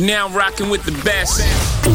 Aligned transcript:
You're 0.00 0.08
now 0.08 0.30
rocking 0.30 0.70
with 0.70 0.82
the 0.86 0.92
best. 1.04 1.42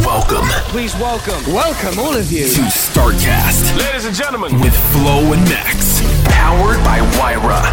Welcome 0.06 0.46
Please 0.70 0.94
welcome, 1.00 1.42
welcome 1.52 1.98
all 1.98 2.16
of 2.16 2.32
you. 2.32 2.48
to 2.48 2.62
StarCast 2.62 3.76
Ladies 3.80 4.06
and 4.06 4.16
gentlemen, 4.16 4.62
with 4.62 4.76
Flo 4.92 5.34
and 5.34 5.42
Max. 5.50 6.04
Powered 6.26 6.78
by 6.84 7.02
Wyra. 7.18 7.64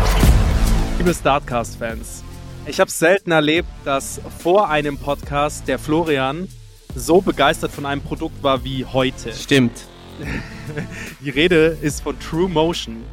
Liebe 0.97 1.13
Startcast-Fans, 1.13 2.25
ich 2.65 2.81
habe 2.81 2.91
selten 2.91 3.31
erlebt, 3.31 3.69
dass 3.85 4.23
vor 4.39 4.71
einem 4.71 4.97
Podcast 4.97 5.69
der 5.69 5.79
Florian 5.79 6.49
so 6.95 7.21
begeistert 7.21 7.71
von 7.71 7.85
einem 7.85 8.01
Produkt 8.01 8.43
war 8.43 8.65
wie 8.65 8.87
heute. 8.87 9.35
Stimmt. 9.35 9.85
Die 11.21 11.29
Rede 11.29 11.77
ist 11.83 12.01
von 12.03 12.19
True 12.19 12.49
Motion. 12.49 13.05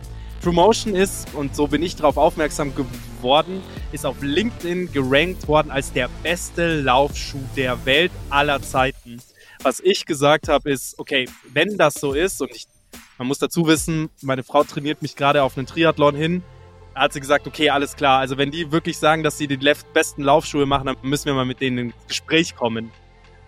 True 0.42 0.54
Motion 0.54 0.96
ist, 0.96 1.34
und 1.34 1.54
so 1.54 1.68
bin 1.68 1.84
ich 1.84 1.98
darauf 1.98 2.16
aufmerksam 2.16 2.74
geworden, 2.74 3.62
ist 3.92 4.06
auf 4.06 4.22
LinkedIn 4.22 4.90
gerankt 4.94 5.50
worden 5.50 5.70
als 5.70 5.92
der 5.92 6.10
beste 6.24 6.80
Laufschuh 6.82 7.44
der 7.58 7.86
Welt 7.86 8.12
aller 8.30 8.62
Zeiten. 8.62 9.22
Was 9.64 9.81
ich 9.81 10.06
gesagt 10.06 10.48
habe, 10.48 10.72
ist, 10.72 10.98
okay, 10.98 11.28
wenn 11.52 11.78
das 11.78 11.96
so 11.96 12.14
ist, 12.14 12.42
und 12.42 12.52
ich, 12.52 12.68
man 13.18 13.28
muss 13.28 13.40
dazu 13.40 13.68
wissen, 13.68 14.09
meine 14.22 14.44
Frau 14.44 14.64
trainiert 14.64 15.02
mich 15.02 15.18
gerade 15.18 15.44
auf 15.44 15.58
einen 15.58 15.68
Triathlon 15.68 16.16
hin, 16.16 16.42
hat 16.96 17.12
sie 17.12 17.20
gesagt, 17.20 17.46
okay, 17.46 17.70
alles 17.70 17.98
klar. 17.98 18.20
Also 18.20 18.38
wenn 18.38 18.52
die 18.52 18.72
wirklich 18.72 18.98
sagen, 18.98 19.24
dass 19.24 19.38
sie 19.38 19.48
die 19.48 19.58
besten 19.94 20.24
Laufschuhe 20.24 20.66
machen, 20.66 20.86
dann 20.86 20.96
müssen 21.02 21.26
wir 21.26 21.34
mal 21.34 21.46
mit 21.46 21.59
denen 21.59 21.78
ins 21.78 22.08
Gespräch 22.08 22.56
kommen. 22.56 22.92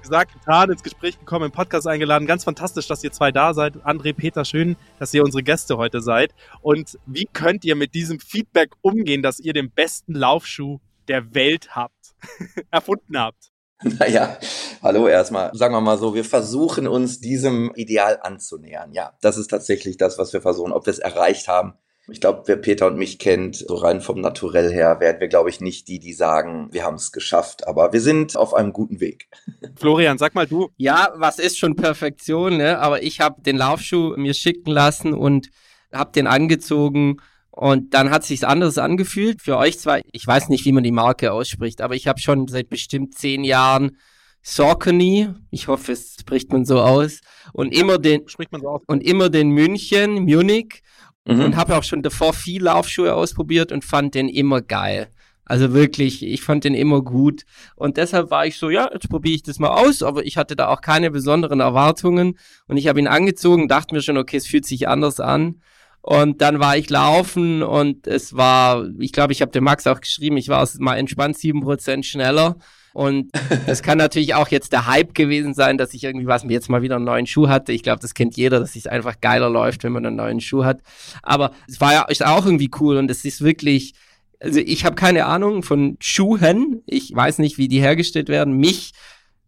Gesagt, 0.02 0.34
getan, 0.34 0.72
ins 0.72 0.82
Gespräch 0.82 1.20
gekommen, 1.20 1.46
im 1.46 1.52
Podcast 1.52 1.88
eingeladen. 1.88 2.26
Ganz 2.26 2.44
fantastisch, 2.44 2.88
dass 2.88 3.04
ihr 3.04 3.12
zwei 3.12 3.32
da 3.32 3.54
seid. 3.54 3.76
André, 3.86 4.14
Peter, 4.14 4.46
schön, 4.46 4.76
dass 5.00 5.14
ihr 5.14 5.24
unsere 5.24 5.44
Gäste 5.44 5.78
heute 5.78 6.02
seid. 6.02 6.34
Und 6.62 6.98
wie 7.06 7.28
könnt 7.32 7.64
ihr 7.66 7.76
mit 7.76 7.94
diesem 7.94 8.20
Feedback 8.20 8.72
umgehen, 8.82 9.22
dass 9.22 9.40
ihr 9.40 9.54
den 9.54 9.70
besten 9.70 10.14
Laufschuh 10.14 10.80
der 11.08 11.36
Welt 11.36 11.76
habt, 11.76 12.16
erfunden 12.72 13.18
habt? 13.18 13.52
Naja, 13.84 14.38
hallo 14.82 15.08
erstmal. 15.08 15.52
Sagen 15.56 15.74
wir 15.74 15.82
mal 15.82 15.98
so, 15.98 16.14
wir 16.14 16.26
versuchen 16.26 16.88
uns 16.88 17.20
diesem 17.20 17.72
Ideal 17.76 18.20
anzunähern. 18.22 18.94
Ja, 18.94 19.18
das 19.22 19.38
ist 19.38 19.48
tatsächlich 19.48 19.98
das, 19.98 20.18
was 20.18 20.34
wir 20.34 20.42
versuchen. 20.42 20.72
Ob 20.72 20.86
wir 20.86 20.92
es 20.92 21.00
erreicht 21.00 21.48
haben, 21.48 21.74
ich 22.08 22.20
glaube, 22.20 22.44
wer 22.46 22.58
Peter 22.58 22.88
und 22.88 22.98
mich 22.98 23.20
kennt, 23.20 23.56
so 23.56 23.76
rein 23.76 24.02
vom 24.02 24.20
Naturell 24.20 24.72
her, 24.72 25.00
werden 25.00 25.20
wir, 25.20 25.28
glaube 25.28 25.50
ich, 25.50 25.62
nicht 25.62 25.88
die, 25.88 26.00
die 26.00 26.14
sagen, 26.14 26.70
wir 26.72 26.84
haben 26.84 26.96
es 26.96 27.12
geschafft. 27.12 27.68
Aber 27.68 27.94
wir 27.94 28.02
sind 28.02 28.36
auf 28.36 28.54
einem 28.54 28.74
guten 28.74 29.00
Weg. 29.00 29.28
Florian, 29.76 30.18
sag 30.18 30.34
mal 30.34 30.48
du, 30.48 30.70
Ja, 30.78 31.14
was 31.16 31.40
ist 31.40 31.58
schon 31.58 31.76
Perfektion, 31.76 32.58
ne? 32.58 32.80
Aber 32.80 33.04
ich 33.04 33.22
habe 33.22 33.42
den 33.42 33.58
Laufschuh 33.58 34.16
mir 34.18 34.34
schicken 34.34 34.72
lassen 34.72 35.14
und 35.14 35.50
habe 35.94 36.12
den 36.12 36.28
angezogen 36.28 37.18
und 37.52 37.94
dann 37.94 38.10
hat 38.10 38.24
sich's 38.24 38.44
anderes 38.44 38.78
angefühlt. 38.78 39.42
Für 39.42 39.58
euch 39.58 39.78
zwar, 39.78 40.00
ich 40.12 40.26
weiß 40.26 40.50
nicht, 40.50 40.66
wie 40.66 40.72
man 40.72 40.84
die 40.84 40.92
Marke 40.92 41.32
ausspricht, 41.32 41.82
aber 41.82 41.96
ich 41.96 42.08
habe 42.08 42.20
schon 42.20 42.48
seit 42.48 42.70
bestimmt 42.70 43.16
zehn 43.16 43.44
Jahren 43.44 43.98
Saucony, 44.42 45.30
ich 45.52 45.68
hoffe, 45.68 45.92
es 45.92 46.16
spricht 46.20 46.52
man 46.52 46.66
so 46.66 46.82
aus, 46.82 47.20
und 47.54 47.76
immer 47.76 48.00
den 48.00 48.28
spricht 48.28 48.52
man 48.52 48.62
so 48.62 48.70
aus. 48.70 48.82
und 48.88 49.04
immer 49.04 49.30
den 49.30 49.50
München, 49.50 50.24
Munich 50.24 50.82
Mhm. 51.26 51.42
und 51.42 51.56
habe 51.56 51.78
auch 51.78 51.84
schon 51.84 52.02
davor 52.02 52.34
viel 52.34 52.64
Laufschuhe 52.64 53.14
ausprobiert 53.14 53.72
und 53.72 53.86
fand 53.86 54.16
den 54.16 54.28
immer 54.28 54.62
geil. 54.62 55.10
Also 55.46 55.74
wirklich, 55.74 56.24
ich 56.24 56.42
fand 56.42 56.64
den 56.64 56.74
immer 56.74 57.02
gut. 57.02 57.44
Und 57.76 57.98
deshalb 57.98 58.32
war 58.32 58.46
ich 58.46 58.58
so, 58.58 58.70
ja, 58.70 58.90
jetzt 58.94 59.10
probiere 59.10 59.36
ich 59.36 59.44
das 59.44 59.60
mal 59.60 59.70
aus, 59.70 60.02
aber 60.02 60.26
ich 60.26 60.38
hatte 60.38 60.56
da 60.56 60.70
auch 60.70 60.82
keine 60.82 61.12
besonderen 61.12 61.60
Erwartungen. 61.60 62.38
Und 62.68 62.78
ich 62.78 62.88
habe 62.88 63.00
ihn 63.00 63.08
angezogen, 63.08 63.68
dachte 63.68 63.94
mir 63.94 64.02
schon, 64.02 64.18
okay, 64.18 64.38
es 64.38 64.48
fühlt 64.48 64.66
sich 64.66 64.88
anders 64.88 65.20
an. 65.20 65.62
Und 66.02 66.42
dann 66.42 66.60
war 66.60 66.78
ich 66.78 66.90
laufen 66.90 67.62
und 67.62 68.08
es 68.08 68.36
war, 68.36 68.88
ich 69.00 69.12
glaube, 69.12 69.34
ich 69.34 69.42
habe 69.42 69.52
dem 69.52 69.66
Max 69.66 69.86
auch 69.86 70.02
geschrieben, 70.02 70.38
ich 70.38 70.50
war 70.50 70.68
mal 70.80 70.96
entspannt 70.96 71.38
sieben 71.38 71.62
Prozent 71.62 72.06
schneller. 72.06 72.58
Und 72.94 73.32
das 73.66 73.84
kann 73.84 73.98
natürlich 73.98 74.36
auch 74.36 74.50
jetzt 74.50 74.74
der 74.74 74.88
Hype 74.88 75.14
gewesen 75.14 75.54
sein, 75.54 75.78
dass 75.78 75.94
ich 75.94 76.04
irgendwie 76.04 76.28
was 76.28 76.44
mir 76.44 76.54
jetzt 76.54 76.70
mal 76.70 76.82
wieder 76.82 76.98
einen 76.98 77.06
neuen 77.06 77.28
Schuh 77.28 77.48
hatte. 77.48 77.72
Ich 77.72 77.84
glaube, 77.84 78.02
das 78.02 78.14
kennt 78.14 78.36
jeder, 78.36 78.60
dass 78.60 78.76
es 78.76 78.88
einfach 78.88 79.22
geiler 79.22 79.50
läuft, 79.50 79.84
wenn 79.84 79.94
man 79.94 80.06
einen 80.06 80.18
neuen 80.18 80.42
Schuh 80.42 80.66
hat. 80.66 80.82
Aber 81.24 81.52
es 81.68 81.80
war 81.80 81.94
ja 81.94 82.02
ist 82.04 82.26
auch 82.26 82.46
irgendwie 82.46 82.72
cool 82.80 82.98
und 82.98 83.10
es 83.10 83.24
ist 83.26 83.42
wirklich, 83.42 83.94
also 84.40 84.60
ich 84.60 84.86
habe 84.86 84.96
keine 84.96 85.26
Ahnung 85.26 85.64
von 85.64 85.98
Schuhen. 86.00 86.82
Ich 86.86 87.14
weiß 87.16 87.40
nicht, 87.40 87.58
wie 87.58 87.68
die 87.68 87.80
hergestellt 87.80 88.30
werden. 88.30 88.58
Mich, 88.58 88.92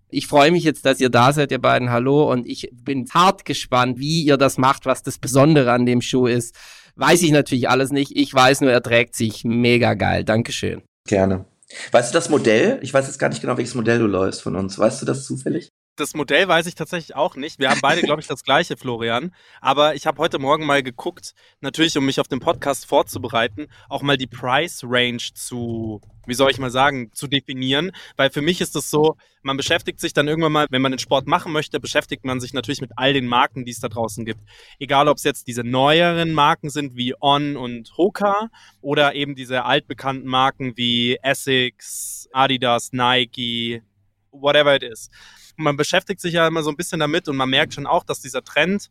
ich 0.09 0.27
freue 0.27 0.51
mich 0.51 0.63
jetzt, 0.63 0.85
dass 0.85 1.01
ihr 1.01 1.09
da 1.09 1.33
seid, 1.33 1.51
ihr 1.51 1.59
beiden. 1.59 1.89
Hallo. 1.89 2.31
Und 2.31 2.47
ich 2.47 2.69
bin 2.71 3.07
hart 3.13 3.45
gespannt, 3.45 3.99
wie 3.99 4.23
ihr 4.23 4.37
das 4.37 4.57
macht, 4.57 4.85
was 4.85 5.03
das 5.03 5.17
Besondere 5.17 5.71
an 5.71 5.85
dem 5.85 6.01
Schuh 6.01 6.27
ist. 6.27 6.55
Weiß 6.95 7.23
ich 7.23 7.31
natürlich 7.31 7.69
alles 7.69 7.91
nicht. 7.91 8.15
Ich 8.15 8.33
weiß 8.33 8.61
nur, 8.61 8.71
er 8.71 8.83
trägt 8.83 9.15
sich 9.15 9.43
mega 9.43 9.95
geil. 9.95 10.23
Dankeschön. 10.23 10.83
Gerne. 11.07 11.45
Weißt 11.91 12.11
du 12.11 12.13
das 12.13 12.29
Modell? 12.29 12.79
Ich 12.81 12.93
weiß 12.93 13.07
jetzt 13.07 13.19
gar 13.19 13.29
nicht 13.29 13.41
genau, 13.41 13.57
welches 13.57 13.75
Modell 13.75 13.99
du 13.99 14.07
läufst 14.07 14.41
von 14.41 14.55
uns. 14.55 14.77
Weißt 14.77 15.01
du 15.01 15.05
das 15.05 15.25
zufällig? 15.25 15.71
Das 15.95 16.15
Modell 16.15 16.47
weiß 16.47 16.65
ich 16.65 16.73
tatsächlich 16.73 17.15
auch 17.15 17.35
nicht. 17.35 17.59
Wir 17.59 17.69
haben 17.69 17.79
beide, 17.79 18.01
glaube 18.01 18.19
ich, 18.19 18.25
das 18.25 18.43
gleiche, 18.43 18.77
Florian. 18.77 19.31
Aber 19.61 19.93
ich 19.93 20.07
habe 20.07 20.17
heute 20.17 20.39
Morgen 20.39 20.65
mal 20.65 20.81
geguckt, 20.81 21.35
natürlich, 21.61 21.95
um 21.95 22.05
mich 22.05 22.19
auf 22.19 22.27
den 22.27 22.39
Podcast 22.39 22.87
vorzubereiten, 22.87 23.67
auch 23.89 24.01
mal 24.01 24.17
die 24.17 24.25
Price 24.25 24.81
Range 24.83 25.21
zu, 25.35 26.01
wie 26.25 26.33
soll 26.33 26.49
ich 26.49 26.57
mal 26.57 26.71
sagen, 26.71 27.11
zu 27.13 27.27
definieren. 27.27 27.91
Weil 28.17 28.31
für 28.31 28.41
mich 28.41 28.59
ist 28.59 28.75
es 28.75 28.89
so, 28.89 29.17
man 29.43 29.55
beschäftigt 29.55 29.99
sich 29.99 30.13
dann 30.13 30.27
irgendwann 30.27 30.53
mal, 30.53 30.65
wenn 30.71 30.81
man 30.81 30.91
den 30.91 30.97
Sport 30.97 31.27
machen 31.27 31.51
möchte, 31.51 31.79
beschäftigt 31.79 32.25
man 32.25 32.39
sich 32.39 32.53
natürlich 32.53 32.81
mit 32.81 32.93
all 32.95 33.13
den 33.13 33.27
Marken, 33.27 33.63
die 33.63 33.71
es 33.71 33.79
da 33.79 33.87
draußen 33.87 34.25
gibt. 34.25 34.41
Egal, 34.79 35.07
ob 35.07 35.17
es 35.17 35.23
jetzt 35.23 35.45
diese 35.45 35.63
neueren 35.63 36.33
Marken 36.33 36.71
sind 36.71 36.95
wie 36.95 37.13
On 37.21 37.55
und 37.55 37.95
Hoka 37.97 38.49
oder 38.81 39.13
eben 39.13 39.35
diese 39.35 39.63
altbekannten 39.65 40.27
Marken 40.27 40.75
wie 40.75 41.19
Essex, 41.21 42.27
Adidas, 42.33 42.93
Nike, 42.93 43.83
whatever 44.31 44.75
it 44.75 44.81
is 44.81 45.11
man 45.55 45.77
beschäftigt 45.77 46.21
sich 46.21 46.33
ja 46.33 46.47
immer 46.47 46.63
so 46.63 46.69
ein 46.69 46.75
bisschen 46.75 46.99
damit 46.99 47.27
und 47.27 47.35
man 47.35 47.49
merkt 47.49 47.73
schon 47.73 47.87
auch, 47.87 48.03
dass 48.03 48.21
dieser 48.21 48.43
Trend, 48.43 48.89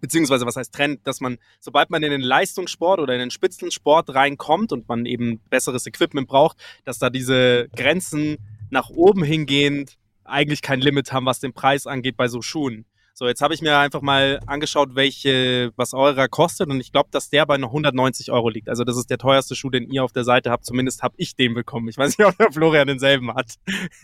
beziehungsweise 0.00 0.46
was 0.46 0.56
heißt 0.56 0.72
Trend, 0.72 1.06
dass 1.06 1.20
man, 1.20 1.38
sobald 1.60 1.90
man 1.90 2.02
in 2.02 2.10
den 2.10 2.20
Leistungssport 2.20 3.00
oder 3.00 3.14
in 3.14 3.20
den 3.20 3.30
Spitzensport 3.30 4.14
reinkommt 4.14 4.72
und 4.72 4.88
man 4.88 5.06
eben 5.06 5.40
besseres 5.50 5.86
Equipment 5.86 6.28
braucht, 6.28 6.58
dass 6.84 6.98
da 6.98 7.10
diese 7.10 7.68
Grenzen 7.76 8.38
nach 8.70 8.90
oben 8.90 9.22
hingehend 9.22 9.96
eigentlich 10.24 10.62
kein 10.62 10.80
Limit 10.80 11.12
haben, 11.12 11.26
was 11.26 11.40
den 11.40 11.52
Preis 11.52 11.86
angeht 11.86 12.16
bei 12.16 12.28
so 12.28 12.42
Schuhen. 12.42 12.84
So, 13.18 13.26
jetzt 13.26 13.40
habe 13.40 13.54
ich 13.54 13.62
mir 13.62 13.78
einfach 13.78 14.02
mal 14.02 14.40
angeschaut, 14.44 14.90
welche, 14.94 15.72
was 15.76 15.94
eurer 15.94 16.28
kostet 16.28 16.68
und 16.68 16.82
ich 16.82 16.92
glaube, 16.92 17.08
dass 17.10 17.30
der 17.30 17.46
bei 17.46 17.56
noch 17.56 17.70
190 17.70 18.30
Euro 18.30 18.50
liegt. 18.50 18.68
Also 18.68 18.84
das 18.84 18.98
ist 18.98 19.08
der 19.08 19.16
teuerste 19.16 19.56
Schuh, 19.56 19.70
den 19.70 19.88
ihr 19.90 20.04
auf 20.04 20.12
der 20.12 20.24
Seite 20.24 20.50
habt. 20.50 20.66
Zumindest 20.66 21.02
habe 21.02 21.14
ich 21.16 21.34
den 21.34 21.54
bekommen. 21.54 21.88
Ich 21.88 21.96
weiß 21.96 22.18
nicht, 22.18 22.26
ob 22.28 22.36
der 22.36 22.52
Florian 22.52 22.86
denselben 22.86 23.34
hat. 23.34 23.54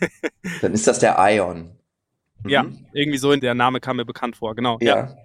Dann 0.63 0.73
ist 0.73 0.87
das 0.87 0.97
der 0.97 1.15
Ion. 1.19 1.77
Mhm. 2.41 2.49
Ja, 2.49 2.65
irgendwie 2.91 3.19
so, 3.19 3.35
der 3.35 3.53
Name 3.53 3.79
kam 3.79 3.97
mir 3.97 4.05
bekannt 4.05 4.35
vor, 4.35 4.55
genau. 4.55 4.79
Ja. 4.81 5.15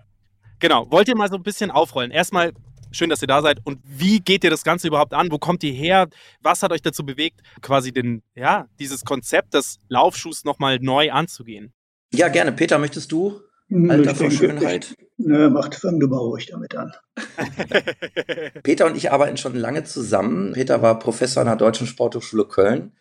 Genau. 0.59 0.91
Wollt 0.91 1.09
ihr 1.09 1.17
mal 1.17 1.31
so 1.31 1.37
ein 1.37 1.43
bisschen 1.43 1.71
aufrollen? 1.71 2.11
Erstmal, 2.11 2.53
schön, 2.91 3.09
dass 3.09 3.23
ihr 3.23 3.29
da 3.29 3.41
seid. 3.41 3.61
Und 3.65 3.79
wie 3.85 4.21
geht 4.21 4.45
ihr 4.45 4.51
das 4.51 4.65
Ganze 4.65 4.89
überhaupt 4.89 5.15
an? 5.15 5.29
Wo 5.31 5.39
kommt 5.39 5.65
ihr 5.65 5.73
her? 5.73 6.09
Was 6.43 6.63
hat 6.63 6.73
euch 6.73 6.83
dazu 6.83 7.07
bewegt, 7.07 7.41
quasi 7.63 7.91
den, 7.91 8.23
ja, 8.35 8.67
dieses 8.79 9.07
Konzept 9.07 9.55
des 9.55 9.79
Laufschuhs 9.89 10.45
nochmal 10.45 10.79
neu 10.79 11.11
anzugehen? 11.11 11.73
Ja, 12.13 12.29
gerne. 12.29 12.53
Peter, 12.53 12.79
möchtest 12.79 13.13
du? 13.13 13.41
Alter 13.71 14.15
vor 14.15 14.29
denke, 14.29 14.35
Schönheit. 14.35 14.97
Ich, 15.19 15.27
ne, 15.27 15.51
macht, 15.51 15.75
fang 15.75 16.01
du 16.01 16.09
mal 16.09 16.19
ruhig 16.19 16.47
damit 16.47 16.75
an. 16.75 16.93
Peter 18.63 18.87
und 18.87 18.97
ich 18.97 19.13
arbeiten 19.13 19.37
schon 19.37 19.55
lange 19.55 19.85
zusammen. 19.85 20.53
Peter 20.53 20.81
war 20.81 20.99
Professor 20.99 21.43
an 21.43 21.49
der 21.49 21.57
Deutschen 21.57 21.87
Sporthochschule 21.87 22.47
Köln, 22.47 22.93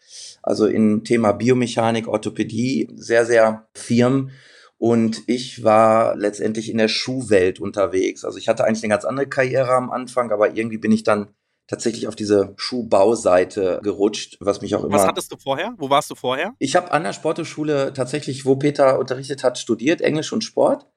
also 0.43 0.67
im 0.67 1.03
Thema 1.03 1.31
Biomechanik, 1.31 2.07
Orthopädie, 2.07 2.89
sehr, 2.95 3.25
sehr 3.25 3.67
firm. 3.73 4.31
Und 4.77 5.23
ich 5.27 5.63
war 5.63 6.15
letztendlich 6.15 6.69
in 6.69 6.77
der 6.77 6.87
Schuhwelt 6.87 7.59
unterwegs. 7.59 8.23
Also 8.23 8.37
ich 8.37 8.47
hatte 8.47 8.65
eigentlich 8.65 8.83
eine 8.83 8.91
ganz 8.91 9.05
andere 9.05 9.27
Karriere 9.27 9.73
am 9.73 9.89
Anfang, 9.89 10.31
aber 10.31 10.55
irgendwie 10.55 10.77
bin 10.77 10.91
ich 10.91 11.03
dann 11.03 11.29
tatsächlich 11.67 12.07
auf 12.07 12.15
diese 12.15 12.53
Schuhbauseite 12.57 13.79
gerutscht, 13.83 14.37
was 14.39 14.61
mich 14.61 14.75
auch 14.75 14.83
immer. 14.83 14.95
Was 14.95 15.05
hattest 15.05 15.31
du 15.31 15.37
vorher? 15.37 15.73
Wo 15.77 15.89
warst 15.89 16.09
du 16.09 16.15
vorher? 16.15 16.53
Ich 16.59 16.75
habe 16.75 16.91
an 16.91 17.03
der 17.03 17.13
Sporthochschule 17.13 17.93
tatsächlich, 17.93 18.45
wo 18.45 18.55
Peter 18.55 18.99
unterrichtet 18.99 19.43
hat, 19.43 19.57
studiert, 19.57 20.01
Englisch 20.01 20.31
und 20.31 20.43
Sport 20.43 20.87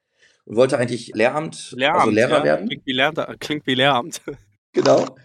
und 0.45 0.57
wollte 0.57 0.79
eigentlich 0.79 1.13
Lehramt, 1.15 1.73
Lehramt, 1.77 2.01
also 2.01 2.11
Lehrer 2.11 2.39
ja. 2.39 2.45
werden. 2.45 2.69
Klingt 2.69 2.87
wie, 2.87 2.93
Lehr 2.93 3.13
klingt 3.39 3.67
wie 3.67 3.75
Lehramt. 3.75 4.23
Genau. 4.73 5.17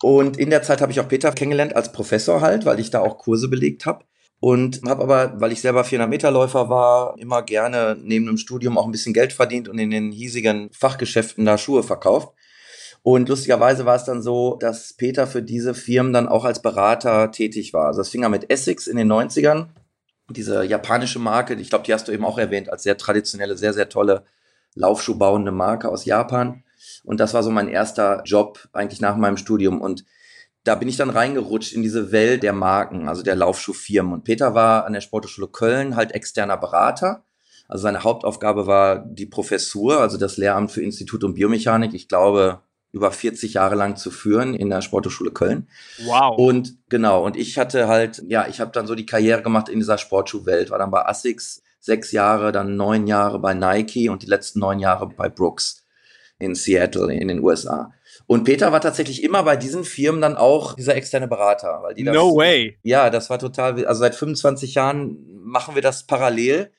Und 0.00 0.36
in 0.36 0.50
der 0.50 0.62
Zeit 0.62 0.80
habe 0.80 0.92
ich 0.92 1.00
auch 1.00 1.08
Peter 1.08 1.32
kennengelernt 1.32 1.74
als 1.74 1.90
Professor 1.90 2.40
halt, 2.40 2.64
weil 2.64 2.78
ich 2.78 2.90
da 2.90 3.00
auch 3.00 3.18
Kurse 3.18 3.48
belegt 3.48 3.84
habe. 3.84 4.04
Und 4.38 4.80
habe 4.88 5.02
aber, 5.02 5.40
weil 5.40 5.50
ich 5.50 5.60
selber 5.60 5.82
400 5.82 6.08
Meter 6.08 6.30
Läufer 6.30 6.68
war, 6.68 7.16
immer 7.18 7.42
gerne 7.42 7.96
neben 8.00 8.26
dem 8.26 8.36
Studium 8.36 8.78
auch 8.78 8.86
ein 8.86 8.92
bisschen 8.92 9.12
Geld 9.12 9.32
verdient 9.32 9.68
und 9.68 9.78
in 9.78 9.90
den 9.90 10.12
hiesigen 10.12 10.70
Fachgeschäften 10.72 11.44
da 11.44 11.58
Schuhe 11.58 11.82
verkauft. 11.82 12.32
Und 13.02 13.28
lustigerweise 13.28 13.84
war 13.84 13.96
es 13.96 14.04
dann 14.04 14.22
so, 14.22 14.56
dass 14.60 14.92
Peter 14.92 15.26
für 15.26 15.42
diese 15.42 15.74
Firmen 15.74 16.12
dann 16.12 16.28
auch 16.28 16.44
als 16.44 16.62
Berater 16.62 17.32
tätig 17.32 17.74
war. 17.74 17.86
Also 17.86 18.00
das 18.00 18.10
fing 18.10 18.24
an 18.24 18.30
mit 18.30 18.48
Essex 18.50 18.86
in 18.86 18.96
den 18.96 19.10
90ern. 19.10 19.66
Diese 20.30 20.64
japanische 20.64 21.18
Marke, 21.18 21.54
ich 21.54 21.68
glaube, 21.68 21.84
die 21.84 21.92
hast 21.92 22.06
du 22.06 22.12
eben 22.12 22.24
auch 22.24 22.38
erwähnt, 22.38 22.70
als 22.70 22.84
sehr 22.84 22.96
traditionelle, 22.96 23.56
sehr, 23.56 23.72
sehr 23.72 23.88
tolle 23.88 24.24
Laufschuhbauende 24.74 25.50
Marke 25.50 25.88
aus 25.88 26.04
Japan. 26.04 26.62
Und 27.04 27.18
das 27.18 27.34
war 27.34 27.42
so 27.42 27.50
mein 27.50 27.68
erster 27.68 28.22
Job 28.24 28.68
eigentlich 28.72 29.00
nach 29.00 29.16
meinem 29.16 29.36
Studium. 29.36 29.80
Und 29.80 30.04
da 30.64 30.76
bin 30.76 30.88
ich 30.88 30.96
dann 30.96 31.10
reingerutscht 31.10 31.72
in 31.72 31.82
diese 31.82 32.12
Welt 32.12 32.44
der 32.44 32.52
Marken, 32.52 33.08
also 33.08 33.22
der 33.22 33.34
Laufschuhfirmen. 33.34 34.12
Und 34.12 34.24
Peter 34.24 34.54
war 34.54 34.86
an 34.86 34.92
der 34.92 35.00
Sporthochschule 35.00 35.48
Köln 35.48 35.96
halt 35.96 36.12
externer 36.12 36.56
Berater. 36.56 37.24
Also 37.68 37.82
seine 37.82 38.04
Hauptaufgabe 38.04 38.68
war 38.68 39.04
die 39.04 39.26
Professur, 39.26 40.00
also 40.00 40.18
das 40.18 40.36
Lehramt 40.36 40.70
für 40.70 40.82
Institut 40.82 41.24
und 41.24 41.34
Biomechanik. 41.34 41.94
Ich 41.94 42.06
glaube, 42.06 42.60
über 42.92 43.10
40 43.10 43.54
Jahre 43.54 43.74
lang 43.74 43.96
zu 43.96 44.10
führen 44.10 44.54
in 44.54 44.68
der 44.70 44.82
Sporthochschule 44.82 45.30
Köln. 45.30 45.68
Wow. 46.04 46.38
Und 46.38 46.76
genau, 46.88 47.24
und 47.24 47.36
ich 47.36 47.58
hatte 47.58 47.88
halt, 47.88 48.22
ja, 48.28 48.46
ich 48.48 48.60
habe 48.60 48.70
dann 48.70 48.86
so 48.86 48.94
die 48.94 49.06
Karriere 49.06 49.42
gemacht 49.42 49.68
in 49.68 49.78
dieser 49.78 49.98
Sportschuhwelt, 49.98 50.70
war 50.70 50.78
dann 50.78 50.90
bei 50.90 51.04
Asics 51.06 51.62
sechs 51.80 52.12
Jahre, 52.12 52.52
dann 52.52 52.76
neun 52.76 53.06
Jahre 53.06 53.38
bei 53.38 53.54
Nike 53.54 54.08
und 54.08 54.22
die 54.22 54.28
letzten 54.28 54.60
neun 54.60 54.78
Jahre 54.78 55.08
bei 55.08 55.28
Brooks 55.28 55.84
in 56.38 56.54
Seattle 56.54 57.12
in 57.12 57.28
den 57.28 57.42
USA. 57.42 57.92
Und 58.26 58.44
Peter 58.44 58.72
war 58.72 58.80
tatsächlich 58.80 59.22
immer 59.22 59.42
bei 59.42 59.56
diesen 59.56 59.84
Firmen 59.84 60.20
dann 60.20 60.36
auch 60.36 60.74
dieser 60.74 60.94
externe 60.94 61.28
Berater, 61.28 61.80
weil 61.82 61.94
die 61.94 62.04
das, 62.04 62.14
No 62.14 62.36
way. 62.36 62.78
Ja, 62.82 63.10
das 63.10 63.30
war 63.30 63.38
total, 63.38 63.84
also 63.86 64.00
seit 64.00 64.14
25 64.14 64.74
Jahren 64.74 65.18
machen 65.42 65.74
wir 65.74 65.82
das 65.82 66.04
parallel. 66.06 66.70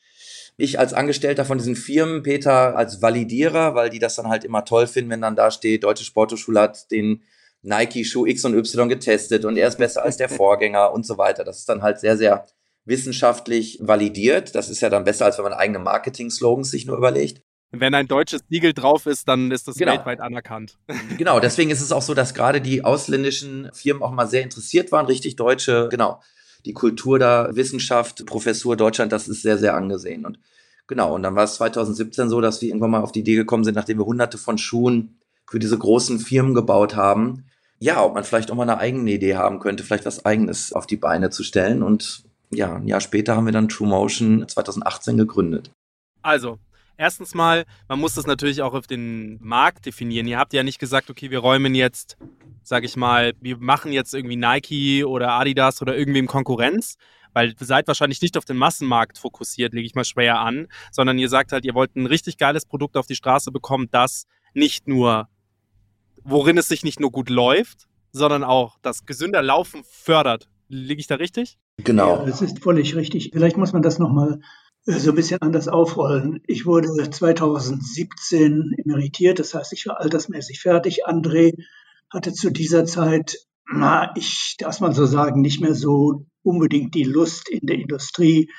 Ich 0.57 0.79
als 0.79 0.93
Angestellter 0.93 1.45
von 1.45 1.57
diesen 1.57 1.75
Firmen, 1.75 2.23
Peter 2.23 2.75
als 2.75 3.01
Validierer, 3.01 3.75
weil 3.75 3.89
die 3.89 3.99
das 3.99 4.15
dann 4.15 4.27
halt 4.27 4.43
immer 4.43 4.65
toll 4.65 4.87
finden, 4.87 5.11
wenn 5.11 5.21
dann 5.21 5.35
da 5.35 5.49
steht, 5.51 5.83
Deutsche 5.83 6.03
Sporthochschule 6.03 6.59
hat 6.59 6.91
den 6.91 7.23
Nike-Schuh 7.63 8.25
X 8.27 8.45
und 8.45 8.53
Y 8.55 8.89
getestet 8.89 9.45
und 9.45 9.57
er 9.57 9.67
ist 9.67 9.77
besser 9.77 10.03
als 10.03 10.17
der 10.17 10.29
Vorgänger 10.29 10.91
und 10.91 11.05
so 11.05 11.17
weiter. 11.17 11.43
Das 11.43 11.59
ist 11.59 11.69
dann 11.69 11.81
halt 11.81 11.99
sehr, 11.99 12.17
sehr 12.17 12.45
wissenschaftlich 12.85 13.79
validiert. 13.81 14.55
Das 14.55 14.69
ist 14.69 14.81
ja 14.81 14.89
dann 14.89 15.05
besser, 15.05 15.25
als 15.25 15.37
wenn 15.37 15.45
man 15.45 15.53
eigene 15.53 15.79
Marketing-Slogans 15.79 16.69
sich 16.69 16.85
nur 16.85 16.97
überlegt. 16.97 17.41
Wenn 17.71 17.95
ein 17.95 18.07
deutsches 18.07 18.41
Siegel 18.49 18.73
drauf 18.73 19.07
ist, 19.07 19.27
dann 19.27 19.49
ist 19.49 19.67
das 19.67 19.75
Genau. 19.77 19.93
weltweit 19.93 20.19
anerkannt. 20.19 20.77
Genau, 21.17 21.39
deswegen 21.39 21.71
ist 21.71 21.81
es 21.81 21.91
auch 21.91 22.03
so, 22.03 22.13
dass 22.13 22.35
gerade 22.35 22.61
die 22.61 22.83
ausländischen 22.83 23.71
Firmen 23.73 24.03
auch 24.03 24.11
mal 24.11 24.27
sehr 24.27 24.43
interessiert 24.43 24.91
waren, 24.91 25.07
richtig 25.07 25.37
deutsche, 25.37 25.87
genau. 25.89 26.21
Die 26.65 26.73
Kultur 26.73 27.19
da, 27.19 27.49
Wissenschaft, 27.55 28.25
Professur 28.25 28.75
Deutschland, 28.77 29.11
das 29.11 29.27
ist 29.27 29.41
sehr, 29.41 29.57
sehr 29.57 29.75
angesehen. 29.75 30.25
Und 30.25 30.39
genau, 30.87 31.13
und 31.15 31.23
dann 31.23 31.35
war 31.35 31.43
es 31.43 31.55
2017 31.55 32.29
so, 32.29 32.41
dass 32.41 32.61
wir 32.61 32.69
irgendwann 32.69 32.91
mal 32.91 33.01
auf 33.01 33.11
die 33.11 33.19
Idee 33.19 33.35
gekommen 33.35 33.63
sind, 33.63 33.75
nachdem 33.75 33.99
wir 33.99 34.05
hunderte 34.05 34.37
von 34.37 34.57
Schuhen 34.57 35.17
für 35.49 35.59
diese 35.59 35.77
großen 35.77 36.19
Firmen 36.19 36.53
gebaut 36.53 36.95
haben, 36.95 37.45
ja, 37.79 38.01
ob 38.03 38.13
man 38.13 38.23
vielleicht 38.23 38.49
auch 38.49 38.55
mal 38.55 38.63
eine 38.63 38.77
eigene 38.77 39.11
Idee 39.11 39.35
haben 39.35 39.59
könnte, 39.59 39.83
vielleicht 39.83 40.05
was 40.05 40.25
eigenes 40.25 40.71
auf 40.71 40.87
die 40.87 40.95
Beine 40.95 41.31
zu 41.31 41.43
stellen. 41.43 41.83
Und 41.83 42.23
ja, 42.49 42.75
ein 42.75 42.87
Jahr 42.87 43.01
später 43.01 43.35
haben 43.35 43.45
wir 43.45 43.51
dann 43.51 43.67
True 43.67 43.87
Motion 43.87 44.47
2018 44.47 45.17
gegründet. 45.17 45.69
Also, 46.21 46.59
erstens 46.97 47.33
mal, 47.33 47.65
man 47.87 47.99
muss 47.99 48.15
das 48.15 48.27
natürlich 48.27 48.61
auch 48.61 48.73
auf 48.73 48.87
den 48.87 49.39
Markt 49.41 49.85
definieren. 49.85 50.27
Ihr 50.27 50.37
habt 50.37 50.53
ja 50.53 50.63
nicht 50.63 50.79
gesagt, 50.79 51.09
okay, 51.09 51.31
wir 51.31 51.39
räumen 51.39 51.75
jetzt, 51.75 52.17
sag 52.63 52.83
ich 52.83 52.95
mal, 52.95 53.33
wir 53.41 53.57
machen 53.57 53.91
jetzt 53.91 54.13
irgendwie 54.13 54.35
Nike 54.35 55.03
oder 55.03 55.31
Adidas 55.31 55.81
oder 55.81 55.97
irgendwem 55.97 56.27
Konkurrenz, 56.27 56.95
weil 57.33 57.49
ihr 57.49 57.65
seid 57.65 57.87
wahrscheinlich 57.87 58.21
nicht 58.21 58.37
auf 58.37 58.45
den 58.45 58.57
Massenmarkt 58.57 59.17
fokussiert, 59.17 59.73
lege 59.73 59.85
ich 59.85 59.95
mal 59.95 60.05
schwer 60.05 60.39
an, 60.39 60.67
sondern 60.91 61.17
ihr 61.17 61.29
sagt 61.29 61.51
halt, 61.51 61.65
ihr 61.65 61.73
wollt 61.73 61.95
ein 61.95 62.05
richtig 62.05 62.37
geiles 62.37 62.65
Produkt 62.65 62.95
auf 62.97 63.07
die 63.07 63.15
Straße 63.15 63.51
bekommen, 63.51 63.87
das 63.91 64.25
nicht 64.53 64.87
nur, 64.87 65.27
worin 66.23 66.57
es 66.57 66.67
sich 66.67 66.83
nicht 66.83 66.99
nur 66.99 67.11
gut 67.11 67.29
läuft, 67.29 67.87
sondern 68.11 68.43
auch 68.43 68.77
das 68.81 69.05
gesünder 69.05 69.41
Laufen 69.41 69.83
fördert. 69.83 70.47
Liege 70.69 70.99
ich 70.99 71.07
da 71.07 71.15
richtig? 71.15 71.57
Genau. 71.77 72.19
Ja, 72.19 72.25
das 72.25 72.41
ist 72.41 72.59
völlig 72.59 72.95
richtig. 72.95 73.31
Vielleicht 73.33 73.57
muss 73.57 73.73
man 73.73 73.81
das 73.81 73.99
nochmal 73.99 74.39
so 74.85 75.11
ein 75.11 75.15
bisschen 75.15 75.41
anders 75.41 75.67
aufrollen. 75.67 76.41
Ich 76.45 76.65
wurde 76.65 77.09
2017 77.09 78.75
emeritiert, 78.83 79.39
das 79.39 79.53
heißt, 79.53 79.73
ich 79.73 79.85
war 79.87 79.99
altersmäßig 79.99 80.59
fertig. 80.59 81.07
André 81.07 81.53
hatte 82.11 82.33
zu 82.33 82.51
dieser 82.51 82.85
Zeit, 82.85 83.37
na, 83.71 84.11
ich 84.15 84.55
darf 84.57 84.81
mal 84.81 84.93
so 84.93 85.05
sagen, 85.05 85.41
nicht 85.41 85.61
mehr 85.61 85.73
so 85.73 86.25
unbedingt 86.43 86.95
die 86.95 87.05
Lust 87.05 87.49
in 87.49 87.65
der 87.65 87.77
Industrie, 87.77 88.51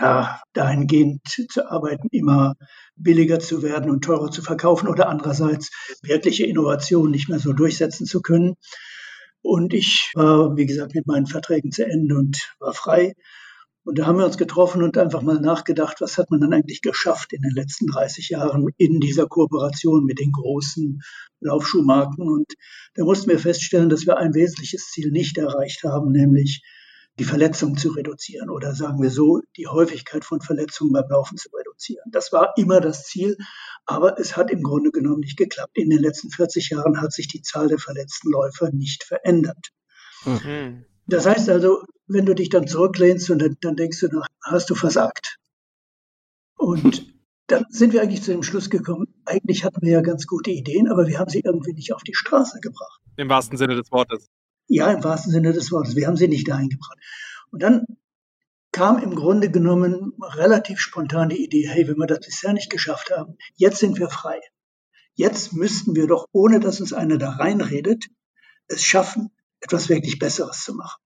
ja, 0.00 0.40
dahingehend 0.52 1.20
zu 1.26 1.70
arbeiten, 1.70 2.08
immer 2.10 2.54
billiger 2.96 3.38
zu 3.38 3.62
werden 3.62 3.90
und 3.90 4.02
teurer 4.02 4.30
zu 4.30 4.42
verkaufen 4.42 4.88
oder 4.88 5.08
andererseits 5.08 5.70
wirkliche 6.02 6.46
Innovationen 6.46 7.12
nicht 7.12 7.28
mehr 7.28 7.38
so 7.38 7.52
durchsetzen 7.52 8.06
zu 8.06 8.20
können. 8.20 8.54
Und 9.42 9.74
ich 9.74 10.10
war, 10.14 10.56
wie 10.56 10.66
gesagt, 10.66 10.94
mit 10.94 11.06
meinen 11.06 11.26
Verträgen 11.26 11.72
zu 11.72 11.84
Ende 11.84 12.16
und 12.16 12.52
war 12.58 12.72
frei. 12.72 13.14
Und 13.84 13.98
da 13.98 14.06
haben 14.06 14.18
wir 14.18 14.26
uns 14.26 14.38
getroffen 14.38 14.82
und 14.82 14.96
einfach 14.96 15.22
mal 15.22 15.40
nachgedacht, 15.40 16.00
was 16.00 16.16
hat 16.16 16.30
man 16.30 16.40
dann 16.40 16.52
eigentlich 16.52 16.82
geschafft 16.82 17.32
in 17.32 17.42
den 17.42 17.50
letzten 17.50 17.86
30 17.88 18.28
Jahren 18.28 18.68
in 18.76 19.00
dieser 19.00 19.26
Kooperation 19.26 20.04
mit 20.04 20.20
den 20.20 20.30
großen 20.30 21.00
Laufschuhmarken. 21.40 22.28
Und 22.28 22.52
da 22.94 23.04
mussten 23.04 23.28
wir 23.28 23.40
feststellen, 23.40 23.88
dass 23.88 24.06
wir 24.06 24.18
ein 24.18 24.34
wesentliches 24.34 24.90
Ziel 24.90 25.10
nicht 25.10 25.36
erreicht 25.36 25.82
haben, 25.82 26.12
nämlich 26.12 26.62
die 27.18 27.24
Verletzungen 27.24 27.76
zu 27.76 27.90
reduzieren 27.90 28.48
oder 28.48 28.74
sagen 28.74 29.02
wir 29.02 29.10
so, 29.10 29.40
die 29.56 29.66
Häufigkeit 29.66 30.24
von 30.24 30.40
Verletzungen 30.40 30.92
beim 30.92 31.08
Laufen 31.10 31.36
zu 31.36 31.50
reduzieren. 31.50 32.04
Das 32.10 32.32
war 32.32 32.54
immer 32.56 32.80
das 32.80 33.04
Ziel, 33.04 33.36
aber 33.84 34.18
es 34.18 34.36
hat 34.36 34.50
im 34.50 34.62
Grunde 34.62 34.90
genommen 34.90 35.20
nicht 35.20 35.36
geklappt. 35.36 35.76
In 35.76 35.90
den 35.90 36.00
letzten 36.00 36.30
40 36.30 36.70
Jahren 36.70 37.00
hat 37.00 37.12
sich 37.12 37.28
die 37.28 37.42
Zahl 37.42 37.68
der 37.68 37.78
verletzten 37.78 38.30
Läufer 38.30 38.70
nicht 38.72 39.04
verändert. 39.04 39.72
Hm. 40.24 40.84
Das 41.06 41.26
heißt 41.26 41.50
also, 41.50 41.82
wenn 42.12 42.26
du 42.26 42.34
dich 42.34 42.48
dann 42.48 42.66
zurücklehnst 42.66 43.30
und 43.30 43.40
dann, 43.40 43.56
dann 43.60 43.76
denkst 43.76 44.00
du, 44.00 44.08
na, 44.12 44.24
hast 44.42 44.70
du 44.70 44.74
versagt. 44.74 45.38
Und 46.56 47.06
dann 47.46 47.64
sind 47.70 47.92
wir 47.92 48.02
eigentlich 48.02 48.22
zu 48.22 48.32
dem 48.32 48.42
Schluss 48.42 48.70
gekommen, 48.70 49.06
eigentlich 49.24 49.64
hatten 49.64 49.82
wir 49.82 49.92
ja 49.92 50.00
ganz 50.00 50.26
gute 50.26 50.50
Ideen, 50.50 50.88
aber 50.88 51.06
wir 51.06 51.18
haben 51.18 51.30
sie 51.30 51.42
irgendwie 51.44 51.74
nicht 51.74 51.92
auf 51.92 52.02
die 52.02 52.14
Straße 52.14 52.60
gebracht. 52.60 53.00
Im 53.16 53.28
wahrsten 53.28 53.58
Sinne 53.58 53.74
des 53.74 53.90
Wortes. 53.90 54.28
Ja, 54.68 54.90
im 54.90 55.04
wahrsten 55.04 55.32
Sinne 55.32 55.52
des 55.52 55.70
Wortes. 55.72 55.96
Wir 55.96 56.06
haben 56.06 56.16
sie 56.16 56.28
nicht 56.28 56.48
dahin 56.48 56.68
gebracht. 56.68 56.98
Und 57.50 57.62
dann 57.62 57.84
kam 58.70 58.98
im 58.98 59.14
Grunde 59.14 59.50
genommen 59.50 60.12
relativ 60.20 60.80
spontan 60.80 61.28
die 61.28 61.44
Idee, 61.44 61.68
hey, 61.68 61.86
wenn 61.86 61.98
wir 61.98 62.06
das 62.06 62.20
bisher 62.20 62.54
nicht 62.54 62.70
geschafft 62.70 63.10
haben, 63.14 63.36
jetzt 63.54 63.78
sind 63.78 63.98
wir 63.98 64.08
frei. 64.08 64.40
Jetzt 65.14 65.52
müssten 65.52 65.94
wir 65.94 66.06
doch, 66.06 66.26
ohne 66.32 66.58
dass 66.58 66.80
uns 66.80 66.94
einer 66.94 67.18
da 67.18 67.30
reinredet, 67.30 68.06
es 68.68 68.82
schaffen, 68.82 69.30
etwas 69.60 69.90
wirklich 69.90 70.18
Besseres 70.18 70.64
zu 70.64 70.74
machen. 70.74 71.01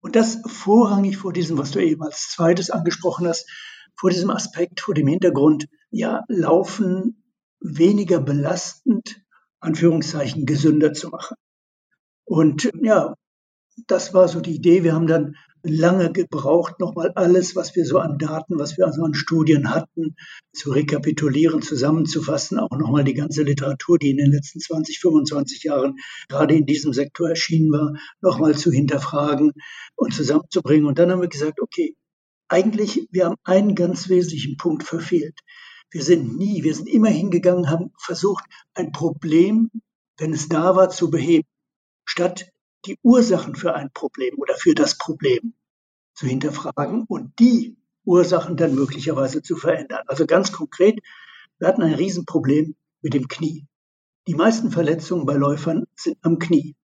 Und 0.00 0.16
das 0.16 0.40
vorrangig 0.46 1.18
vor 1.18 1.32
diesem, 1.32 1.58
was 1.58 1.70
du 1.72 1.78
eben 1.78 2.02
als 2.02 2.30
zweites 2.30 2.70
angesprochen 2.70 3.26
hast, 3.26 3.48
vor 3.96 4.10
diesem 4.10 4.30
Aspekt, 4.30 4.80
vor 4.80 4.94
dem 4.94 5.06
Hintergrund, 5.06 5.68
ja, 5.90 6.24
Laufen 6.28 7.22
weniger 7.60 8.20
belastend, 8.20 9.22
Anführungszeichen, 9.60 10.46
gesünder 10.46 10.94
zu 10.94 11.08
machen. 11.08 11.36
Und 12.24 12.70
ja, 12.82 13.14
das 13.86 14.14
war 14.14 14.28
so 14.28 14.40
die 14.40 14.54
Idee. 14.54 14.84
Wir 14.84 14.94
haben 14.94 15.06
dann 15.06 15.36
lange 15.62 16.12
gebraucht, 16.12 16.80
nochmal 16.80 17.12
alles, 17.14 17.54
was 17.54 17.76
wir 17.76 17.84
so 17.84 17.98
an 17.98 18.18
Daten, 18.18 18.58
was 18.58 18.78
wir 18.78 18.86
also 18.86 19.02
an 19.02 19.14
Studien 19.14 19.70
hatten, 19.70 20.16
zu 20.52 20.70
rekapitulieren, 20.70 21.62
zusammenzufassen, 21.62 22.58
auch 22.58 22.76
nochmal 22.78 23.04
die 23.04 23.14
ganze 23.14 23.42
Literatur, 23.42 23.98
die 23.98 24.10
in 24.10 24.16
den 24.16 24.32
letzten 24.32 24.60
20, 24.60 25.00
25 25.00 25.64
Jahren 25.64 25.96
gerade 26.28 26.54
in 26.54 26.66
diesem 26.66 26.92
Sektor 26.92 27.28
erschienen 27.28 27.70
war, 27.72 27.94
nochmal 28.20 28.56
zu 28.56 28.70
hinterfragen 28.70 29.52
und 29.96 30.14
zusammenzubringen. 30.14 30.86
Und 30.86 30.98
dann 30.98 31.10
haben 31.10 31.20
wir 31.20 31.28
gesagt, 31.28 31.60
okay, 31.60 31.94
eigentlich, 32.48 33.06
wir 33.10 33.26
haben 33.26 33.36
einen 33.44 33.74
ganz 33.74 34.08
wesentlichen 34.08 34.56
Punkt 34.56 34.82
verfehlt. 34.82 35.38
Wir 35.90 36.02
sind 36.02 36.38
nie, 36.38 36.62
wir 36.62 36.74
sind 36.74 36.88
immer 36.88 37.08
hingegangen, 37.08 37.68
haben 37.68 37.92
versucht, 37.98 38.44
ein 38.74 38.92
Problem, 38.92 39.70
wenn 40.18 40.32
es 40.32 40.48
da 40.48 40.74
war, 40.76 40.88
zu 40.90 41.10
beheben, 41.10 41.46
statt 42.04 42.50
die 42.86 42.98
Ursachen 43.02 43.54
für 43.54 43.74
ein 43.74 43.90
Problem 43.92 44.38
oder 44.38 44.54
für 44.54 44.74
das 44.74 44.96
Problem 44.96 45.54
zu 46.14 46.26
hinterfragen 46.26 47.04
und 47.04 47.38
die 47.38 47.76
Ursachen 48.04 48.56
dann 48.56 48.74
möglicherweise 48.74 49.42
zu 49.42 49.56
verändern. 49.56 50.02
Also 50.06 50.26
ganz 50.26 50.52
konkret, 50.52 51.00
wir 51.58 51.68
hatten 51.68 51.82
ein 51.82 51.94
Riesenproblem 51.94 52.74
mit 53.02 53.14
dem 53.14 53.28
Knie. 53.28 53.66
Die 54.26 54.34
meisten 54.34 54.70
Verletzungen 54.70 55.26
bei 55.26 55.34
Läufern 55.34 55.86
sind 55.94 56.18
am 56.22 56.38
Knie. 56.38 56.76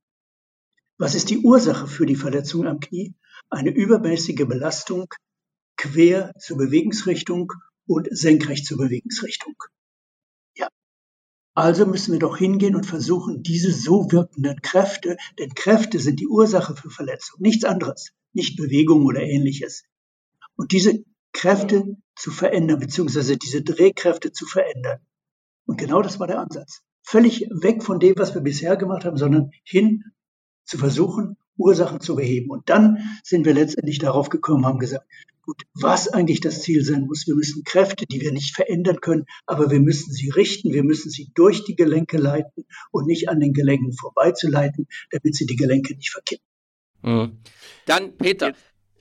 Was 0.99 1.15
ist 1.15 1.31
die 1.31 1.39
Ursache 1.39 1.87
für 1.87 2.07
die 2.07 2.17
Verletzung 2.17 2.67
am 2.67 2.81
Knie? 2.81 3.15
Eine 3.51 3.71
übermäßige 3.71 4.47
Belastung 4.47 5.09
quer 5.77 6.33
zur 6.39 6.57
Bewegungsrichtung 6.57 7.53
und 7.87 8.09
senkrecht 8.11 8.67
zur 8.67 8.79
Bewegungsrichtung. 8.79 9.55
Also 11.57 11.87
müssen 11.87 12.13
wir 12.13 12.19
doch 12.19 12.37
hingehen 12.37 12.77
und 12.77 12.85
versuchen, 12.85 13.43
diese 13.43 13.73
so 13.73 14.13
wirkenden 14.13 14.61
Kräfte, 14.61 15.17
denn 15.39 15.55
Kräfte 15.55 15.99
sind 15.99 16.21
die 16.21 16.29
Ursache 16.29 16.77
für 16.77 16.91
Verletzung, 16.91 17.41
nichts 17.41 17.65
anderes, 17.65 18.13
nicht 18.35 18.59
Bewegung 18.59 19.07
oder 19.07 19.23
ähnliches. 19.23 19.85
Und 20.57 20.73
diese 20.73 21.03
Kräfte 21.33 21.97
zu 22.15 22.31
verändern, 22.31 22.79
beziehungsweise 22.79 23.39
diese 23.39 23.63
Drehkräfte 23.63 24.33
zu 24.33 24.45
verändern. 24.45 24.99
Und 25.65 25.79
genau 25.79 26.03
das 26.03 26.21
war 26.21 26.27
der 26.27 26.41
Ansatz. 26.41 26.83
Völlig 27.03 27.49
weg 27.51 27.83
von 27.83 28.01
dem, 28.01 28.17
was 28.19 28.35
wir 28.35 28.43
bisher 28.43 28.77
gemacht 28.77 29.07
haben, 29.07 29.17
sondern 29.17 29.51
hin 29.65 30.05
zu 30.67 30.77
versuchen, 30.77 31.39
Ursachen 31.57 32.01
zu 32.01 32.17
beheben. 32.17 32.51
Und 32.51 32.69
dann 32.69 32.99
sind 33.23 33.45
wir 33.45 33.55
letztendlich 33.55 33.99
darauf 33.99 34.29
gekommen, 34.29 34.67
haben 34.67 34.79
gesagt, 34.79 35.07
gut, 35.43 35.63
was 35.75 36.09
eigentlich 36.09 36.41
das 36.41 36.63
Ziel 36.63 36.85
sein 36.85 37.07
muss. 37.07 37.27
Wir 37.27 37.35
müssen 37.35 37.65
Kräfte, 37.65 38.05
die 38.07 38.21
wir 38.21 38.33
nicht 38.33 38.55
verändern 38.55 39.01
können, 39.01 39.27
aber 39.47 39.71
wir 39.71 39.81
müssen 39.81 40.13
sie 40.13 40.29
richten, 40.31 40.73
wir 40.73 40.83
müssen 40.83 41.11
sie 41.11 41.31
durch 41.35 41.65
die 41.65 41.77
Gelenke 41.77 42.19
leiten 42.19 42.65
und 42.91 43.07
nicht 43.07 43.29
an 43.29 43.41
den 43.41 43.53
Gelenken 43.53 43.93
vorbeizuleiten, 43.93 44.87
damit 45.11 45.35
sie 45.37 45.47
die 45.47 45.57
Gelenke 45.57 45.95
nicht 45.95 46.11
verkippen. 46.11 46.47
Mhm. 47.03 47.39
Dann, 47.87 48.17
Peter, 48.17 48.53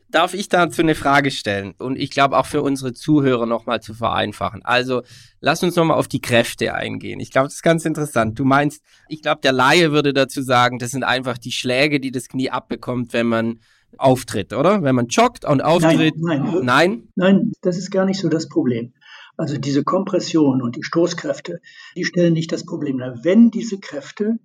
darf 0.10 0.34
ich 0.34 0.50
dazu 0.50 0.82
eine 0.82 0.96
Frage 0.96 1.32
stellen 1.32 1.74
und 1.78 1.98
ich 1.98 2.12
glaube 2.12 2.38
auch 2.38 2.46
für 2.46 2.62
unsere 2.62 2.94
Zuhörer 2.94 3.46
nochmal 3.46 3.82
zu 3.82 3.94
vereinfachen. 3.94 4.64
Also 4.64 5.02
lass 5.42 5.64
uns 5.64 5.76
nochmal 5.76 5.98
auf 5.98 6.08
die 6.08 6.22
Kräfte 6.22 6.74
eingehen. 6.74 7.20
Ich 7.20 7.32
glaube, 7.32 7.48
das 7.48 7.56
ist 7.56 7.64
ganz 7.64 7.86
interessant. 7.86 8.38
Du 8.40 8.46
meinst, 8.46 8.84
ich 9.10 9.22
glaube, 9.22 9.42
der 9.42 9.52
Laie 9.52 9.92
würde 9.92 10.14
dazu 10.14 10.42
sagen, 10.42 10.80
das 10.80 10.92
sind 10.92 11.04
einfach 11.04 11.38
die 11.38 11.52
Schläge, 11.52 12.00
die 12.00 12.12
das 12.12 12.28
Knie 12.28 12.50
abbekommt, 12.50 13.14
wenn 13.14 13.28
man 13.28 13.60
auftritt, 13.98 14.54
oder? 14.54 14.84
Wenn 14.84 14.96
man 14.96 15.08
joggt 15.08 15.46
und 15.46 15.62
auftritt. 15.62 16.16
Nein, 16.18 16.44
nein, 16.44 16.60
nein? 16.64 17.08
Nein, 17.16 17.52
das 17.62 17.78
ist 17.78 17.92
gar 17.92 18.06
nicht 18.06 18.20
so 18.20 18.30
das 18.30 18.50
Problem. 18.50 18.94
Also 19.38 19.58
diese 19.58 19.84
Kompression 19.84 20.62
und 20.62 20.76
die 20.76 20.84
Stoßkräfte, 20.84 21.60
die 21.96 22.06
stellen 22.06 22.34
nicht 22.34 22.52
das 22.52 22.66
Problem 22.66 23.00
dar. 23.00 23.24
Wenn 23.24 23.52
diese 23.52 23.80
Kräfte, 23.80 24.38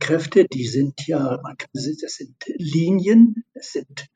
Kräfte, 0.00 0.46
die 0.52 0.66
sind 0.66 1.06
ja, 1.06 1.38
man 1.42 1.56
kann, 1.56 1.68
das 1.72 1.84
sind 1.84 2.34
Linien, 2.56 3.44
das 3.54 3.72
sind 3.72 4.08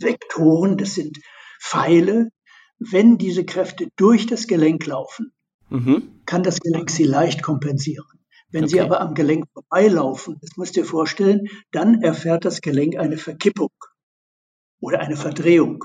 Vektoren, 0.00 0.76
das 0.76 0.94
sind 0.94 1.18
Pfeile. 1.60 2.30
Wenn 2.78 3.18
diese 3.18 3.44
Kräfte 3.44 3.88
durch 3.96 4.26
das 4.26 4.46
Gelenk 4.46 4.86
laufen, 4.86 5.32
mhm. 5.70 6.20
kann 6.26 6.42
das 6.42 6.60
Gelenk 6.60 6.90
sie 6.90 7.04
leicht 7.04 7.42
kompensieren. 7.42 8.06
Wenn 8.50 8.64
okay. 8.64 8.74
sie 8.74 8.80
aber 8.80 9.00
am 9.00 9.14
Gelenk 9.14 9.46
vorbeilaufen, 9.52 10.38
das 10.40 10.56
müsst 10.56 10.76
ihr 10.76 10.84
vorstellen, 10.84 11.48
dann 11.72 12.02
erfährt 12.02 12.44
das 12.44 12.60
Gelenk 12.60 12.96
eine 12.96 13.16
Verkippung 13.16 13.70
oder 14.80 15.00
eine 15.00 15.16
Verdrehung. 15.16 15.84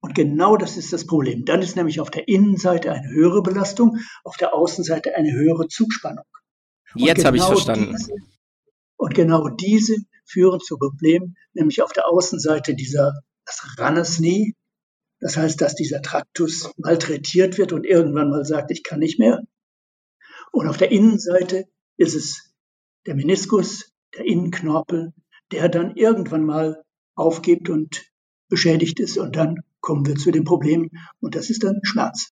Und 0.00 0.14
genau 0.14 0.56
das 0.56 0.76
ist 0.76 0.92
das 0.92 1.06
Problem. 1.06 1.44
Dann 1.44 1.62
ist 1.62 1.74
nämlich 1.74 2.00
auf 2.00 2.10
der 2.10 2.28
Innenseite 2.28 2.92
eine 2.92 3.08
höhere 3.08 3.42
Belastung, 3.42 3.98
auf 4.24 4.36
der 4.36 4.54
Außenseite 4.54 5.16
eine 5.16 5.32
höhere 5.32 5.68
Zugspannung. 5.68 6.24
Jetzt 6.94 7.16
genau 7.16 7.26
habe 7.26 7.36
ich 7.38 7.42
verstanden. 7.42 7.96
Diese, 7.96 8.12
und 8.96 9.14
genau 9.14 9.48
diese 9.48 9.96
führen 10.24 10.60
zu 10.60 10.78
Problemen, 10.78 11.36
nämlich 11.54 11.82
auf 11.82 11.92
der 11.92 12.08
Außenseite 12.08 12.74
dieser 12.74 13.20
das 13.46 13.78
Rannesnie. 13.78 14.54
Das 15.20 15.36
heißt, 15.36 15.60
dass 15.60 15.74
dieser 15.74 16.02
Traktus 16.02 16.70
malträtiert 16.76 17.56
wird 17.56 17.72
und 17.72 17.86
irgendwann 17.86 18.28
mal 18.28 18.44
sagt, 18.44 18.70
ich 18.70 18.82
kann 18.82 18.98
nicht 18.98 19.18
mehr. 19.18 19.42
Und 20.52 20.68
auf 20.68 20.76
der 20.76 20.90
Innenseite 20.92 21.64
ist 21.96 22.14
es 22.14 22.54
der 23.06 23.14
Meniskus, 23.14 23.92
der 24.14 24.26
Innenknorpel, 24.26 25.12
der 25.52 25.68
dann 25.68 25.96
irgendwann 25.96 26.44
mal 26.44 26.82
aufgibt 27.14 27.70
und 27.70 28.04
beschädigt 28.48 29.00
ist. 29.00 29.16
Und 29.16 29.36
dann 29.36 29.60
kommen 29.80 30.06
wir 30.06 30.16
zu 30.16 30.30
dem 30.30 30.44
Problem 30.44 30.90
und 31.20 31.34
das 31.34 31.50
ist 31.50 31.64
dann 31.64 31.80
Schmerz. 31.82 32.32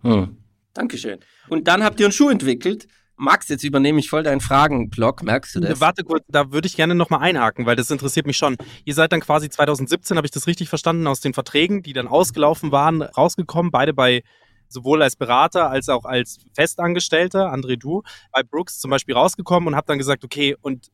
Hm. 0.00 0.38
Dankeschön. 0.72 1.20
Und 1.48 1.68
dann 1.68 1.84
habt 1.84 2.00
ihr 2.00 2.06
einen 2.06 2.12
Schuh 2.12 2.30
entwickelt, 2.30 2.88
Max, 3.16 3.48
jetzt 3.48 3.64
übernehme 3.64 4.00
ich 4.00 4.10
voll 4.10 4.24
deinen 4.24 4.40
Fragenblock, 4.40 5.22
merkst 5.22 5.54
du 5.54 5.60
das? 5.60 5.80
Warte 5.80 6.02
kurz, 6.02 6.24
da 6.28 6.50
würde 6.50 6.66
ich 6.66 6.76
gerne 6.76 6.94
nochmal 6.94 7.20
einhaken, 7.20 7.64
weil 7.64 7.76
das 7.76 7.90
interessiert 7.90 8.26
mich 8.26 8.36
schon. 8.36 8.56
Ihr 8.84 8.94
seid 8.94 9.12
dann 9.12 9.20
quasi 9.20 9.48
2017, 9.48 10.16
habe 10.16 10.26
ich 10.26 10.32
das 10.32 10.46
richtig 10.46 10.68
verstanden, 10.68 11.06
aus 11.06 11.20
den 11.20 11.32
Verträgen, 11.32 11.82
die 11.82 11.92
dann 11.92 12.08
ausgelaufen 12.08 12.72
waren, 12.72 13.02
rausgekommen, 13.02 13.70
beide 13.70 13.94
bei 13.94 14.22
sowohl 14.68 15.02
als 15.02 15.14
Berater 15.14 15.70
als 15.70 15.88
auch 15.88 16.04
als 16.04 16.38
Festangestellter, 16.54 17.52
André 17.52 17.76
Du, 17.76 18.02
bei 18.32 18.42
Brooks 18.42 18.80
zum 18.80 18.90
Beispiel 18.90 19.14
rausgekommen 19.14 19.68
und 19.68 19.76
habt 19.76 19.88
dann 19.88 19.98
gesagt, 19.98 20.24
okay, 20.24 20.56
und 20.60 20.90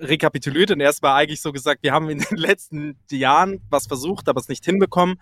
rekapituliert 0.00 0.70
und 0.70 0.80
erstmal 0.80 1.14
eigentlich 1.20 1.40
so 1.40 1.52
gesagt, 1.52 1.82
wir 1.82 1.92
haben 1.92 2.08
in 2.08 2.18
den 2.18 2.36
letzten 2.36 2.98
Jahren 3.10 3.60
was 3.70 3.86
versucht, 3.86 4.28
aber 4.28 4.40
es 4.40 4.48
nicht 4.48 4.64
hinbekommen. 4.64 5.20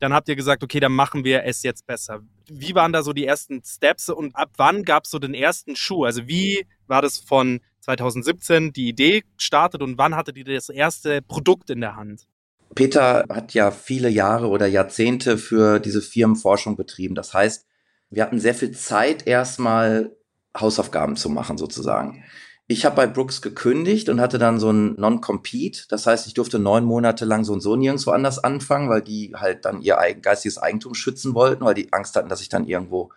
Dann 0.00 0.12
habt 0.12 0.28
ihr 0.28 0.36
gesagt, 0.36 0.64
okay, 0.64 0.80
dann 0.80 0.92
machen 0.92 1.24
wir 1.24 1.44
es 1.44 1.62
jetzt 1.62 1.86
besser. 1.86 2.20
Wie 2.48 2.74
waren 2.74 2.92
da 2.92 3.02
so 3.02 3.12
die 3.12 3.26
ersten 3.26 3.62
Steps 3.64 4.08
und 4.08 4.34
ab 4.34 4.50
wann 4.56 4.82
gab 4.84 5.04
es 5.04 5.10
so 5.10 5.18
den 5.18 5.34
ersten 5.34 5.76
Schuh? 5.76 6.04
Also 6.04 6.26
wie 6.26 6.66
war 6.86 7.02
das 7.02 7.18
von 7.18 7.60
2017 7.80 8.72
die 8.72 8.88
Idee 8.88 9.22
gestartet 9.36 9.82
und 9.82 9.98
wann 9.98 10.16
hattet 10.16 10.36
ihr 10.36 10.44
das 10.44 10.68
erste 10.68 11.22
Produkt 11.22 11.70
in 11.70 11.80
der 11.80 11.96
Hand? 11.96 12.26
Peter 12.74 13.24
hat 13.28 13.52
ja 13.52 13.70
viele 13.70 14.08
Jahre 14.08 14.48
oder 14.48 14.66
Jahrzehnte 14.66 15.38
für 15.38 15.80
diese 15.80 16.00
Firmenforschung 16.00 16.76
betrieben. 16.76 17.14
Das 17.14 17.34
heißt, 17.34 17.66
wir 18.10 18.22
hatten 18.22 18.40
sehr 18.40 18.54
viel 18.54 18.72
Zeit, 18.72 19.26
erstmal 19.26 20.16
Hausaufgaben 20.56 21.16
zu 21.16 21.28
machen, 21.28 21.58
sozusagen. 21.58 22.24
Ich 22.70 22.84
habe 22.84 22.94
bei 22.94 23.08
Brooks 23.08 23.42
gekündigt 23.42 24.08
und 24.10 24.20
hatte 24.20 24.38
dann 24.38 24.60
so 24.60 24.70
ein 24.70 24.94
Non-Compete. 24.94 25.88
Das 25.88 26.06
heißt, 26.06 26.28
ich 26.28 26.34
durfte 26.34 26.60
neun 26.60 26.84
Monate 26.84 27.24
lang 27.24 27.42
so 27.42 27.52
und 27.52 27.62
so 27.62 27.74
nirgendwo 27.74 28.12
anders 28.12 28.38
anfangen, 28.38 28.88
weil 28.88 29.02
die 29.02 29.32
halt 29.34 29.64
dann 29.64 29.82
ihr 29.82 29.96
geistiges 30.22 30.56
Eigentum 30.56 30.94
schützen 30.94 31.34
wollten, 31.34 31.64
weil 31.64 31.74
die 31.74 31.92
Angst 31.92 32.14
hatten, 32.14 32.28
dass 32.28 32.42
ich 32.42 32.48
dann 32.48 32.68
irgendwo 32.68 33.10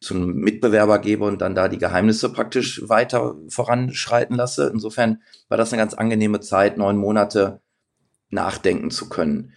zu 0.00 0.14
einem 0.14 0.34
Mitbewerber 0.34 0.98
gebe 0.98 1.24
und 1.26 1.40
dann 1.40 1.54
da 1.54 1.68
die 1.68 1.78
Geheimnisse 1.78 2.32
praktisch 2.32 2.88
weiter 2.88 3.36
voranschreiten 3.48 4.34
lasse. 4.34 4.68
Insofern 4.74 5.22
war 5.48 5.56
das 5.56 5.72
eine 5.72 5.80
ganz 5.80 5.94
angenehme 5.94 6.40
Zeit, 6.40 6.76
neun 6.76 6.96
Monate 6.96 7.60
nachdenken 8.30 8.90
zu 8.90 9.08
können. 9.08 9.52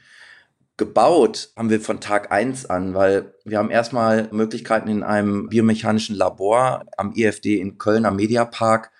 Gebaut 0.78 1.50
haben 1.58 1.72
wir 1.72 1.82
von 1.82 2.00
Tag 2.00 2.32
eins 2.32 2.68
an, 2.68 2.94
weil 2.94 3.34
wir 3.44 3.58
haben 3.58 3.72
erstmal 3.72 4.30
Möglichkeiten 4.32 4.88
in 4.88 5.02
einem 5.02 5.50
biomechanischen 5.50 6.16
Labor 6.16 6.86
am 6.96 7.14
IFD 7.16 7.60
in 7.60 7.80
Köln 7.80 8.06
am 8.06 8.18
Mediapark 8.18 8.92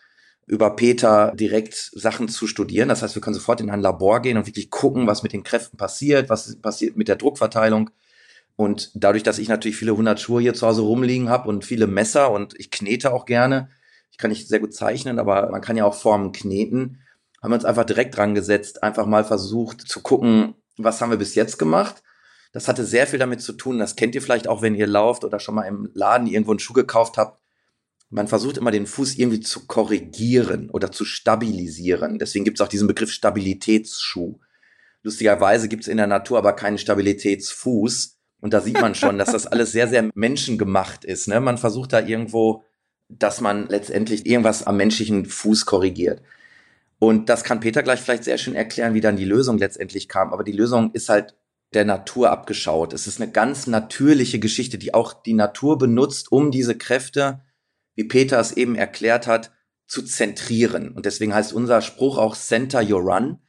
über 0.52 0.76
Peter 0.76 1.32
direkt 1.34 1.92
Sachen 1.94 2.28
zu 2.28 2.46
studieren. 2.46 2.90
Das 2.90 3.02
heißt, 3.02 3.16
wir 3.16 3.22
können 3.22 3.36
sofort 3.36 3.62
in 3.62 3.70
ein 3.70 3.80
Labor 3.80 4.22
gehen 4.22 4.36
und 4.38 4.48
wirklich 4.48 4.70
gucken, 4.70 5.08
was 5.08 5.24
mit 5.24 5.32
den 5.32 5.44
Kräften 5.44 5.78
passiert, 5.78 6.28
was 6.28 6.58
passiert 6.58 6.98
mit 6.98 7.08
der 7.08 7.16
Druckverteilung. 7.16 7.90
Und 8.58 8.92
dadurch, 8.94 9.24
dass 9.24 9.40
ich 9.40 9.48
natürlich 9.48 9.78
viele 9.78 9.96
hundert 9.96 10.20
Schuhe 10.20 10.42
hier 10.42 10.54
zu 10.54 10.68
Hause 10.68 10.82
rumliegen 10.82 11.30
habe 11.30 11.48
und 11.48 11.64
viele 11.64 11.88
Messer 11.88 12.32
und 12.32 12.54
ich 12.60 12.70
knete 12.70 13.14
auch 13.14 13.26
gerne, 13.26 13.70
ich 14.12 14.18
kann 14.18 14.30
nicht 14.30 14.50
sehr 14.50 14.60
gut 14.60 14.74
zeichnen, 14.74 15.20
aber 15.20 15.50
man 15.50 15.62
kann 15.62 15.78
ja 15.78 15.86
auch 15.86 15.96
Formen 15.96 16.34
kneten, 16.34 17.00
haben 17.42 17.52
wir 17.52 17.56
uns 17.56 17.64
einfach 17.66 17.86
direkt 17.86 18.18
dran 18.18 18.36
gesetzt, 18.36 18.84
einfach 18.84 19.06
mal 19.06 19.24
versucht 19.24 19.80
zu 19.80 20.02
gucken, 20.02 20.56
was 20.76 21.00
haben 21.00 21.12
wir 21.12 21.18
bis 21.18 21.34
jetzt 21.34 21.60
gemacht. 21.60 22.04
Das 22.52 22.68
hatte 22.68 22.84
sehr 22.84 23.08
viel 23.08 23.20
damit 23.20 23.42
zu 23.42 23.54
tun, 23.54 23.80
das 23.80 23.96
kennt 23.96 24.16
ihr 24.16 24.22
vielleicht 24.22 24.50
auch, 24.50 24.62
wenn 24.62 24.76
ihr 24.76 24.86
lauft 24.86 25.24
oder 25.24 25.40
schon 25.40 25.56
mal 25.56 25.64
im 25.64 25.90
Laden 25.94 26.28
irgendwo 26.28 26.52
einen 26.52 26.60
Schuh 26.60 26.74
gekauft 26.74 27.18
habt 27.18 27.41
man 28.12 28.28
versucht 28.28 28.58
immer 28.58 28.72
den 28.72 28.86
Fuß 28.86 29.18
irgendwie 29.18 29.40
zu 29.40 29.66
korrigieren 29.68 30.70
oder 30.70 30.92
zu 30.92 31.06
stabilisieren. 31.06 32.20
Deswegen 32.20 32.44
gibt 32.44 32.60
es 32.60 32.62
auch 32.62 32.68
diesen 32.68 32.88
Begriff 32.88 33.10
Stabilitätsschuh. 33.10 34.38
Lustigerweise 35.02 35.70
gibt 35.70 35.84
es 35.84 35.88
in 35.88 35.98
der 35.98 36.08
Natur 36.08 36.38
aber 36.38 36.54
keinen 36.54 36.78
Stabilitätsfuß. 36.78 38.18
Und 38.42 38.54
da 38.54 38.60
sieht 38.60 38.80
man 38.80 38.96
schon, 38.96 39.18
dass 39.18 39.32
das 39.32 39.48
alles 39.48 39.72
sehr, 39.72 39.88
sehr 39.88 40.10
menschengemacht 40.14 41.06
ist. 41.06 41.30
Ne? 41.30 41.40
Man 41.40 41.58
versucht 41.58 41.94
da 41.94 42.02
irgendwo, 42.02 42.64
dass 43.08 43.40
man 43.40 43.68
letztendlich 43.70 44.26
irgendwas 44.26 44.68
am 44.68 44.78
menschlichen 44.78 45.26
Fuß 45.26 45.66
korrigiert. 45.66 46.22
Und 47.00 47.30
das 47.30 47.46
kann 47.46 47.62
Peter 47.62 47.82
gleich 47.82 48.02
vielleicht 48.02 48.26
sehr 48.26 48.38
schön 48.38 48.56
erklären, 48.56 48.94
wie 48.94 49.02
dann 49.02 49.16
die 49.16 49.26
Lösung 49.26 49.58
letztendlich 49.58 50.10
kam. 50.10 50.34
Aber 50.34 50.44
die 50.44 50.52
Lösung 50.52 50.92
ist 50.92 51.08
halt 51.08 51.34
der 51.74 51.86
Natur 51.86 52.30
abgeschaut. 52.30 52.92
Es 52.92 53.08
ist 53.08 53.22
eine 53.22 53.32
ganz 53.32 53.68
natürliche 53.68 54.40
Geschichte, 54.40 54.78
die 54.78 54.94
auch 54.94 55.14
die 55.14 55.34
Natur 55.34 55.78
benutzt, 55.78 56.32
um 56.32 56.52
diese 56.52 56.78
Kräfte 56.78 57.40
wie 57.96 58.06
Peter 58.06 58.40
es 58.40 58.54
eben 58.54 58.76
erklärt 58.76 59.28
hat, 59.28 59.52
zu 59.88 60.04
zentrieren. 60.04 60.92
Und 60.94 61.06
deswegen 61.06 61.34
heißt 61.34 61.54
unser 61.54 61.82
Spruch 61.82 62.18
auch 62.18 62.36
Center 62.36 62.82
Your 62.82 63.02
Run. 63.02 63.40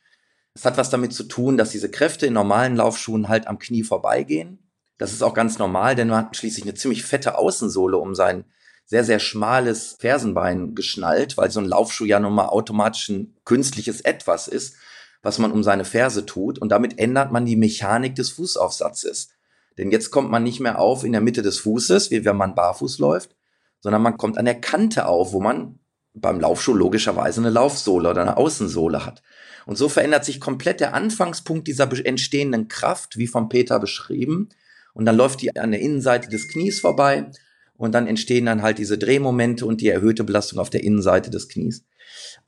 Es 0.54 0.64
hat 0.64 0.76
was 0.76 0.90
damit 0.90 1.12
zu 1.12 1.24
tun, 1.24 1.56
dass 1.56 1.70
diese 1.70 1.90
Kräfte 1.90 2.26
in 2.26 2.32
normalen 2.32 2.76
Laufschuhen 2.76 3.28
halt 3.28 3.46
am 3.46 3.58
Knie 3.58 3.84
vorbeigehen. 3.84 4.70
Das 4.98 5.12
ist 5.12 5.22
auch 5.22 5.34
ganz 5.34 5.58
normal, 5.58 5.94
denn 5.94 6.08
man 6.08 6.26
hat 6.26 6.36
schließlich 6.36 6.64
eine 6.64 6.74
ziemlich 6.74 7.04
fette 7.04 7.38
Außensohle 7.38 7.96
um 7.96 8.14
sein 8.14 8.44
sehr, 8.92 9.04
sehr 9.04 9.20
schmales 9.20 9.96
Fersenbein 9.98 10.74
geschnallt, 10.74 11.36
weil 11.36 11.50
so 11.50 11.60
ein 11.60 11.66
Laufschuh 11.66 12.04
ja 12.04 12.20
nun 12.20 12.34
mal 12.34 12.48
automatisch 12.48 13.08
ein 13.08 13.34
künstliches 13.44 14.00
Etwas 14.00 14.48
ist, 14.48 14.76
was 15.22 15.38
man 15.38 15.52
um 15.52 15.62
seine 15.62 15.84
Ferse 15.84 16.26
tut. 16.26 16.58
Und 16.58 16.70
damit 16.70 16.98
ändert 16.98 17.32
man 17.32 17.46
die 17.46 17.56
Mechanik 17.56 18.16
des 18.16 18.30
Fußaufsatzes. 18.30 19.30
Denn 19.78 19.90
jetzt 19.90 20.10
kommt 20.10 20.30
man 20.30 20.42
nicht 20.42 20.60
mehr 20.60 20.78
auf 20.78 21.04
in 21.04 21.12
der 21.12 21.20
Mitte 21.20 21.42
des 21.42 21.58
Fußes, 21.60 22.10
wie 22.10 22.24
wenn 22.24 22.36
man 22.36 22.54
barfuß 22.54 22.98
läuft, 22.98 23.34
sondern 23.82 24.00
man 24.00 24.16
kommt 24.16 24.38
an 24.38 24.46
der 24.46 24.60
Kante 24.60 25.06
auf, 25.06 25.32
wo 25.32 25.40
man 25.40 25.78
beim 26.14 26.40
Laufschuh 26.40 26.74
logischerweise 26.74 27.40
eine 27.40 27.50
Laufsohle 27.50 28.08
oder 28.10 28.22
eine 28.22 28.36
Außensohle 28.36 29.04
hat. 29.04 29.22
Und 29.66 29.76
so 29.76 29.88
verändert 29.88 30.24
sich 30.24 30.40
komplett 30.40 30.80
der 30.80 30.94
Anfangspunkt 30.94 31.68
dieser 31.68 31.90
entstehenden 32.04 32.68
Kraft, 32.68 33.16
wie 33.16 33.26
von 33.26 33.48
Peter 33.48 33.78
beschrieben. 33.78 34.48
Und 34.94 35.04
dann 35.04 35.16
läuft 35.16 35.42
die 35.42 35.56
an 35.56 35.72
der 35.72 35.80
Innenseite 35.80 36.28
des 36.28 36.48
Knies 36.48 36.80
vorbei 36.80 37.30
und 37.76 37.92
dann 37.92 38.06
entstehen 38.06 38.46
dann 38.46 38.62
halt 38.62 38.78
diese 38.78 38.98
Drehmomente 38.98 39.66
und 39.66 39.80
die 39.80 39.88
erhöhte 39.88 40.24
Belastung 40.24 40.58
auf 40.58 40.70
der 40.70 40.84
Innenseite 40.84 41.30
des 41.30 41.48
Knies. 41.48 41.84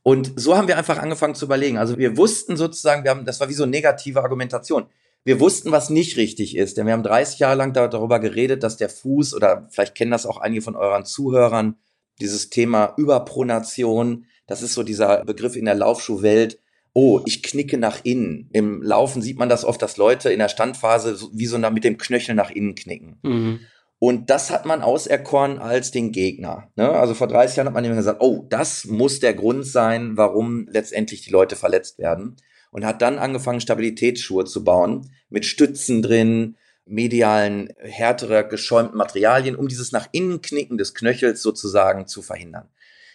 Und 0.03 0.33
so 0.35 0.55
haben 0.55 0.67
wir 0.67 0.77
einfach 0.77 0.99
angefangen 0.99 1.35
zu 1.35 1.45
überlegen. 1.45 1.77
Also 1.77 1.97
wir 1.97 2.15
wussten 2.17 2.55
sozusagen, 2.55 3.03
wir 3.03 3.11
haben, 3.11 3.25
das 3.25 3.39
war 3.39 3.49
wie 3.49 3.53
so 3.53 3.63
eine 3.63 3.71
negative 3.71 4.21
Argumentation. 4.21 4.85
Wir 5.25 5.39
wussten, 5.39 5.71
was 5.71 5.89
nicht 5.89 6.17
richtig 6.17 6.55
ist, 6.55 6.77
denn 6.77 6.85
wir 6.85 6.93
haben 6.93 7.03
30 7.03 7.39
Jahre 7.39 7.55
lang 7.55 7.73
darüber 7.73 8.19
geredet, 8.19 8.61
dass 8.61 8.77
der 8.77 8.89
Fuß, 8.89 9.33
oder 9.33 9.67
vielleicht 9.71 9.95
kennen 9.95 10.11
das 10.11 10.27
auch 10.27 10.37
einige 10.37 10.61
von 10.61 10.75
euren 10.75 11.03
Zuhörern, 11.03 11.75
dieses 12.21 12.51
Thema 12.51 12.93
Überpronation, 12.95 14.25
das 14.45 14.61
ist 14.61 14.75
so 14.75 14.83
dieser 14.83 15.25
Begriff 15.25 15.55
in 15.55 15.65
der 15.65 15.73
Laufschuhwelt, 15.73 16.59
oh, 16.93 17.21
ich 17.25 17.41
knicke 17.41 17.77
nach 17.77 18.01
innen. 18.03 18.49
Im 18.53 18.83
Laufen 18.83 19.23
sieht 19.23 19.39
man 19.39 19.49
das 19.49 19.65
oft, 19.65 19.81
dass 19.81 19.97
Leute 19.97 20.31
in 20.31 20.39
der 20.39 20.47
Standphase 20.47 21.17
wie 21.33 21.47
so 21.47 21.57
mit 21.57 21.83
dem 21.83 21.97
Knöchel 21.97 22.35
nach 22.35 22.51
innen 22.51 22.75
knicken. 22.75 23.17
Mhm. 23.23 23.59
Und 23.97 24.29
das 24.29 24.51
hat 24.51 24.65
man 24.65 24.81
auserkoren 24.81 25.57
als 25.57 25.89
den 25.89 26.11
Gegner. 26.11 26.69
Ne? 26.75 26.89
Also 26.89 27.15
vor 27.15 27.27
30 27.27 27.57
Jahren 27.57 27.67
hat 27.67 27.73
man 27.73 27.83
immer 27.83 27.95
gesagt, 27.95 28.21
oh, 28.21 28.45
das 28.49 28.85
muss 28.85 29.19
der 29.19 29.33
Grund 29.33 29.65
sein, 29.65 30.15
warum 30.17 30.67
letztendlich 30.69 31.21
die 31.21 31.31
Leute 31.31 31.55
verletzt 31.55 31.97
werden. 31.97 32.35
Und 32.75 32.85
hat 32.85 33.01
dann 33.01 33.19
angefangen, 33.19 33.61
Stabilitätsschuhe 33.61 34.43
zu 34.43 34.65
bauen, 34.65 35.09
mit 35.29 35.45
Stützen 35.45 36.01
drin, 36.01 36.57
medialen, 36.85 37.69
härterer, 37.79 38.43
geschäumten 38.43 38.97
Materialien, 38.97 39.55
um 39.55 39.69
dieses 39.69 39.93
nach 39.93 40.09
innen 40.11 40.41
Knicken 40.41 40.77
des 40.77 40.93
Knöchels 40.93 41.41
sozusagen 41.41 42.05
zu 42.05 42.21
verhindern. 42.21 42.67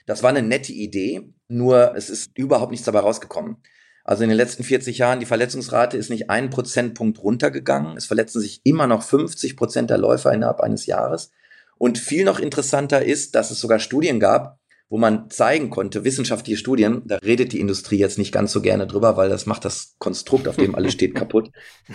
Das 0.07 0.23
war 0.23 0.31
eine 0.31 0.41
nette 0.41 0.73
Idee, 0.73 1.29
nur 1.49 1.95
es 1.95 2.09
ist 2.09 2.31
überhaupt 2.39 2.71
nichts 2.71 2.87
dabei 2.87 3.01
rausgekommen. 3.01 3.59
Also 4.03 4.23
in 4.23 4.31
den 4.31 4.39
letzten 4.39 4.65
40 4.65 4.97
Jahren, 4.97 5.21
die 5.21 5.27
Verletzungsrate 5.27 5.99
ist 5.99 6.09
nicht 6.09 6.31
einen 6.31 6.49
Prozentpunkt 6.49 7.23
runtergegangen. 7.23 7.99
Es 7.99 8.07
verletzen 8.07 8.41
sich 8.41 8.63
immer 8.65 8.87
noch 8.87 9.03
50 9.03 9.59
Prozent 9.59 9.91
der 9.91 9.99
Läufer 9.99 10.33
innerhalb 10.33 10.61
eines 10.61 10.87
Jahres. 10.87 11.33
Und 11.77 11.99
viel 11.99 12.25
noch 12.25 12.39
interessanter 12.39 13.05
ist, 13.05 13.35
dass 13.35 13.51
es 13.51 13.61
sogar 13.61 13.79
Studien 13.79 14.21
gab, 14.21 14.59
wo 14.91 14.99
man 14.99 15.31
zeigen 15.31 15.71
konnte, 15.71 16.05
wissenschaftliche 16.05 16.59
Studien, 16.59 17.03
da 17.07 17.17
redet 17.19 17.53
die 17.53 17.61
Industrie 17.61 17.99
jetzt 17.99 18.19
nicht 18.19 18.33
ganz 18.33 18.51
so 18.51 18.61
gerne 18.61 18.89
drüber, 18.89 19.17
weil 19.17 19.29
das 19.29 19.47
macht 19.47 19.65
das 19.65 19.95
Konstrukt, 19.99 20.49
auf 20.49 20.57
dem 20.57 20.75
alles 20.75 20.93
steht, 20.93 21.15
kaputt, 21.15 21.51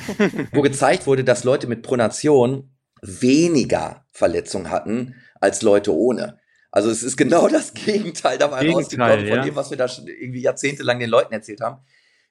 wo 0.54 0.62
gezeigt 0.62 1.06
wurde, 1.06 1.26
dass 1.26 1.44
Leute 1.44 1.68
mit 1.68 1.84
Pronation 1.84 2.72
weniger 3.02 4.06
Verletzungen 4.12 4.72
hatten 4.72 5.16
als 5.42 5.62
Leute 5.62 5.94
ohne. 5.94 6.40
Also 6.72 6.90
es 6.90 7.04
ist 7.04 7.18
genau 7.18 7.50
das 7.50 7.74
Gegenteil 7.74 8.38
dabei 8.38 8.62
Gegenteil, 8.62 8.84
rausgekommen 8.84 9.28
von 9.28 9.38
ja. 9.38 9.44
dem, 9.44 9.56
was 9.56 9.70
wir 9.70 9.78
da 9.78 9.90
schon 9.90 10.08
irgendwie 10.08 10.42
jahrzehntelang 10.42 10.98
den 10.98 11.10
Leuten 11.10 11.34
erzählt 11.34 11.60
haben. 11.60 11.82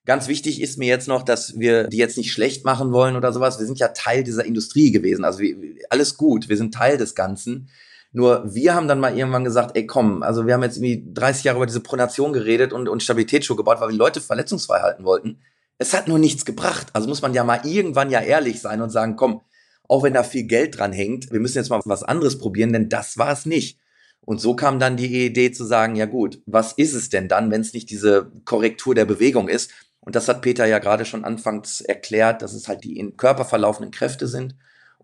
Ganz 0.07 0.29
wichtig 0.29 0.63
ist 0.63 0.79
mir 0.79 0.89
jetzt 0.89 1.09
noch, 1.09 1.23
dass 1.23 1.59
wir 1.59 1.89
die 1.89 1.97
jetzt 1.99 2.17
nicht 2.17 2.33
schlecht 2.33 2.65
machen 2.65 2.93
wollen 2.93 3.17
oder 3.17 3.33
sowas. 3.33 3.59
Wir 3.59 3.67
sind 3.67 3.79
ja 3.79 3.89
Teil 3.89 4.23
dieser 4.23 4.45
Industrie 4.45 4.93
gewesen. 4.93 5.25
Also 5.25 5.41
wir, 5.41 5.57
alles 5.91 6.17
gut, 6.17 6.49
wir 6.49 6.57
sind 6.57 6.75
Teil 6.75 6.99
des 6.99 7.15
Ganzen. 7.15 7.71
Nur 8.17 8.55
wir 8.55 8.77
haben 8.77 8.87
dann 8.87 9.01
mal 9.01 9.19
irgendwann 9.19 9.43
gesagt, 9.43 9.77
ey 9.77 9.87
komm, 9.87 10.23
also 10.23 10.47
wir 10.47 10.55
haben 10.55 10.63
jetzt 10.63 10.77
irgendwie 10.77 11.05
30 11.13 11.43
Jahre 11.43 11.59
über 11.59 11.67
diese 11.67 11.81
Pronation 11.81 12.33
geredet 12.33 12.73
und, 12.73 12.89
und 12.89 13.03
Stabilitätsschuhe 13.03 13.57
gebaut, 13.57 13.81
weil 13.81 13.89
wir 13.89 13.97
Leute 13.97 14.21
verletzungsfrei 14.21 14.83
halten 14.83 15.05
wollten. 15.05 15.41
Es 15.79 15.93
hat 15.93 16.07
nur 16.07 16.21
nichts 16.21 16.45
gebracht. 16.45 16.87
Also 16.93 17.09
muss 17.09 17.23
man 17.23 17.35
ja 17.35 17.43
mal 17.43 17.67
irgendwann 17.67 18.11
ja 18.11 18.21
ehrlich 18.21 18.61
sein 18.61 18.81
und 18.83 18.91
sagen, 18.91 19.17
komm, 19.17 19.41
auch 19.89 20.05
wenn 20.05 20.15
da 20.15 20.23
viel 20.23 20.45
Geld 20.45 20.79
dran 20.79 20.93
hängt, 20.93 21.33
wir 21.33 21.41
müssen 21.41 21.59
jetzt 21.59 21.71
mal 21.71 21.81
was 21.85 22.05
anderes 22.05 22.39
probieren, 22.39 22.73
denn 22.73 22.89
das 22.89 23.19
war 23.19 23.33
es 23.33 23.47
nicht. 23.47 23.81
Und 24.21 24.41
so 24.41 24.55
kam 24.55 24.79
dann 24.79 24.97
die 24.97 25.27
Idee 25.27 25.51
zu 25.51 25.65
sagen, 25.65 25.97
ja 25.97 26.07
gut, 26.07 26.41
was 26.47 26.73
ist 26.73 26.95
es 26.95 27.09
denn 27.09 27.27
dann, 27.27 27.51
wenn 27.51 27.63
es 27.63 27.75
nicht 27.75 27.91
diese 27.91 28.31
Korrektur 28.45 28.95
der 28.95 29.07
Bewegung 29.07 29.49
ist? 29.49 29.73
Und 29.99 30.15
das 30.15 30.29
hat 30.29 30.41
Peter 30.41 30.67
ja 30.67 30.79
gerade 30.79 31.05
schon 31.05 31.25
anfangs 31.25 31.81
erklärt, 31.81 32.43
dass 32.43 32.53
es 32.55 32.69
halt 32.69 32.85
die 32.85 32.97
in 32.97 33.17
Körper 33.17 33.45
verlaufenden 33.45 33.91
Kräfte 33.91 34.29
sind. 34.29 34.55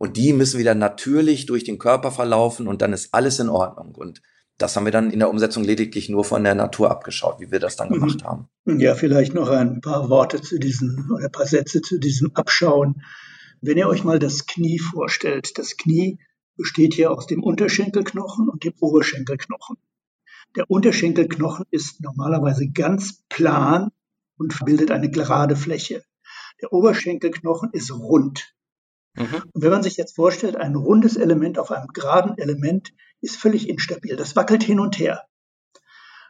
Und 0.01 0.17
die 0.17 0.33
müssen 0.33 0.59
wieder 0.59 0.75
natürlich 0.75 1.45
durch 1.45 1.63
den 1.63 1.79
Körper 1.79 2.11
verlaufen 2.11 2.69
und 2.69 2.81
dann 2.81 2.95
ist 2.95 3.13
alles 3.13 3.39
in 3.39 3.51
Ordnung. 3.51 3.95
Und 3.95 4.23
das 4.57 4.75
haben 4.75 4.87
wir 4.87 4.93
dann 4.93 5.11
in 5.11 5.19
der 5.19 5.29
Umsetzung 5.29 5.63
lediglich 5.63 6.09
nur 6.09 6.25
von 6.25 6.43
der 6.43 6.55
Natur 6.55 6.91
abgeschaut, 6.91 7.39
wie 7.39 7.51
wir 7.51 7.61
das 7.61 7.77
dann 7.77 7.91
mhm. 7.91 7.95
gemacht 7.97 8.25
haben. 8.25 8.49
Ja, 8.65 8.95
vielleicht 8.95 9.35
noch 9.35 9.51
ein 9.51 9.83
paar 9.83 10.09
Worte 10.09 10.41
zu 10.41 10.59
diesem 10.59 11.11
oder 11.15 11.27
ein 11.27 11.31
paar 11.31 11.47
Sätze 11.47 11.83
zu 11.83 11.99
diesem 11.99 12.35
Abschauen. 12.35 13.03
Wenn 13.61 13.77
ihr 13.77 13.89
euch 13.89 14.03
mal 14.03 14.19
das 14.19 14.47
Knie 14.47 14.79
vorstellt, 14.79 15.59
das 15.59 15.77
Knie 15.77 16.19
besteht 16.57 16.95
hier 16.95 17.11
aus 17.11 17.27
dem 17.27 17.43
Unterschenkelknochen 17.43 18.49
und 18.49 18.65
dem 18.65 18.73
Oberschenkelknochen. 18.81 19.77
Der 20.57 20.71
Unterschenkelknochen 20.71 21.67
ist 21.71 22.01
normalerweise 22.01 22.71
ganz 22.71 23.23
plan 23.29 23.91
und 24.39 24.65
bildet 24.65 24.93
eine 24.93 25.11
gerade 25.11 25.57
Fläche. 25.57 26.03
Der 26.63 26.73
Oberschenkelknochen 26.73 27.69
ist 27.75 27.93
rund. 27.93 28.55
Mhm. 29.15 29.43
Und 29.53 29.63
wenn 29.63 29.71
man 29.71 29.83
sich 29.83 29.97
jetzt 29.97 30.17
vorstellt, 30.17 30.57
ein 30.57 30.77
rundes 30.77 31.17
Element 31.17 31.59
auf 31.59 31.71
einem 31.71 31.89
geraden 31.89 32.39
Element 32.39 32.93
ist 33.21 33.37
völlig 33.37 33.69
instabil. 33.69 34.17
Das 34.17 34.37
wackelt 34.37 34.63
hin 34.63 34.81
und 34.81 34.99
her. 34.99 35.25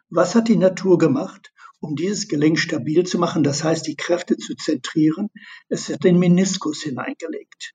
Was 0.09 0.35
hat 0.35 0.49
die 0.49 0.57
Natur 0.57 0.99
gemacht, 0.99 1.53
um 1.81 1.95
dieses 1.95 2.29
Gelenk 2.29 2.59
stabil 2.59 3.05
zu 3.05 3.19
machen, 3.19 3.43
das 3.43 3.63
heißt 3.63 3.87
die 3.87 3.97
Kräfte 3.97 4.37
zu 4.37 4.55
zentrieren? 4.55 5.31
Es 5.69 5.89
hat 5.89 6.05
den 6.05 6.19
Meniskus 6.19 6.83
hineingelegt. 6.83 7.75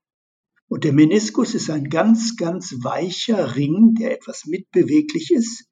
Und 0.68 0.84
der 0.84 0.92
Meniskus 0.92 1.54
ist 1.54 1.70
ein 1.70 1.88
ganz, 1.88 2.36
ganz 2.36 2.74
weicher 2.82 3.54
Ring, 3.54 3.94
der 3.94 4.12
etwas 4.12 4.46
mitbeweglich 4.46 5.30
ist, 5.30 5.66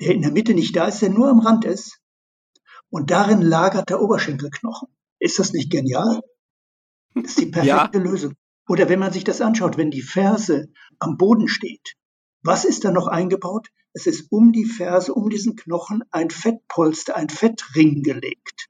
der 0.00 0.12
in 0.12 0.22
der 0.22 0.32
Mitte 0.32 0.54
nicht 0.54 0.74
da 0.74 0.88
ist, 0.88 1.00
der 1.00 1.10
nur 1.10 1.28
am 1.28 1.38
Rand 1.38 1.64
ist. 1.64 2.00
Und 2.90 3.10
darin 3.10 3.40
lagert 3.40 3.90
der 3.90 4.00
Oberschenkelknochen. 4.00 4.88
Ist 5.20 5.38
das 5.38 5.52
nicht 5.52 5.70
genial? 5.70 6.20
Das 7.14 7.24
ist 7.26 7.40
die 7.40 7.46
perfekte 7.46 7.98
ja. 7.98 8.04
Lösung. 8.04 8.34
Oder 8.68 8.88
wenn 8.88 8.98
man 8.98 9.12
sich 9.12 9.24
das 9.24 9.40
anschaut, 9.40 9.76
wenn 9.76 9.90
die 9.90 10.02
Ferse 10.02 10.68
am 10.98 11.16
Boden 11.16 11.48
steht, 11.48 11.96
was 12.42 12.64
ist 12.64 12.84
da 12.84 12.90
noch 12.90 13.06
eingebaut? 13.06 13.68
Es 13.92 14.06
ist 14.06 14.30
um 14.30 14.52
die 14.52 14.64
Ferse, 14.64 15.14
um 15.14 15.30
diesen 15.30 15.56
Knochen 15.56 16.02
ein 16.10 16.30
Fettpolster, 16.30 17.16
ein 17.16 17.28
Fettring 17.28 18.02
gelegt. 18.02 18.68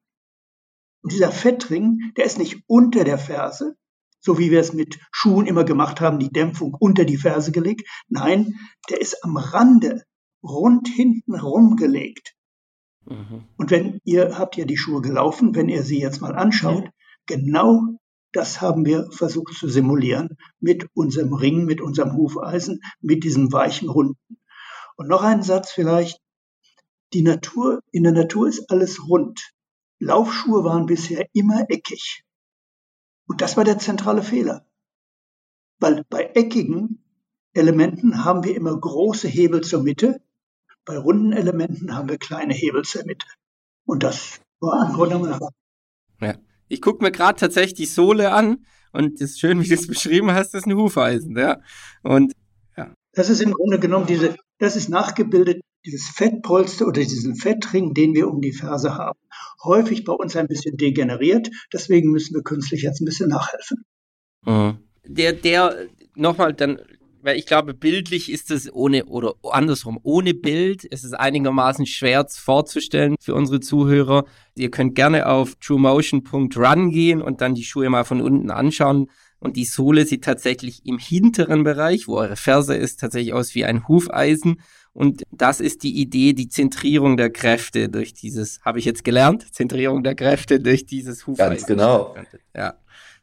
Und 1.03 1.13
dieser 1.13 1.33
Fettring, 1.33 2.13
der 2.17 2.25
ist 2.25 2.39
nicht 2.39 2.63
unter 2.67 3.05
der 3.05 3.19
Ferse, 3.19 3.77
so 4.21 4.39
wie 4.39 4.51
wir 4.51 4.61
es 4.61 4.73
mit 4.73 4.99
Schuhen 5.13 5.47
immer 5.47 5.65
gemacht 5.65 6.01
haben, 6.01 6.19
die 6.19 6.33
Dämpfung 6.33 6.75
unter 6.79 7.05
die 7.05 7.19
Ferse 7.19 7.53
gelegt. 7.53 7.89
Nein, 8.09 8.59
der 8.89 9.01
ist 9.01 9.23
am 9.23 9.37
Rande, 9.37 10.05
rund 10.43 10.89
hinten 10.89 11.35
rumgelegt. 11.35 12.35
Mhm. 13.05 13.45
Und 13.57 13.71
wenn 13.71 14.01
ihr 14.05 14.39
habt 14.39 14.57
ja 14.57 14.65
die 14.65 14.79
Schuhe 14.79 15.03
gelaufen, 15.03 15.55
wenn 15.55 15.69
ihr 15.69 15.83
sie 15.83 16.01
jetzt 16.01 16.21
mal 16.21 16.35
anschaut, 16.35 16.89
genau 17.27 17.99
das 18.35 18.61
haben 18.61 18.85
wir 18.85 19.11
versucht 19.13 19.55
zu 19.55 19.69
simulieren 19.69 20.37
mit 20.59 20.89
unserem 20.95 21.33
Ring, 21.33 21.65
mit 21.65 21.81
unserem 21.81 22.17
Hufeisen, 22.17 22.81
mit 23.01 23.23
diesem 23.23 23.53
weichen 23.53 23.89
Runden. 23.89 24.19
Und 24.97 25.09
noch 25.09 25.23
ein 25.23 25.43
Satz 25.43 25.71
vielleicht. 25.71 26.21
Die 27.13 27.23
Natur, 27.23 27.81
in 27.93 28.03
der 28.03 28.13
Natur 28.13 28.49
ist 28.49 28.71
alles 28.71 29.09
rund. 29.09 29.53
Laufschuhe 30.01 30.65
waren 30.65 30.87
bisher 30.87 31.27
immer 31.33 31.71
eckig. 31.71 32.25
Und 33.27 33.41
das 33.41 33.57
war 33.57 33.63
der 33.63 33.79
zentrale 33.79 34.23
Fehler. 34.23 34.67
Weil 35.79 36.05
bei 36.11 36.25
eckigen 36.35 37.05
Elementen 37.53 38.25
haben 38.25 38.43
wir 38.43 38.57
immer 38.57 38.77
große 38.77 39.29
Hebel 39.29 39.61
zur 39.61 39.85
Mitte, 39.85 40.21
bei 40.85 40.99
runden 40.99 41.33
Elementen 41.33 41.95
haben 41.95 42.09
wir 42.09 42.19
kleine 42.19 42.53
Hebel 42.53 42.83
zur 42.83 43.05
Mitte. 43.05 43.27
Und 43.87 44.03
das 44.03 44.41
war 44.59 44.89
im 44.89 44.93
Grunde 44.93 45.21
genommen. 45.21 45.49
Ja. 46.21 46.35
Ich 46.69 46.81
gucke 46.81 47.05
mir 47.05 47.11
gerade 47.11 47.39
tatsächlich 47.39 47.75
die 47.75 47.87
Sohle 47.87 48.33
an 48.33 48.65
und 48.93 49.21
das 49.21 49.31
ist 49.31 49.41
schön, 49.41 49.63
wie 49.63 49.69
du 49.69 49.75
es 49.75 49.87
beschrieben 49.87 50.33
hast, 50.33 50.55
das 50.55 50.63
ist 50.63 50.67
ein 50.67 50.77
Hufeisen, 50.77 51.37
ja. 51.37 51.61
Und 52.03 52.33
ja. 52.77 52.93
Das 53.13 53.31
ist 53.31 53.41
im 53.41 53.53
Grunde 53.53 53.79
genommen 53.79 54.07
diese, 54.07 54.37
das 54.59 54.77
ist 54.77 54.89
nachgebildet, 54.89 55.61
dieses 55.85 56.09
Fettpolster 56.09 56.87
oder 56.87 57.03
diesen 57.03 57.37
Fettring, 57.37 57.93
den 57.93 58.15
wir 58.15 58.29
um 58.29 58.41
die 58.41 58.53
Ferse 58.53 58.95
haben 58.97 59.19
häufig 59.65 60.05
bei 60.05 60.13
uns 60.13 60.37
ein 60.37 60.47
bisschen 60.47 60.77
degeneriert. 60.77 61.51
Deswegen 61.73 62.11
müssen 62.11 62.35
wir 62.35 62.43
künstlich 62.43 62.83
jetzt 62.83 63.01
ein 63.01 63.07
bisschen 63.07 63.29
nachhelfen. 63.29 63.85
Mhm. 64.45 64.79
Der, 65.07 65.33
der, 65.33 65.87
nochmal 66.15 66.55
dann, 66.55 66.81
weil 67.25 67.39
ich 67.39 67.47
glaube, 67.47 67.73
bildlich 67.73 68.31
ist 68.31 68.51
es 68.51 68.71
ohne, 68.71 69.07
oder 69.07 69.35
andersrum, 69.51 69.99
ohne 70.03 70.35
Bild 70.35 70.85
ist 70.85 71.05
es 71.05 71.15
einigermaßen 71.15 71.87
schwer 71.87 72.27
vorzustellen 72.29 73.17
für 73.19 73.35
unsere 73.35 73.61
Zuhörer. 73.61 74.27
Ihr 74.55 74.71
könnt 74.71 74.95
gerne 74.95 75.27
auf 75.27 75.55
truemotion.run 75.57 76.91
gehen 76.91 77.23
und 77.23 77.41
dann 77.41 77.55
die 77.55 77.65
Schuhe 77.65 77.89
mal 77.89 78.05
von 78.05 78.21
unten 78.21 78.51
anschauen. 78.51 79.11
Und 79.39 79.57
die 79.57 79.65
Sohle 79.65 80.05
sieht 80.05 80.25
tatsächlich 80.25 80.85
im 80.85 80.99
hinteren 80.99 81.65
Bereich, 81.65 82.09
wo 82.09 82.17
eure 82.17 82.37
Ferse 82.37 82.77
ist, 82.77 83.01
tatsächlich 83.01 83.33
aus 83.33 83.55
wie 83.55 83.65
ein 83.65 83.89
Hufeisen. 83.89 84.61
Und 84.93 85.23
das 85.31 85.61
ist 85.61 85.83
die 85.83 85.99
Idee, 85.99 86.35
die 86.35 86.49
Zentrierung 86.49 87.17
der 87.17 87.31
Kräfte 87.31 87.89
durch 87.89 88.13
dieses, 88.13 88.61
habe 88.63 88.79
ich 88.79 88.85
jetzt 88.85 89.03
gelernt, 89.03 89.53
Zentrierung 89.53 90.05
der 90.05 90.15
Kräfte 90.15 90.61
durch 90.61 90.87
dieses 90.87 91.27
Hufeisen. 91.27 91.51
Ganz 91.51 91.67
genau. 91.67 92.15
Ja. 92.55 92.75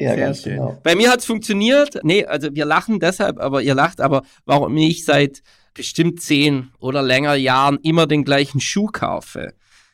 Ja, 0.01 0.15
Sehr 0.15 0.33
schön. 0.33 0.55
Genau. 0.55 0.79
Bei 0.83 0.95
mir 0.95 1.11
hat 1.11 1.19
es 1.19 1.25
funktioniert. 1.25 1.99
Nee, 2.03 2.25
also 2.25 2.49
wir 2.53 2.65
lachen 2.65 2.99
deshalb, 2.99 3.39
aber 3.39 3.61
ihr 3.61 3.75
lacht, 3.75 4.01
aber 4.01 4.23
warum 4.45 4.75
ich 4.77 5.05
seit 5.05 5.41
bestimmt 5.73 6.21
zehn 6.21 6.71
oder 6.79 7.01
länger 7.01 7.35
Jahren 7.35 7.77
immer 7.83 8.07
den 8.07 8.23
gleichen 8.23 8.59
Schuh 8.59 8.87
kaufe, 8.87 9.53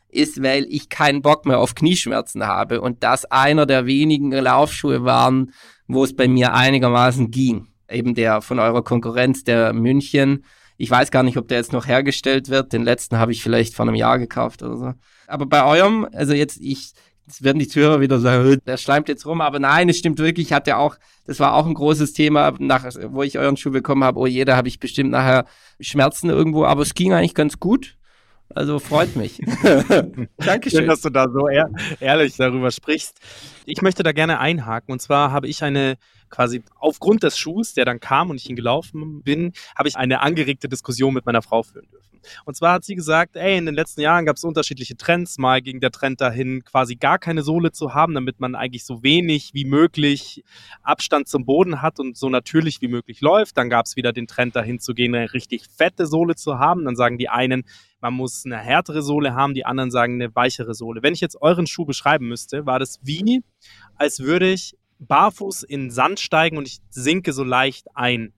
ist, 0.10 0.42
weil 0.42 0.66
ich 0.70 0.90
keinen 0.90 1.22
Bock 1.22 1.46
mehr 1.46 1.60
auf 1.60 1.76
Knieschmerzen 1.76 2.48
habe 2.48 2.82
und 2.82 3.04
das 3.04 3.26
einer 3.26 3.66
der 3.66 3.86
wenigen 3.86 4.32
Laufschuhe 4.32 5.04
waren, 5.04 5.52
wo 5.88 6.04
es 6.04 6.16
bei 6.16 6.28
mir 6.28 6.54
einigermaßen 6.54 7.30
ging. 7.30 7.68
eben 7.90 8.16
der 8.16 8.42
von 8.42 8.60
eurer 8.60 8.84
Konkurrenz, 8.84 9.44
der 9.44 9.74
München. 9.74 10.44
Ich 10.78 10.92
weiß 10.92 11.12
gar 11.12 11.24
nicht, 11.24 11.38
ob 11.38 11.48
der 11.48 11.58
jetzt 11.58 11.74
noch 11.74 11.88
hergestellt 11.88 12.50
wird. 12.50 12.74
Den 12.74 12.84
letzten 12.84 13.18
habe 13.18 13.32
ich 13.32 13.42
vielleicht 13.42 13.76
vor 13.76 13.86
einem 13.86 13.96
Jahr 13.96 14.20
gekauft 14.20 14.64
oder 14.64 14.78
so. 14.78 14.94
Aber 15.28 15.46
bei 15.46 15.64
eurem, 15.66 16.08
also 16.14 16.34
jetzt, 16.34 16.60
ich, 16.62 16.94
Jetzt 17.28 17.44
werden 17.44 17.60
die 17.60 17.68
Zuhörer 17.68 18.00
wieder 18.00 18.20
sagen, 18.20 18.58
der 18.66 18.78
schleimt 18.78 19.10
jetzt 19.10 19.26
rum, 19.26 19.42
aber 19.42 19.60
nein, 19.60 19.90
es 19.90 19.98
stimmt 19.98 20.18
wirklich, 20.18 20.54
hat 20.54 20.66
ja 20.66 20.78
auch, 20.78 20.96
das 21.26 21.42
war 21.42 21.56
auch 21.56 21.66
ein 21.66 21.74
großes 21.74 22.14
Thema, 22.14 22.54
nach, 22.58 22.86
wo 23.10 23.22
ich 23.22 23.38
euren 23.38 23.58
Schuh 23.58 23.72
bekommen 23.72 24.06
habe, 24.06 24.18
oh 24.18 24.26
jeder 24.26 24.56
habe 24.56 24.70
ich 24.70 24.80
bestimmt 24.80 25.12
nachher 25.12 25.46
Schmerzen 25.82 26.30
irgendwo, 26.30 26.64
aber 26.64 26.84
es 26.84 26.94
ging 26.94 27.12
eigentlich 27.12 27.36
ganz 27.36 27.60
gut. 27.60 27.98
Also 28.56 28.80
freut 28.80 29.18
mich. 29.18 29.40
Dankeschön. 30.38 30.80
Schön, 30.80 30.88
dass 30.88 31.02
du 31.02 31.10
da 31.10 31.28
so 31.30 31.50
ehr 31.50 31.70
ehrlich 32.00 32.38
darüber 32.38 32.72
sprichst. 32.72 33.20
Ich 33.66 33.82
möchte 33.82 34.04
da 34.04 34.14
gerne 34.14 34.40
einhaken. 34.40 34.94
Und 34.94 35.02
zwar 35.02 35.32
habe 35.32 35.48
ich 35.48 35.64
eine 35.64 35.98
quasi 36.30 36.64
aufgrund 36.76 37.24
des 37.24 37.38
Schuhs, 37.38 37.74
der 37.74 37.86
dann 37.86 38.00
kam 38.00 38.30
und 38.30 38.38
ich 38.38 38.50
ihn 38.50 38.56
gelaufen 38.56 39.24
bin, 39.24 39.54
habe 39.76 39.90
ich 39.90 39.96
eine 39.96 40.22
angeregte 40.22 40.70
Diskussion 40.70 41.14
mit 41.14 41.26
meiner 41.26 41.42
Frau 41.42 41.64
führen 41.64 41.88
dürfen. 41.90 42.08
Und 42.46 42.56
zwar 42.56 42.74
hat 42.74 42.84
sie 42.84 42.96
gesagt, 42.96 43.36
ey, 43.36 43.58
in 43.58 43.66
den 43.66 43.76
letzten 43.76 44.02
Jahren 44.02 44.26
gab 44.26 44.36
es 44.36 44.44
unterschiedliche 44.44 44.98
Trends. 44.98 45.38
Mal 45.38 45.62
ging 45.62 45.80
der 45.80 45.92
Trend 45.92 46.22
dahin, 46.22 46.64
quasi 46.64 46.96
gar 46.96 47.20
keine 47.20 47.44
Sohle 47.44 47.72
zu 47.72 47.94
haben, 47.94 48.14
damit 48.14 48.40
man 48.40 48.56
eigentlich 48.56 48.86
so 48.86 49.04
wenig 49.04 49.52
wie 49.54 49.66
möglich 49.66 50.44
Abstand 50.84 51.28
zum 51.28 51.46
Boden 51.46 51.82
hat 51.82 52.00
und 52.00 52.18
so 52.18 52.30
natürlich 52.30 52.82
wie 52.82 52.88
möglich 52.88 53.22
läuft. 53.22 53.58
Dann 53.58 53.70
gab 53.70 53.86
es 53.86 53.96
wieder 53.96 54.14
den 54.14 54.28
Trend 54.28 54.56
dahin 54.56 54.80
zu 54.80 54.94
gehen, 54.94 55.16
eine 55.16 55.34
richtig 55.34 55.64
fette 55.76 56.08
Sohle 56.08 56.36
zu 56.36 56.60
haben. 56.60 56.86
Dann 56.86 56.96
sagen 56.96 57.18
die 57.18 57.30
einen, 57.30 57.64
man 58.00 58.14
muss 58.14 58.46
eine 58.46 58.58
härtere 58.58 59.02
Sohle 59.02 59.34
haben, 59.34 59.54
die 59.54 59.66
anderen 59.66 59.92
sagen 59.92 60.16
eine 60.16 60.36
weichere 60.36 60.74
Sohle. 60.74 61.02
Wenn 61.02 61.14
ich 61.14 61.22
jetzt 61.22 61.42
euren 61.42 61.68
Schuh 61.68 61.86
beschreiben 61.86 62.28
müsste, 62.28 62.66
war 62.66 62.80
das 62.80 63.00
wie, 63.02 63.44
als 63.96 64.20
würde 64.20 64.52
ich 64.52 64.78
barfuß 65.00 65.64
in 65.64 65.92
Sand 65.92 66.20
steigen 66.20 66.58
und 66.58 66.68
ich 66.68 66.80
sinke 66.90 67.34
so 67.34 67.44
leicht 67.44 67.88
ein. 67.96 68.34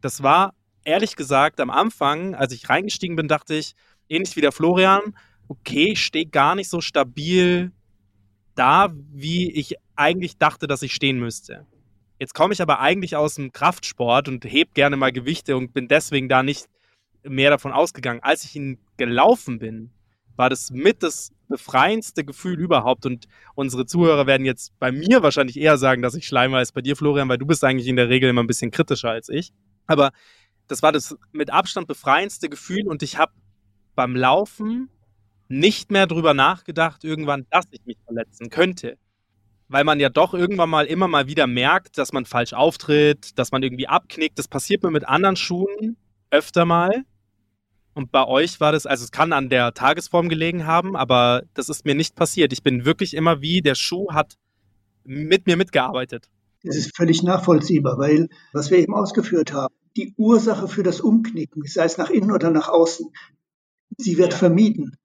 Das 0.00 0.22
war 0.22 0.54
ehrlich 0.84 1.16
gesagt 1.16 1.60
am 1.60 1.70
Anfang, 1.70 2.34
als 2.34 2.52
ich 2.52 2.68
reingestiegen 2.68 3.16
bin, 3.16 3.28
dachte 3.28 3.54
ich, 3.54 3.74
ähnlich 4.08 4.36
wie 4.36 4.40
der 4.40 4.52
Florian, 4.52 5.16
okay, 5.48 5.92
ich 5.92 6.04
stehe 6.04 6.26
gar 6.26 6.54
nicht 6.54 6.68
so 6.68 6.80
stabil 6.80 7.72
da, 8.54 8.92
wie 9.12 9.50
ich 9.52 9.76
eigentlich 9.96 10.36
dachte, 10.36 10.66
dass 10.66 10.82
ich 10.82 10.94
stehen 10.94 11.18
müsste. 11.18 11.66
Jetzt 12.18 12.34
komme 12.34 12.52
ich 12.52 12.60
aber 12.60 12.80
eigentlich 12.80 13.14
aus 13.14 13.36
dem 13.36 13.52
Kraftsport 13.52 14.28
und 14.28 14.44
heb 14.44 14.74
gerne 14.74 14.96
mal 14.96 15.12
Gewichte 15.12 15.56
und 15.56 15.72
bin 15.72 15.86
deswegen 15.86 16.28
da 16.28 16.42
nicht 16.42 16.66
mehr 17.22 17.50
davon 17.50 17.72
ausgegangen. 17.72 18.20
Als 18.22 18.44
ich 18.44 18.56
ihn 18.56 18.78
gelaufen 18.96 19.58
bin, 19.58 19.90
war 20.38 20.48
das 20.48 20.70
mit 20.70 21.02
das 21.02 21.32
befreiendste 21.48 22.24
Gefühl 22.24 22.58
überhaupt. 22.58 23.04
Und 23.06 23.26
unsere 23.54 23.86
Zuhörer 23.86 24.26
werden 24.26 24.46
jetzt 24.46 24.78
bei 24.78 24.92
mir 24.92 25.22
wahrscheinlich 25.22 25.58
eher 25.58 25.78
sagen, 25.78 26.00
dass 26.00 26.14
ich 26.14 26.26
schleime 26.26 26.56
als 26.56 26.72
bei 26.72 26.80
dir, 26.80 26.96
Florian, 26.96 27.28
weil 27.28 27.38
du 27.38 27.46
bist 27.46 27.64
eigentlich 27.64 27.88
in 27.88 27.96
der 27.96 28.08
Regel 28.08 28.30
immer 28.30 28.42
ein 28.42 28.46
bisschen 28.46 28.70
kritischer 28.70 29.10
als 29.10 29.28
ich. 29.28 29.52
Aber 29.86 30.10
das 30.68 30.82
war 30.82 30.92
das 30.92 31.16
mit 31.32 31.50
Abstand 31.50 31.88
befreiendste 31.88 32.48
Gefühl 32.48 32.86
und 32.86 33.02
ich 33.02 33.18
habe 33.18 33.32
beim 33.94 34.14
Laufen 34.14 34.90
nicht 35.48 35.90
mehr 35.90 36.06
drüber 36.06 36.34
nachgedacht, 36.34 37.04
irgendwann, 37.04 37.46
dass 37.50 37.64
ich 37.70 37.84
mich 37.84 37.96
verletzen 38.04 38.50
könnte. 38.50 38.98
Weil 39.68 39.84
man 39.84 39.98
ja 39.98 40.08
doch 40.08 40.34
irgendwann 40.34 40.70
mal 40.70 40.86
immer 40.86 41.08
mal 41.08 41.26
wieder 41.26 41.46
merkt, 41.46 41.98
dass 41.98 42.12
man 42.12 42.26
falsch 42.26 42.52
auftritt, 42.52 43.38
dass 43.38 43.50
man 43.50 43.62
irgendwie 43.62 43.88
abknickt. 43.88 44.38
Das 44.38 44.46
passiert 44.48 44.82
mir 44.82 44.90
mit 44.90 45.08
anderen 45.08 45.36
Schuhen 45.36 45.96
öfter 46.30 46.64
mal. 46.64 47.04
Und 47.98 48.12
bei 48.12 48.24
euch 48.24 48.60
war 48.60 48.70
das, 48.70 48.86
also 48.86 49.02
es 49.02 49.10
kann 49.10 49.32
an 49.32 49.48
der 49.48 49.74
Tagesform 49.74 50.28
gelegen 50.28 50.66
haben, 50.66 50.94
aber 50.94 51.42
das 51.54 51.68
ist 51.68 51.84
mir 51.84 51.96
nicht 51.96 52.14
passiert. 52.14 52.52
Ich 52.52 52.62
bin 52.62 52.84
wirklich 52.84 53.12
immer 53.12 53.42
wie, 53.42 53.60
der 53.60 53.74
Schuh 53.74 54.12
hat 54.12 54.38
mit 55.02 55.48
mir 55.48 55.56
mitgearbeitet. 55.56 56.30
Das 56.62 56.76
ist 56.76 56.96
völlig 56.96 57.24
nachvollziehbar, 57.24 57.98
weil 57.98 58.28
was 58.52 58.70
wir 58.70 58.78
eben 58.78 58.94
ausgeführt 58.94 59.52
haben, 59.52 59.74
die 59.96 60.14
Ursache 60.16 60.68
für 60.68 60.84
das 60.84 61.00
Umknicken, 61.00 61.64
sei 61.64 61.86
es 61.86 61.98
nach 61.98 62.08
innen 62.08 62.30
oder 62.30 62.50
nach 62.50 62.68
außen, 62.68 63.10
sie 63.96 64.16
wird 64.16 64.30
ja. 64.30 64.38
vermieden. 64.38 64.96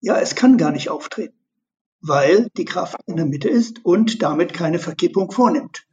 Ja, 0.00 0.20
es 0.20 0.36
kann 0.36 0.56
gar 0.56 0.70
nicht 0.70 0.88
auftreten, 0.88 1.36
weil 2.00 2.46
die 2.56 2.64
Kraft 2.64 3.00
in 3.06 3.16
der 3.16 3.26
Mitte 3.26 3.48
ist 3.48 3.84
und 3.84 4.22
damit 4.22 4.52
keine 4.52 4.78
Verkippung 4.78 5.32
vornimmt. 5.32 5.84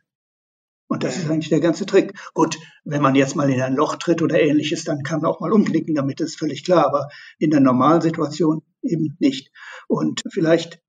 Und 0.87 1.03
das 1.03 1.17
ist 1.17 1.29
eigentlich 1.29 1.49
der 1.49 1.59
ganze 1.59 1.85
Trick. 1.85 2.13
Gut, 2.33 2.57
wenn 2.85 3.01
man 3.01 3.15
jetzt 3.15 3.35
mal 3.35 3.49
in 3.49 3.61
ein 3.61 3.75
Loch 3.75 3.97
tritt 3.97 4.21
oder 4.21 4.39
ähnliches, 4.39 4.83
dann 4.85 5.03
kann 5.03 5.21
man 5.21 5.29
auch 5.29 5.39
mal 5.39 5.51
umknicken, 5.51 5.95
damit 5.95 6.21
ist 6.21 6.39
völlig 6.39 6.63
klar, 6.63 6.85
aber 6.85 7.09
in 7.39 7.51
der 7.51 7.59
normalen 7.59 8.01
Situation 8.01 8.61
eben 8.81 9.17
nicht. 9.19 9.51
Und 9.87 10.23
vielleicht 10.31 10.81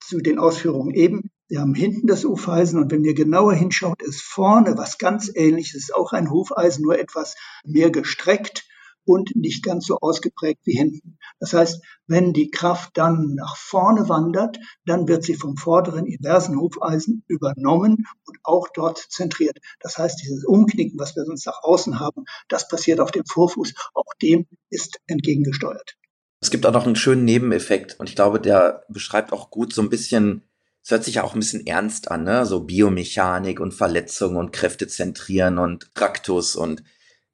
zu 0.00 0.18
den 0.18 0.38
Ausführungen 0.38 0.94
eben. 0.94 1.30
Wir 1.48 1.60
haben 1.60 1.74
hinten 1.74 2.06
das 2.06 2.24
Hufeisen 2.24 2.80
und 2.80 2.90
wenn 2.90 3.04
ihr 3.04 3.14
genauer 3.14 3.54
hinschaut, 3.54 4.02
ist 4.02 4.22
vorne 4.22 4.76
was 4.76 4.98
ganz 4.98 5.30
ähnliches, 5.34 5.92
auch 5.92 6.12
ein 6.12 6.30
Hufeisen, 6.30 6.82
nur 6.82 6.98
etwas 6.98 7.36
mehr 7.64 7.90
gestreckt 7.90 8.66
und 9.04 9.34
nicht 9.36 9.62
ganz 9.62 9.86
so 9.86 9.98
ausgeprägt 10.00 10.60
wie 10.64 10.76
hinten. 10.76 11.18
Das 11.40 11.52
heißt, 11.52 11.82
wenn 12.06 12.32
die 12.32 12.50
Kraft 12.50 12.92
dann 12.94 13.34
nach 13.34 13.56
vorne 13.56 14.08
wandert, 14.08 14.58
dann 14.84 15.08
wird 15.08 15.24
sie 15.24 15.34
vom 15.34 15.56
vorderen 15.56 16.06
inversen 16.06 16.58
Hufeisen 16.58 17.24
übernommen 17.26 18.06
und 18.24 18.38
auch 18.42 18.68
dort 18.74 18.98
zentriert. 18.98 19.58
Das 19.80 19.98
heißt, 19.98 20.22
dieses 20.22 20.44
Umknicken, 20.44 20.98
was 20.98 21.16
wir 21.16 21.24
sonst 21.24 21.46
nach 21.46 21.62
außen 21.62 22.00
haben, 22.00 22.24
das 22.48 22.68
passiert 22.68 23.00
auf 23.00 23.10
dem 23.10 23.24
Vorfuß. 23.24 23.74
Auch 23.94 24.12
dem 24.20 24.46
ist 24.70 25.00
entgegengesteuert. 25.06 25.96
Es 26.40 26.50
gibt 26.50 26.66
auch 26.66 26.72
noch 26.72 26.84
einen 26.84 26.96
schönen 26.96 27.24
Nebeneffekt 27.24 27.98
und 27.98 28.08
ich 28.10 28.16
glaube, 28.16 28.38
der 28.38 28.84
beschreibt 28.90 29.32
auch 29.32 29.50
gut 29.50 29.72
so 29.72 29.80
ein 29.80 29.88
bisschen, 29.88 30.42
es 30.82 30.90
hört 30.90 31.02
sich 31.02 31.14
ja 31.14 31.24
auch 31.24 31.32
ein 31.32 31.40
bisschen 31.40 31.66
ernst 31.66 32.10
an, 32.10 32.24
ne? 32.24 32.44
So 32.44 32.60
Biomechanik 32.60 33.60
und 33.60 33.72
Verletzungen 33.72 34.36
und 34.36 34.52
Kräfte 34.52 34.86
zentrieren 34.86 35.56
und 35.56 35.94
Traktus 35.94 36.54
und 36.54 36.82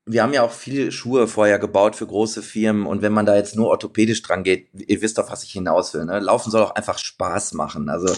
wir 0.06 0.22
haben 0.22 0.32
ja 0.32 0.42
auch 0.42 0.50
viele 0.50 0.90
Schuhe 0.92 1.28
vorher 1.28 1.58
gebaut 1.58 1.94
für 1.94 2.06
große 2.06 2.42
Firmen 2.42 2.86
und 2.86 3.02
wenn 3.02 3.12
man 3.12 3.26
da 3.26 3.36
jetzt 3.36 3.54
nur 3.54 3.68
orthopädisch 3.68 4.22
dran 4.22 4.42
geht, 4.42 4.68
ihr 4.72 5.02
wisst 5.02 5.18
doch, 5.18 5.30
was 5.30 5.44
ich 5.44 5.52
hinaus 5.52 5.92
will. 5.94 6.04
Ne? 6.04 6.18
Laufen 6.20 6.50
soll 6.50 6.62
auch 6.62 6.74
einfach 6.74 6.98
Spaß 6.98 7.52
machen. 7.52 7.88
Also 7.88 8.12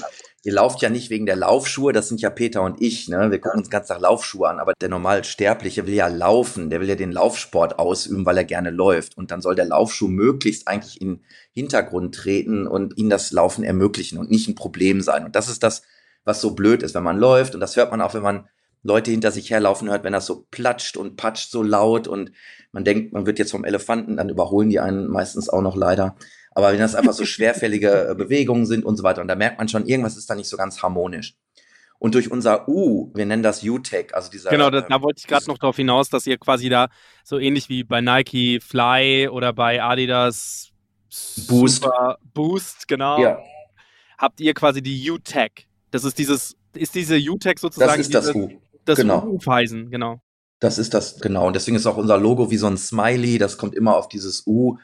ihr 0.44 0.52
lauft 0.52 0.80
ja 0.80 0.90
nicht 0.90 1.10
wegen 1.10 1.26
der 1.26 1.36
Laufschuhe, 1.36 1.92
das 1.92 2.08
sind 2.08 2.20
ja 2.20 2.30
Peter 2.30 2.62
und 2.62 2.80
ich. 2.80 3.08
Ne? 3.08 3.30
Wir 3.30 3.40
gucken 3.40 3.60
uns 3.60 3.68
ganz 3.68 3.88
nach 3.88 4.00
Laufschuhe 4.00 4.48
an, 4.48 4.60
aber 4.60 4.74
der 4.80 4.88
normal 4.88 5.24
Sterbliche 5.24 5.86
will 5.86 5.94
ja 5.94 6.06
laufen, 6.06 6.70
der 6.70 6.80
will 6.80 6.88
ja 6.88 6.94
den 6.94 7.12
Laufsport 7.12 7.78
ausüben, 7.78 8.24
weil 8.24 8.38
er 8.38 8.44
gerne 8.44 8.70
läuft. 8.70 9.16
Und 9.18 9.30
dann 9.30 9.42
soll 9.42 9.56
der 9.56 9.66
Laufschuh 9.66 10.08
möglichst 10.08 10.68
eigentlich 10.68 11.00
in 11.00 11.20
Hintergrund 11.52 12.14
treten 12.14 12.66
und 12.66 12.96
ihn 12.96 13.10
das 13.10 13.32
Laufen 13.32 13.64
ermöglichen 13.64 14.18
und 14.18 14.30
nicht 14.30 14.48
ein 14.48 14.54
Problem 14.54 15.00
sein. 15.00 15.24
Und 15.24 15.36
das 15.36 15.48
ist 15.48 15.62
das, 15.62 15.82
was 16.24 16.40
so 16.40 16.52
blöd 16.52 16.82
ist, 16.84 16.94
wenn 16.94 17.02
man 17.02 17.18
läuft. 17.18 17.54
Und 17.54 17.60
das 17.60 17.76
hört 17.76 17.90
man 17.90 18.00
auch, 18.00 18.14
wenn 18.14 18.22
man 18.22 18.48
Leute 18.82 19.10
hinter 19.10 19.30
sich 19.30 19.50
herlaufen 19.50 19.88
hört, 19.88 20.04
wenn 20.04 20.12
das 20.12 20.26
so 20.26 20.46
platscht 20.50 20.96
und 20.96 21.16
patscht 21.16 21.50
so 21.50 21.62
laut 21.62 22.08
und 22.08 22.32
man 22.72 22.84
denkt, 22.84 23.12
man 23.12 23.26
wird 23.26 23.38
jetzt 23.38 23.52
vom 23.52 23.64
Elefanten, 23.64 24.16
dann 24.16 24.28
überholen 24.28 24.70
die 24.70 24.80
einen 24.80 25.06
meistens 25.06 25.48
auch 25.48 25.62
noch 25.62 25.76
leider. 25.76 26.16
Aber 26.54 26.72
wenn 26.72 26.80
das 26.80 26.94
einfach 26.94 27.12
so 27.12 27.24
schwerfällige 27.26 28.08
äh, 28.10 28.14
Bewegungen 28.14 28.66
sind 28.66 28.84
und 28.84 28.96
so 28.96 29.04
weiter, 29.04 29.20
und 29.20 29.28
da 29.28 29.36
merkt 29.36 29.58
man 29.58 29.68
schon, 29.68 29.86
irgendwas 29.86 30.16
ist 30.16 30.28
da 30.28 30.34
nicht 30.34 30.48
so 30.48 30.56
ganz 30.56 30.82
harmonisch. 30.82 31.36
Und 31.98 32.16
durch 32.16 32.32
unser 32.32 32.68
U, 32.68 33.12
wir 33.14 33.26
nennen 33.26 33.44
das 33.44 33.62
U-Tech, 33.62 34.12
also 34.12 34.28
dieser. 34.28 34.50
Genau, 34.50 34.70
da, 34.70 34.80
da 34.80 35.02
wollte 35.02 35.20
ich 35.20 35.28
gerade 35.28 35.46
noch 35.46 35.58
darauf 35.58 35.76
hinaus, 35.76 36.08
dass 36.08 36.26
ihr 36.26 36.36
quasi 36.36 36.68
da 36.68 36.88
so 37.22 37.38
ähnlich 37.38 37.68
wie 37.68 37.84
bei 37.84 38.00
Nike 38.00 38.58
Fly 38.60 39.28
oder 39.28 39.52
bei 39.52 39.80
Adidas 39.80 40.72
Boost, 41.46 41.86
Boost, 42.34 42.88
genau, 42.88 43.20
ja. 43.20 43.38
habt 44.18 44.40
ihr 44.40 44.52
quasi 44.54 44.82
die 44.82 45.08
U-Tech. 45.10 45.68
Das 45.92 46.02
ist 46.02 46.18
dieses, 46.18 46.56
ist 46.74 46.94
diese 46.96 47.18
U-Tech 47.18 47.58
sozusagen. 47.58 47.90
Das 47.90 48.00
ist 48.00 48.14
das 48.14 48.34
U 48.34 48.61
das 48.84 48.98
genau. 48.98 49.22
Hufeisen, 49.22 49.90
genau. 49.90 50.20
Das 50.60 50.78
ist 50.78 50.94
das, 50.94 51.18
genau. 51.20 51.46
Und 51.46 51.56
deswegen 51.56 51.76
ist 51.76 51.86
auch 51.86 51.96
unser 51.96 52.18
Logo 52.18 52.50
wie 52.50 52.56
so 52.56 52.68
ein 52.68 52.76
Smiley. 52.76 53.38
Das 53.38 53.58
kommt 53.58 53.74
immer 53.74 53.96
auf 53.96 54.08
dieses 54.08 54.46
U 54.46 54.78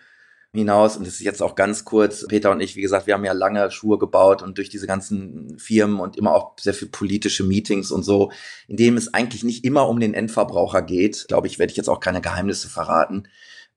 hinaus. 0.52 0.96
Und 0.96 1.06
das 1.06 1.14
ist 1.14 1.20
jetzt 1.20 1.42
auch 1.42 1.54
ganz 1.54 1.84
kurz. 1.84 2.26
Peter 2.26 2.50
und 2.50 2.60
ich, 2.60 2.74
wie 2.74 2.80
gesagt, 2.80 3.06
wir 3.06 3.14
haben 3.14 3.24
ja 3.24 3.32
lange 3.32 3.70
Schuhe 3.70 3.98
gebaut 3.98 4.42
und 4.42 4.58
durch 4.58 4.68
diese 4.68 4.86
ganzen 4.86 5.58
Firmen 5.58 6.00
und 6.00 6.16
immer 6.16 6.34
auch 6.34 6.58
sehr 6.58 6.74
viel 6.74 6.88
politische 6.88 7.44
Meetings 7.44 7.90
und 7.90 8.02
so, 8.02 8.32
in 8.66 8.76
dem 8.76 8.96
es 8.96 9.12
eigentlich 9.14 9.44
nicht 9.44 9.64
immer 9.64 9.88
um 9.88 10.00
den 10.00 10.14
Endverbraucher 10.14 10.82
geht, 10.82 11.26
glaube 11.28 11.46
ich, 11.46 11.58
werde 11.58 11.70
ich 11.70 11.76
jetzt 11.76 11.88
auch 11.88 12.00
keine 12.00 12.20
Geheimnisse 12.20 12.68
verraten, 12.68 13.28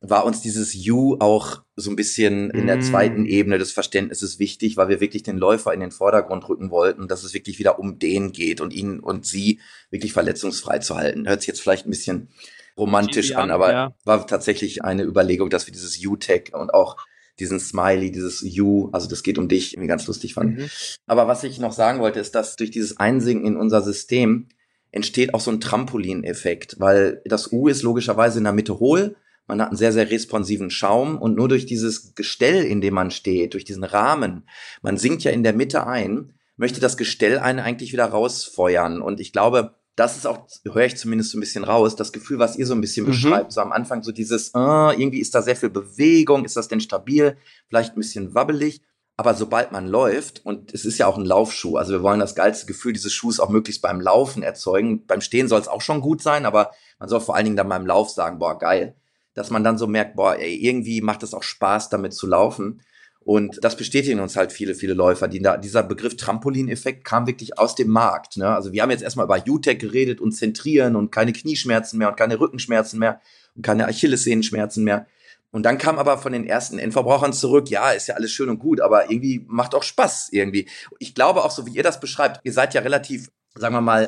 war 0.02 0.26
uns 0.26 0.42
dieses 0.42 0.74
You 0.74 1.16
auch 1.20 1.62
so 1.76 1.92
ein 1.92 1.96
bisschen 1.96 2.50
in 2.50 2.66
der 2.66 2.78
mm. 2.78 2.82
zweiten 2.82 3.26
Ebene 3.28 3.60
des 3.60 3.72
Verständnisses 3.72 4.40
wichtig, 4.40 4.76
weil 4.76 4.90
wir 4.90 5.00
wirklich 5.00 5.22
den 5.22 5.38
Läufer 5.38 5.74
in 5.74 5.80
den 5.80 5.92
Vordergrund 5.92 6.50
rücken 6.50 6.72
wollten, 6.72 7.08
dass 7.08 7.24
es 7.24 7.36
wirklich 7.36 7.60
wieder 7.60 7.78
um 7.78 8.00
den 8.00 8.32
geht 8.32 8.62
und 8.62 8.74
ihn 8.74 9.00
und 9.00 9.28
sie 9.28 9.60
wirklich 9.92 10.12
verletzungsfrei 10.12 10.80
zu 10.80 10.96
halten. 10.96 11.28
Hört 11.28 11.42
sich 11.42 11.48
jetzt 11.48 11.62
vielleicht 11.62 11.86
ein 11.86 11.92
bisschen 11.92 12.30
romantisch 12.76 13.36
an, 13.36 13.52
aber 13.52 13.72
ja. 13.72 13.96
war 14.04 14.26
tatsächlich 14.26 14.84
eine 14.84 15.04
Überlegung, 15.04 15.52
dass 15.52 15.68
wir 15.68 15.72
dieses 15.72 16.02
You-Tag 16.02 16.50
und 16.54 16.74
auch 16.74 16.98
diesen 17.40 17.60
Smiley, 17.60 18.12
dieses 18.12 18.42
You, 18.42 18.90
also 18.92 19.08
das 19.08 19.22
geht 19.22 19.38
um 19.38 19.48
dich, 19.48 19.74
irgendwie 19.74 19.88
ganz 19.88 20.08
lustig 20.08 20.34
fand. 20.34 20.58
Mhm. 20.58 20.70
Aber 21.06 21.28
was 21.28 21.44
ich 21.44 21.60
noch 21.60 21.74
sagen 21.74 22.00
wollte, 22.00 22.20
ist, 22.20 22.34
dass 22.34 22.56
durch 22.56 22.72
dieses 22.72 22.98
Einsinken 22.98 23.46
in 23.46 23.58
unser 23.58 23.82
System 23.82 24.48
entsteht 24.92 25.36
auch 25.36 25.42
so 25.42 25.52
ein 25.52 25.62
Trampolineffekt, 25.62 26.80
weil 26.80 27.22
das 27.26 27.52
U 27.52 27.68
ist 27.68 27.84
logischerweise 27.84 28.40
in 28.40 28.44
der 28.46 28.54
Mitte 28.54 28.80
hohl, 28.80 29.16
man 29.52 29.62
hat 29.62 29.68
einen 29.68 29.78
sehr, 29.78 29.92
sehr 29.92 30.10
responsiven 30.10 30.70
Schaum 30.70 31.18
und 31.18 31.36
nur 31.36 31.50
durch 31.50 31.66
dieses 31.66 32.16
Gestell, 32.16 32.64
in 32.64 32.80
dem 32.80 32.94
man 32.94 33.12
steht, 33.12 33.54
durch 33.54 33.66
diesen 33.66 33.84
Rahmen, 33.84 34.48
man 34.82 34.96
sinkt 34.96 35.26
ja 35.26 35.32
in 35.32 35.44
der 35.44 35.52
Mitte 35.52 35.86
ein, 35.86 36.34
möchte 36.56 36.80
das 36.80 36.96
Gestell 36.96 37.38
einen 37.38 37.60
eigentlich 37.60 37.92
wieder 37.92 38.06
rausfeuern. 38.06 39.02
Und 39.02 39.20
ich 39.20 39.34
glaube, 39.34 39.76
das 39.98 40.16
ist 40.16 40.26
auch, 40.26 40.48
höre 40.64 40.86
ich 40.86 40.96
zumindest 40.96 41.32
so 41.32 41.38
ein 41.38 41.42
bisschen 41.42 41.66
raus, 41.66 41.98
das 41.98 42.14
Gefühl, 42.14 42.40
was 42.40 42.56
ihr 42.56 42.66
so 42.66 42.74
ein 42.74 42.80
bisschen 42.80 43.06
Mhm. 43.06 43.10
beschreibt. 43.10 43.52
So 43.52 43.60
am 43.60 43.74
Anfang 43.74 44.04
so 44.04 44.14
dieses, 44.14 44.52
äh, 44.56 44.58
irgendwie 44.58 45.20
ist 45.20 45.36
da 45.36 45.42
sehr 45.42 45.58
viel 45.58 45.70
Bewegung, 45.70 46.46
ist 46.46 46.56
das 46.56 46.70
denn 46.70 46.80
stabil, 46.80 47.36
vielleicht 47.68 47.92
ein 47.98 48.00
bisschen 48.00 48.34
wabbelig. 48.34 48.82
Aber 49.18 49.34
sobald 49.34 49.74
man 49.74 49.86
läuft, 49.86 50.46
und 50.46 50.74
es 50.74 50.86
ist 50.86 50.98
ja 50.98 51.08
auch 51.08 51.18
ein 51.18 51.26
Laufschuh, 51.26 51.76
also 51.76 51.92
wir 51.92 52.04
wollen 52.04 52.22
das 52.22 52.36
geilste 52.36 52.68
Gefühl 52.68 52.94
dieses 52.94 53.12
Schuhs 53.12 53.42
auch 53.42 53.50
möglichst 53.50 53.82
beim 53.82 54.00
Laufen 54.00 54.44
erzeugen. 54.44 55.06
Beim 55.08 55.20
Stehen 55.20 55.50
soll 55.50 55.60
es 55.60 55.68
auch 55.68 55.82
schon 55.82 56.00
gut 56.00 56.22
sein, 56.22 56.46
aber 56.46 56.72
man 57.00 57.10
soll 57.10 57.20
vor 57.20 57.36
allen 57.36 57.44
Dingen 57.44 57.58
dann 57.58 57.68
beim 57.68 57.86
Lauf 57.86 58.10
sagen, 58.12 58.40
boah, 58.40 58.58
geil. 58.58 58.96
Dass 59.34 59.50
man 59.50 59.64
dann 59.64 59.78
so 59.78 59.88
merkt, 59.88 60.16
boah, 60.16 60.36
ey, 60.38 60.56
irgendwie 60.56 61.02
macht 61.02 61.24
es 61.24 61.34
auch 61.34 61.44
Spaß, 61.44 61.90
damit 61.90 62.14
zu 62.14 62.28
laufen. 62.28 62.82
Und 63.24 63.64
das 63.64 63.78
bestätigen 63.78 64.20
uns 64.20 64.36
halt 64.36 64.52
viele, 64.52 64.74
viele 64.74 64.94
Läufer. 64.94 65.28
Die, 65.28 65.46
dieser 65.64 65.84
Begriff 65.84 66.18
Trampolineffekt 66.18 67.06
kam 67.06 67.28
wirklich 67.28 67.58
aus 67.60 67.76
dem 67.76 67.90
Markt. 67.90 68.38
Ne? 68.38 68.48
Also 68.48 68.74
wir 68.74 68.82
haben 68.82 68.90
jetzt 68.90 69.04
erstmal 69.04 69.26
über 69.26 69.44
UTEC 69.48 69.80
geredet 69.80 70.20
und 70.20 70.32
Zentrieren 70.32 70.96
und 70.96 71.12
keine 71.12 71.32
Knieschmerzen 71.32 72.00
mehr 72.00 72.10
und 72.10 72.18
keine 72.18 72.40
Rückenschmerzen 72.40 72.98
mehr 73.00 73.22
und 73.56 73.62
keine 73.62 73.88
Achillessehnenschmerzen 73.88 74.84
mehr. 74.84 75.06
Und 75.52 75.64
dann 75.64 75.78
kam 75.78 76.00
aber 76.00 76.18
von 76.18 76.32
den 76.32 76.48
ersten 76.48 76.80
Endverbrauchern 76.80 77.34
zurück, 77.34 77.70
ja, 77.70 77.92
ist 77.92 78.08
ja 78.08 78.16
alles 78.16 78.32
schön 78.32 78.50
und 78.50 78.60
gut, 78.60 78.80
aber 78.80 79.12
irgendwie 79.12 79.46
macht 79.48 79.76
auch 79.76 79.84
Spaß 79.84 80.30
irgendwie. 80.32 80.68
Ich 80.98 81.14
glaube 81.14 81.44
auch, 81.44 81.52
so 81.52 81.66
wie 81.68 81.72
ihr 81.72 81.84
das 81.84 82.00
beschreibt, 82.00 82.40
ihr 82.44 82.54
seid 82.54 82.74
ja 82.74 82.82
relativ, 82.82 83.30
sagen 83.56 83.76
wir 83.76 83.82
mal, 83.82 84.08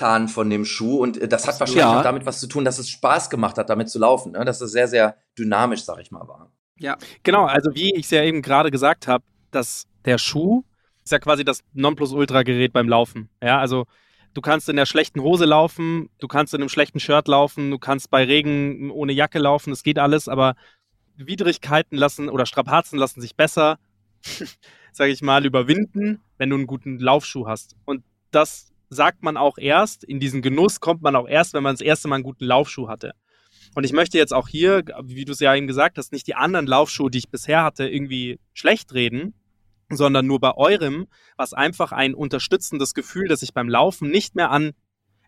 angetan 0.00 0.28
von 0.28 0.50
dem 0.50 0.64
Schuh 0.64 0.98
und 1.02 1.18
äh, 1.18 1.28
das 1.28 1.46
hat 1.46 1.58
wahrscheinlich 1.60 1.82
Ja. 1.82 1.98
auch 1.98 2.02
damit 2.02 2.26
was 2.26 2.40
zu 2.40 2.46
tun, 2.46 2.64
dass 2.64 2.78
es 2.78 2.88
Spaß 2.88 3.30
gemacht 3.30 3.58
hat, 3.58 3.70
damit 3.70 3.88
zu 3.88 3.98
laufen. 3.98 4.32
Ne? 4.32 4.44
Dass 4.44 4.60
es 4.60 4.72
sehr, 4.72 4.88
sehr 4.88 5.16
dynamisch, 5.38 5.84
sag 5.84 6.00
ich 6.00 6.10
mal, 6.10 6.26
war. 6.26 6.50
Ja. 6.78 6.96
Genau, 7.22 7.44
also 7.44 7.74
wie 7.74 7.94
ich 7.94 8.04
es 8.06 8.10
ja 8.10 8.22
eben 8.22 8.42
gerade 8.42 8.70
gesagt 8.70 9.06
habe, 9.06 9.24
dass 9.50 9.86
der 10.04 10.18
Schuh 10.18 10.64
ist 11.04 11.12
ja 11.12 11.18
quasi 11.18 11.44
das 11.44 11.60
Nonplusultra-Gerät 11.74 12.72
beim 12.72 12.88
Laufen. 12.88 13.28
Ja, 13.42 13.58
also 13.58 13.86
du 14.34 14.40
kannst 14.40 14.68
in 14.68 14.76
der 14.76 14.86
schlechten 14.86 15.20
Hose 15.20 15.44
laufen, 15.44 16.08
du 16.20 16.28
kannst 16.28 16.54
in 16.54 16.60
einem 16.60 16.68
schlechten 16.68 17.00
Shirt 17.00 17.28
laufen, 17.28 17.70
du 17.70 17.78
kannst 17.78 18.10
bei 18.10 18.24
Regen 18.24 18.90
ohne 18.90 19.12
Jacke 19.12 19.38
laufen, 19.38 19.70
das 19.70 19.82
geht 19.82 19.98
alles, 19.98 20.28
aber 20.28 20.54
Widrigkeiten 21.16 21.96
lassen 21.98 22.28
oder 22.28 22.46
Strapazen 22.46 22.98
lassen 22.98 23.20
sich 23.20 23.34
besser, 23.36 23.78
sage 24.92 25.12
ich 25.12 25.20
mal, 25.22 25.44
überwinden, 25.44 26.20
wenn 26.38 26.48
du 26.50 26.56
einen 26.56 26.66
guten 26.66 26.98
Laufschuh 26.98 27.46
hast. 27.46 27.76
Und 27.84 28.02
das 28.30 28.69
sagt 28.90 29.22
man 29.22 29.36
auch 29.36 29.56
erst, 29.56 30.04
in 30.04 30.20
diesen 30.20 30.42
Genuss 30.42 30.80
kommt 30.80 31.00
man 31.00 31.16
auch 31.16 31.28
erst, 31.28 31.54
wenn 31.54 31.62
man 31.62 31.74
das 31.74 31.80
erste 31.80 32.08
Mal 32.08 32.16
einen 32.16 32.24
guten 32.24 32.44
Laufschuh 32.44 32.88
hatte. 32.88 33.12
Und 33.74 33.84
ich 33.84 33.92
möchte 33.92 34.18
jetzt 34.18 34.34
auch 34.34 34.48
hier, 34.48 34.82
wie 35.04 35.24
du 35.24 35.32
es 35.32 35.40
ja 35.40 35.54
eben 35.54 35.68
gesagt 35.68 35.96
hast, 35.96 36.12
nicht 36.12 36.26
die 36.26 36.34
anderen 36.34 36.66
Laufschuhe, 36.66 37.10
die 37.10 37.18
ich 37.18 37.30
bisher 37.30 37.62
hatte, 37.62 37.88
irgendwie 37.88 38.40
schlecht 38.52 38.92
reden, 38.92 39.34
sondern 39.88 40.26
nur 40.26 40.40
bei 40.40 40.56
eurem, 40.56 41.06
was 41.36 41.52
einfach 41.52 41.92
ein 41.92 42.14
unterstützendes 42.14 42.94
Gefühl, 42.94 43.28
dass 43.28 43.42
ich 43.42 43.54
beim 43.54 43.68
Laufen 43.68 44.10
nicht 44.10 44.34
mehr 44.34 44.50
an, 44.50 44.72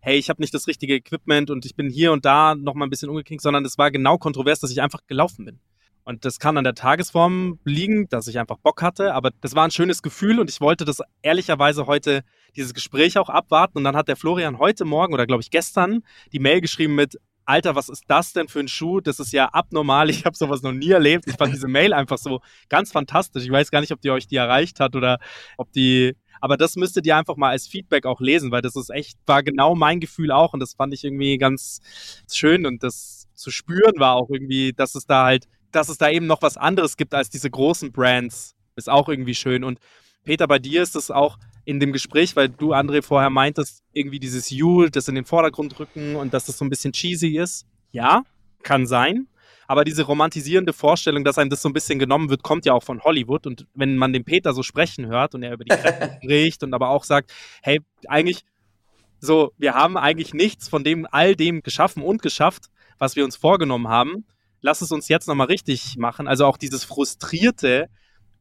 hey, 0.00 0.18
ich 0.18 0.28
habe 0.28 0.42
nicht 0.42 0.52
das 0.54 0.66
richtige 0.66 0.94
Equipment 0.94 1.50
und 1.50 1.64
ich 1.64 1.76
bin 1.76 1.88
hier 1.88 2.12
und 2.12 2.24
da 2.24 2.56
noch 2.56 2.74
mal 2.74 2.86
ein 2.86 2.90
bisschen 2.90 3.08
umgeknickt, 3.08 3.42
sondern 3.42 3.64
es 3.64 3.78
war 3.78 3.92
genau 3.92 4.18
kontrovers, 4.18 4.58
dass 4.58 4.72
ich 4.72 4.82
einfach 4.82 5.06
gelaufen 5.06 5.44
bin. 5.44 5.60
Und 6.04 6.24
das 6.24 6.38
kann 6.38 6.56
an 6.58 6.64
der 6.64 6.74
Tagesform 6.74 7.60
liegen, 7.64 8.08
dass 8.08 8.26
ich 8.26 8.38
einfach 8.38 8.58
Bock 8.58 8.82
hatte, 8.82 9.14
aber 9.14 9.30
das 9.40 9.54
war 9.54 9.64
ein 9.64 9.70
schönes 9.70 10.02
Gefühl 10.02 10.40
und 10.40 10.50
ich 10.50 10.60
wollte 10.60 10.84
das 10.84 10.98
ehrlicherweise 11.22 11.86
heute, 11.86 12.22
dieses 12.56 12.74
Gespräch 12.74 13.18
auch 13.18 13.28
abwarten. 13.28 13.78
Und 13.78 13.84
dann 13.84 13.96
hat 13.96 14.08
der 14.08 14.16
Florian 14.16 14.58
heute 14.58 14.84
Morgen 14.84 15.14
oder 15.14 15.26
glaube 15.26 15.42
ich 15.42 15.50
gestern 15.50 16.02
die 16.32 16.40
Mail 16.40 16.60
geschrieben 16.60 16.94
mit, 16.96 17.18
Alter, 17.44 17.74
was 17.74 17.88
ist 17.88 18.04
das 18.08 18.32
denn 18.32 18.48
für 18.48 18.60
ein 18.60 18.68
Schuh? 18.68 19.00
Das 19.00 19.18
ist 19.18 19.32
ja 19.32 19.46
abnormal. 19.46 20.10
Ich 20.10 20.24
habe 20.24 20.36
sowas 20.36 20.62
noch 20.62 20.72
nie 20.72 20.90
erlebt. 20.90 21.24
Ich 21.26 21.34
fand 21.34 21.52
diese 21.52 21.68
Mail 21.68 21.92
einfach 21.92 22.18
so 22.18 22.40
ganz 22.68 22.92
fantastisch. 22.92 23.44
Ich 23.44 23.50
weiß 23.50 23.70
gar 23.70 23.80
nicht, 23.80 23.92
ob 23.92 24.00
die 24.00 24.10
euch 24.10 24.26
die 24.26 24.36
erreicht 24.36 24.80
hat 24.80 24.94
oder 24.94 25.18
ob 25.56 25.72
die. 25.72 26.16
Aber 26.40 26.56
das 26.56 26.76
müsstet 26.76 27.06
ihr 27.06 27.16
einfach 27.16 27.36
mal 27.36 27.50
als 27.50 27.66
Feedback 27.66 28.06
auch 28.06 28.20
lesen, 28.20 28.50
weil 28.50 28.62
das 28.62 28.74
ist 28.74 28.90
echt, 28.90 29.16
war 29.26 29.42
genau 29.42 29.74
mein 29.74 30.00
Gefühl 30.00 30.32
auch 30.32 30.52
und 30.52 30.60
das 30.60 30.74
fand 30.74 30.92
ich 30.92 31.04
irgendwie 31.04 31.38
ganz 31.38 31.80
schön 32.30 32.66
und 32.66 32.82
das 32.82 33.28
zu 33.34 33.50
spüren 33.50 33.98
war 33.98 34.14
auch 34.14 34.28
irgendwie, 34.28 34.72
dass 34.72 34.94
es 34.94 35.06
da 35.06 35.24
halt, 35.24 35.46
dass 35.72 35.88
es 35.88 35.98
da 35.98 36.08
eben 36.10 36.26
noch 36.26 36.42
was 36.42 36.56
anderes 36.56 36.96
gibt 36.96 37.14
als 37.14 37.30
diese 37.30 37.50
großen 37.50 37.92
Brands, 37.92 38.54
ist 38.76 38.88
auch 38.88 39.08
irgendwie 39.08 39.34
schön. 39.34 39.64
Und 39.64 39.78
Peter, 40.24 40.46
bei 40.46 40.58
dir 40.58 40.82
ist 40.82 40.96
es 40.96 41.10
auch, 41.10 41.38
in 41.64 41.78
dem 41.78 41.92
Gespräch, 41.92 42.34
weil 42.34 42.48
du, 42.48 42.72
André, 42.72 43.02
vorher 43.02 43.30
meintest, 43.30 43.82
irgendwie 43.92 44.18
dieses 44.18 44.50
You, 44.50 44.88
das 44.88 45.08
in 45.08 45.14
den 45.14 45.24
Vordergrund 45.24 45.78
rücken 45.78 46.16
und 46.16 46.34
dass 46.34 46.46
das 46.46 46.58
so 46.58 46.64
ein 46.64 46.70
bisschen 46.70 46.92
cheesy 46.92 47.38
ist. 47.38 47.66
Ja, 47.92 48.24
kann 48.62 48.86
sein. 48.86 49.28
Aber 49.68 49.84
diese 49.84 50.02
romantisierende 50.02 50.72
Vorstellung, 50.72 51.24
dass 51.24 51.38
einem 51.38 51.50
das 51.50 51.62
so 51.62 51.68
ein 51.68 51.72
bisschen 51.72 51.98
genommen 51.98 52.30
wird, 52.30 52.42
kommt 52.42 52.66
ja 52.66 52.72
auch 52.72 52.82
von 52.82 53.00
Hollywood. 53.02 53.46
Und 53.46 53.66
wenn 53.74 53.96
man 53.96 54.12
den 54.12 54.24
Peter 54.24 54.52
so 54.54 54.62
sprechen 54.62 55.06
hört 55.06 55.34
und 55.34 55.42
er 55.42 55.54
über 55.54 55.64
die 55.64 55.74
Kräfte 55.74 56.18
spricht 56.22 56.62
und 56.62 56.74
aber 56.74 56.88
auch 56.88 57.04
sagt, 57.04 57.32
hey, 57.62 57.80
eigentlich 58.08 58.44
so, 59.20 59.52
wir 59.56 59.74
haben 59.74 59.96
eigentlich 59.96 60.34
nichts 60.34 60.68
von 60.68 60.82
dem, 60.82 61.06
all 61.10 61.36
dem 61.36 61.62
geschaffen 61.62 62.02
und 62.02 62.22
geschafft, 62.22 62.66
was 62.98 63.14
wir 63.14 63.24
uns 63.24 63.36
vorgenommen 63.36 63.88
haben. 63.88 64.24
Lass 64.62 64.80
es 64.80 64.90
uns 64.90 65.08
jetzt 65.08 65.28
nochmal 65.28 65.48
richtig 65.48 65.96
machen. 65.98 66.26
Also 66.26 66.46
auch 66.46 66.56
dieses 66.56 66.84
Frustrierte, 66.84 67.88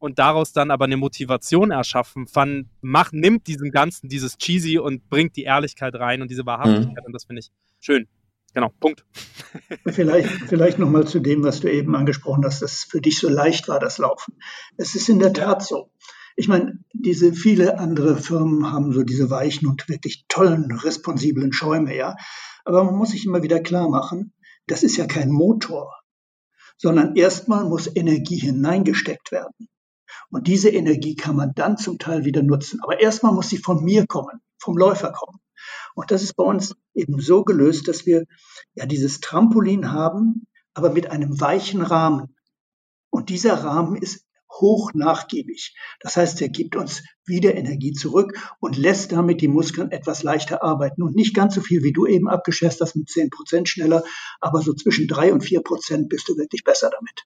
und 0.02 0.18
daraus 0.18 0.52
dann 0.52 0.72
aber 0.72 0.86
eine 0.86 0.98
Motivation 0.98 1.70
erschaffen, 1.70 2.28
fand, 2.28 2.68
macht, 2.82 3.14
nimmt 3.14 3.46
diesem 3.46 3.70
Ganzen 3.70 4.10
dieses 4.10 4.38
Cheesy 4.38 4.80
und 4.80 5.08
bringt 5.10 5.36
die 5.36 5.44
Ehrlichkeit 5.44 5.94
rein 5.94 6.24
und 6.24 6.32
diese 6.32 6.46
Wahrhaftigkeit 6.46 7.06
und 7.06 7.14
das 7.14 7.26
finde 7.26 7.42
ich 7.42 7.52
schön. 7.80 8.08
Genau, 8.54 8.70
Punkt. 8.80 9.06
Vielleicht, 9.88 10.30
vielleicht 10.50 10.78
nochmal 10.78 11.08
zu 11.08 11.20
dem, 11.20 11.44
was 11.44 11.62
du 11.62 11.72
eben 11.72 11.96
angesprochen 11.96 12.44
hast, 12.44 12.62
dass 12.62 12.74
es 12.74 12.84
für 12.84 13.00
dich 13.00 13.18
so 13.20 13.30
leicht 13.30 13.70
war, 13.70 13.80
das 13.80 13.98
Laufen. 13.98 14.38
Es 14.76 14.96
ist 14.96 15.08
in 15.08 15.20
der 15.20 15.32
Tat 15.32 15.64
so. 15.64 15.90
Ich 16.36 16.50
meine, 16.50 16.80
diese 16.92 17.32
viele 17.32 17.80
andere 17.80 18.18
Firmen 18.18 18.72
haben 18.72 18.92
so 18.92 19.04
diese 19.04 19.30
weichen 19.30 19.68
und 19.68 19.88
wirklich 19.88 20.26
tollen, 20.28 20.72
responsiblen 20.72 21.54
Schäume, 21.54 21.96
ja. 21.96 22.16
Aber 22.66 22.84
man 22.84 22.96
muss 22.96 23.12
sich 23.12 23.26
immer 23.26 23.44
wieder 23.44 23.62
klar 23.62 23.90
machen, 23.90 24.34
das 24.68 24.84
ist 24.84 24.98
ja 24.98 25.06
kein 25.06 25.30
Motor, 25.30 26.01
sondern 26.82 27.16
erstmal 27.16 27.64
muss 27.64 27.96
Energie 27.96 28.38
hineingesteckt 28.38 29.32
werden. 29.32 29.70
Und 30.32 30.48
diese 30.48 30.70
Energie 30.70 31.16
kann 31.16 31.36
man 31.36 31.54
dann 31.54 31.78
zum 31.78 32.00
Teil 32.00 32.26
wieder 32.26 32.42
nutzen. 32.42 32.80
Aber 32.82 33.00
erstmal 33.00 33.34
muss 33.34 33.50
sie 33.50 33.58
von 33.58 33.84
mir 33.84 34.08
kommen, 34.08 34.42
vom 34.58 34.78
Läufer 34.78 35.12
kommen. 35.12 35.40
Und 35.94 36.10
das 36.10 36.24
ist 36.24 36.36
bei 36.36 36.44
uns 36.44 36.76
eben 36.96 37.22
so 37.22 37.44
gelöst, 37.44 37.88
dass 37.88 38.08
wir 38.08 38.26
ja 38.74 38.88
dieses 38.88 39.20
Trampolin 39.20 39.92
haben, 39.92 40.48
aber 40.74 40.92
mit 40.92 41.12
einem 41.12 41.40
weichen 41.40 41.84
Rahmen. 41.84 42.36
Und 43.12 43.30
dieser 43.30 43.64
Rahmen 43.64 43.96
ist 43.96 44.26
hoch 44.62 44.92
nachgiebig. 44.94 45.76
Das 46.00 46.18
heißt, 46.18 46.42
er 46.42 46.50
gibt 46.50 46.76
uns 46.76 47.04
wieder 47.26 47.56
Energie 47.56 47.92
zurück 47.94 48.38
und 48.60 48.78
lässt 48.78 49.12
damit 49.12 49.42
die 49.42 49.48
Muskeln 49.48 49.92
etwas 49.92 50.24
leichter 50.24 50.64
arbeiten 50.64 51.02
und 51.04 51.16
nicht 51.16 51.36
ganz 51.36 51.56
so 51.56 51.62
viel, 51.62 51.84
wie 51.84 51.92
du 51.94 52.06
eben 52.06 52.30
abgeschätzt 52.30 52.82
hast, 52.82 52.96
mit 52.96 53.10
10 53.10 53.30
Prozent 53.30 53.70
schneller, 53.70 54.04
aber 54.40 54.62
so 54.62 54.74
zwischen 54.74 55.08
drei 55.08 55.34
und 55.34 55.42
vier 55.42 55.62
Prozent 55.62 56.10
bist 56.10 56.30
du 56.30 56.38
wirklich 56.38 56.64
besser 56.64 56.90
damit. 56.92 57.26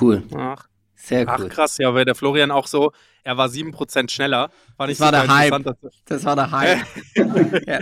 Cool. 0.00 0.22
Ach, 0.36 0.66
Sehr 0.94 1.28
ach 1.28 1.40
cool. 1.40 1.48
krass, 1.48 1.78
ja, 1.78 1.92
weil 1.94 2.04
der 2.04 2.14
Florian 2.14 2.50
auch 2.50 2.66
so, 2.66 2.92
er 3.24 3.36
war 3.36 3.48
7% 3.48 4.10
schneller. 4.10 4.50
Fand 4.76 4.92
ich 4.92 4.98
Das 4.98 5.04
war 5.06 5.12
der 5.12 5.34
Hype. 5.34 5.76
Das 6.06 6.24
war 6.24 6.36
der 6.36 6.50
Hype. 6.50 6.86
ja. 7.66 7.80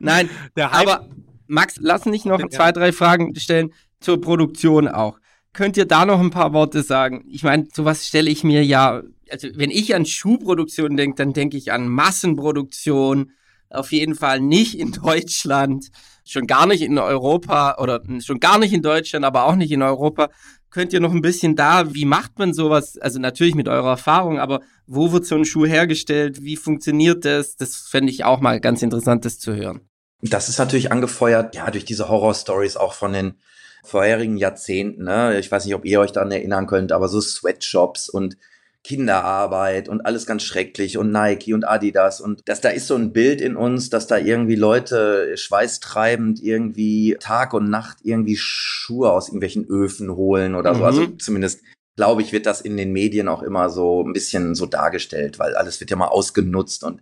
Nein, 0.00 0.28
Der 0.56 0.72
Hype, 0.72 0.88
aber 0.88 1.08
Max, 1.46 1.76
lass 1.80 2.06
mich 2.06 2.24
noch 2.24 2.40
zwei, 2.48 2.72
drei 2.72 2.92
Fragen 2.92 3.34
stellen 3.36 3.72
zur 4.00 4.20
Produktion 4.20 4.88
auch. 4.88 5.18
Könnt 5.54 5.76
ihr 5.76 5.84
da 5.84 6.06
noch 6.06 6.20
ein 6.20 6.30
paar 6.30 6.52
Worte 6.54 6.82
sagen? 6.82 7.24
Ich 7.28 7.42
meine, 7.42 7.68
sowas 7.72 8.06
stelle 8.06 8.30
ich 8.30 8.42
mir 8.42 8.64
ja, 8.64 9.02
also 9.30 9.48
wenn 9.54 9.70
ich 9.70 9.94
an 9.94 10.06
Schuhproduktion 10.06 10.96
denke, 10.96 11.16
dann 11.16 11.34
denke 11.34 11.58
ich 11.58 11.72
an 11.72 11.88
Massenproduktion, 11.88 13.32
auf 13.68 13.92
jeden 13.92 14.14
Fall 14.14 14.40
nicht 14.40 14.78
in 14.78 14.92
Deutschland, 14.92 15.90
schon 16.24 16.46
gar 16.46 16.66
nicht 16.66 16.82
in 16.82 16.98
Europa 16.98 17.76
oder 17.78 18.02
schon 18.20 18.40
gar 18.40 18.58
nicht 18.58 18.72
in 18.72 18.82
Deutschland, 18.82 19.24
aber 19.24 19.44
auch 19.44 19.56
nicht 19.56 19.72
in 19.72 19.82
Europa. 19.82 20.30
Könnt 20.70 20.94
ihr 20.94 21.00
noch 21.00 21.12
ein 21.12 21.20
bisschen 21.20 21.54
da, 21.54 21.92
wie 21.94 22.06
macht 22.06 22.38
man 22.38 22.54
sowas? 22.54 22.96
Also 22.96 23.18
natürlich 23.18 23.54
mit 23.54 23.68
eurer 23.68 23.90
Erfahrung, 23.90 24.38
aber 24.38 24.60
wo 24.86 25.12
wird 25.12 25.26
so 25.26 25.34
ein 25.34 25.44
Schuh 25.44 25.66
hergestellt? 25.66 26.42
Wie 26.42 26.56
funktioniert 26.56 27.26
das? 27.26 27.56
Das 27.56 27.76
fände 27.76 28.10
ich 28.10 28.24
auch 28.24 28.40
mal 28.40 28.58
ganz 28.58 28.80
interessant, 28.82 29.26
das 29.26 29.38
zu 29.38 29.54
hören. 29.54 29.82
Das 30.22 30.48
ist 30.48 30.58
natürlich 30.58 30.90
angefeuert, 30.92 31.54
ja, 31.54 31.70
durch 31.70 31.84
diese 31.84 32.08
Horror-Stories 32.08 32.76
auch 32.76 32.94
von 32.94 33.12
den 33.12 33.34
vorherigen 33.82 34.36
Jahrzehnten. 34.36 35.04
Ne? 35.04 35.38
Ich 35.38 35.50
weiß 35.50 35.64
nicht, 35.64 35.74
ob 35.74 35.84
ihr 35.84 36.00
euch 36.00 36.12
daran 36.12 36.30
erinnern 36.30 36.66
könnt, 36.66 36.92
aber 36.92 37.08
so 37.08 37.20
Sweatshops 37.20 38.08
und 38.08 38.36
Kinderarbeit 38.84 39.88
und 39.88 40.00
alles 40.00 40.26
ganz 40.26 40.42
schrecklich 40.42 40.98
und 40.98 41.12
Nike 41.12 41.54
und 41.54 41.64
Adidas 41.64 42.20
und 42.20 42.42
das, 42.46 42.60
da 42.60 42.68
ist 42.68 42.88
so 42.88 42.96
ein 42.96 43.12
Bild 43.12 43.40
in 43.40 43.54
uns, 43.54 43.90
dass 43.90 44.08
da 44.08 44.18
irgendwie 44.18 44.56
Leute 44.56 45.36
schweißtreibend 45.36 46.42
irgendwie 46.42 47.16
Tag 47.20 47.54
und 47.54 47.70
Nacht 47.70 47.98
irgendwie 48.02 48.36
Schuhe 48.36 49.12
aus 49.12 49.28
irgendwelchen 49.28 49.66
Öfen 49.68 50.16
holen 50.16 50.56
oder 50.56 50.74
so. 50.74 50.80
Mhm. 50.80 50.86
Also 50.86 51.06
zumindest 51.18 51.60
glaube 51.94 52.22
ich, 52.22 52.32
wird 52.32 52.46
das 52.46 52.60
in 52.60 52.76
den 52.76 52.92
Medien 52.92 53.28
auch 53.28 53.42
immer 53.42 53.70
so 53.70 54.02
ein 54.02 54.12
bisschen 54.12 54.56
so 54.56 54.66
dargestellt, 54.66 55.38
weil 55.38 55.54
alles 55.54 55.78
wird 55.78 55.90
ja 55.90 55.96
mal 55.96 56.08
ausgenutzt 56.08 56.84
und 56.84 57.00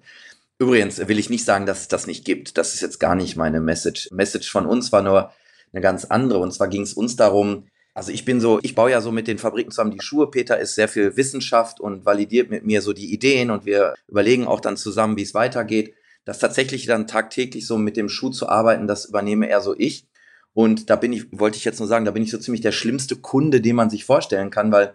Übrigens 0.58 0.98
will 1.08 1.18
ich 1.18 1.30
nicht 1.30 1.46
sagen, 1.46 1.64
dass 1.64 1.80
es 1.80 1.88
das 1.88 2.06
nicht 2.06 2.26
gibt. 2.26 2.58
Das 2.58 2.74
ist 2.74 2.82
jetzt 2.82 3.00
gar 3.00 3.14
nicht 3.14 3.34
meine 3.34 3.62
Message. 3.62 4.10
Message 4.12 4.50
von 4.50 4.66
uns 4.66 4.92
war 4.92 5.00
nur 5.00 5.32
eine 5.72 5.80
ganz 5.80 6.04
andere. 6.04 6.38
Und 6.38 6.52
zwar 6.52 6.68
ging 6.68 6.82
es 6.82 6.94
uns 6.94 7.16
darum, 7.16 7.64
also 7.94 8.12
ich 8.12 8.24
bin 8.24 8.40
so, 8.40 8.60
ich 8.62 8.74
baue 8.74 8.90
ja 8.90 9.00
so 9.00 9.10
mit 9.10 9.26
den 9.26 9.38
Fabriken 9.38 9.70
zusammen 9.70 9.90
die 9.90 10.02
Schuhe. 10.02 10.30
Peter 10.30 10.58
ist 10.58 10.74
sehr 10.74 10.88
viel 10.88 11.16
Wissenschaft 11.16 11.80
und 11.80 12.06
validiert 12.06 12.50
mit 12.50 12.64
mir 12.64 12.82
so 12.82 12.92
die 12.92 13.12
Ideen 13.12 13.50
und 13.50 13.66
wir 13.66 13.94
überlegen 14.08 14.46
auch 14.46 14.60
dann 14.60 14.76
zusammen, 14.76 15.16
wie 15.16 15.22
es 15.22 15.34
weitergeht. 15.34 15.94
Das 16.24 16.38
tatsächlich 16.38 16.86
dann 16.86 17.06
tagtäglich 17.06 17.66
so 17.66 17.78
mit 17.78 17.96
dem 17.96 18.08
Schuh 18.08 18.30
zu 18.30 18.48
arbeiten, 18.48 18.86
das 18.86 19.06
übernehme 19.06 19.48
eher 19.48 19.60
so 19.60 19.74
ich. 19.76 20.06
Und 20.52 20.90
da 20.90 20.96
bin 20.96 21.12
ich, 21.12 21.26
wollte 21.32 21.56
ich 21.56 21.64
jetzt 21.64 21.78
nur 21.78 21.88
sagen, 21.88 22.04
da 22.04 22.10
bin 22.10 22.22
ich 22.22 22.30
so 22.30 22.38
ziemlich 22.38 22.60
der 22.60 22.72
schlimmste 22.72 23.16
Kunde, 23.16 23.60
den 23.60 23.76
man 23.76 23.90
sich 23.90 24.04
vorstellen 24.04 24.50
kann, 24.50 24.72
weil 24.72 24.94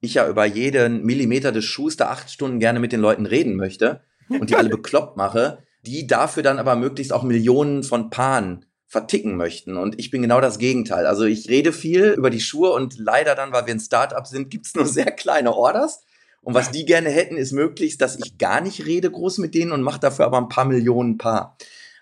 ich 0.00 0.14
ja 0.14 0.28
über 0.28 0.44
jeden 0.44 1.04
Millimeter 1.04 1.52
des 1.52 1.64
Schuhs 1.64 1.96
da 1.96 2.08
acht 2.08 2.30
Stunden 2.30 2.58
gerne 2.58 2.80
mit 2.80 2.92
den 2.92 3.00
Leuten 3.00 3.26
reden 3.26 3.56
möchte 3.56 4.00
und 4.28 4.50
die 4.50 4.56
alle 4.56 4.68
bekloppt 4.70 5.16
mache, 5.16 5.58
die 5.84 6.06
dafür 6.06 6.42
dann 6.42 6.58
aber 6.58 6.76
möglichst 6.76 7.12
auch 7.12 7.22
Millionen 7.22 7.82
von 7.82 8.10
Paaren 8.10 8.64
verticken 8.90 9.36
möchten. 9.36 9.76
Und 9.76 10.00
ich 10.00 10.10
bin 10.10 10.20
genau 10.20 10.40
das 10.40 10.58
Gegenteil. 10.58 11.06
Also 11.06 11.24
ich 11.24 11.48
rede 11.48 11.72
viel 11.72 12.08
über 12.08 12.28
die 12.28 12.40
Schuhe 12.40 12.72
und 12.72 12.98
leider 12.98 13.36
dann, 13.36 13.52
weil 13.52 13.66
wir 13.66 13.72
ein 13.72 13.78
Startup 13.78 14.26
sind, 14.26 14.50
gibt's 14.50 14.74
nur 14.74 14.84
sehr 14.86 15.12
kleine 15.12 15.54
Orders. 15.54 16.02
Und 16.42 16.54
was 16.54 16.72
die 16.72 16.84
gerne 16.86 17.08
hätten, 17.08 17.36
ist 17.36 17.52
möglichst, 17.52 18.00
dass 18.00 18.16
ich 18.16 18.36
gar 18.36 18.60
nicht 18.60 18.84
rede 18.86 19.08
groß 19.08 19.38
mit 19.38 19.54
denen 19.54 19.70
und 19.70 19.82
mache 19.82 20.00
dafür 20.00 20.24
aber 20.24 20.38
ein 20.38 20.48
paar 20.48 20.64
Millionen 20.64 21.18
Paar. 21.18 21.56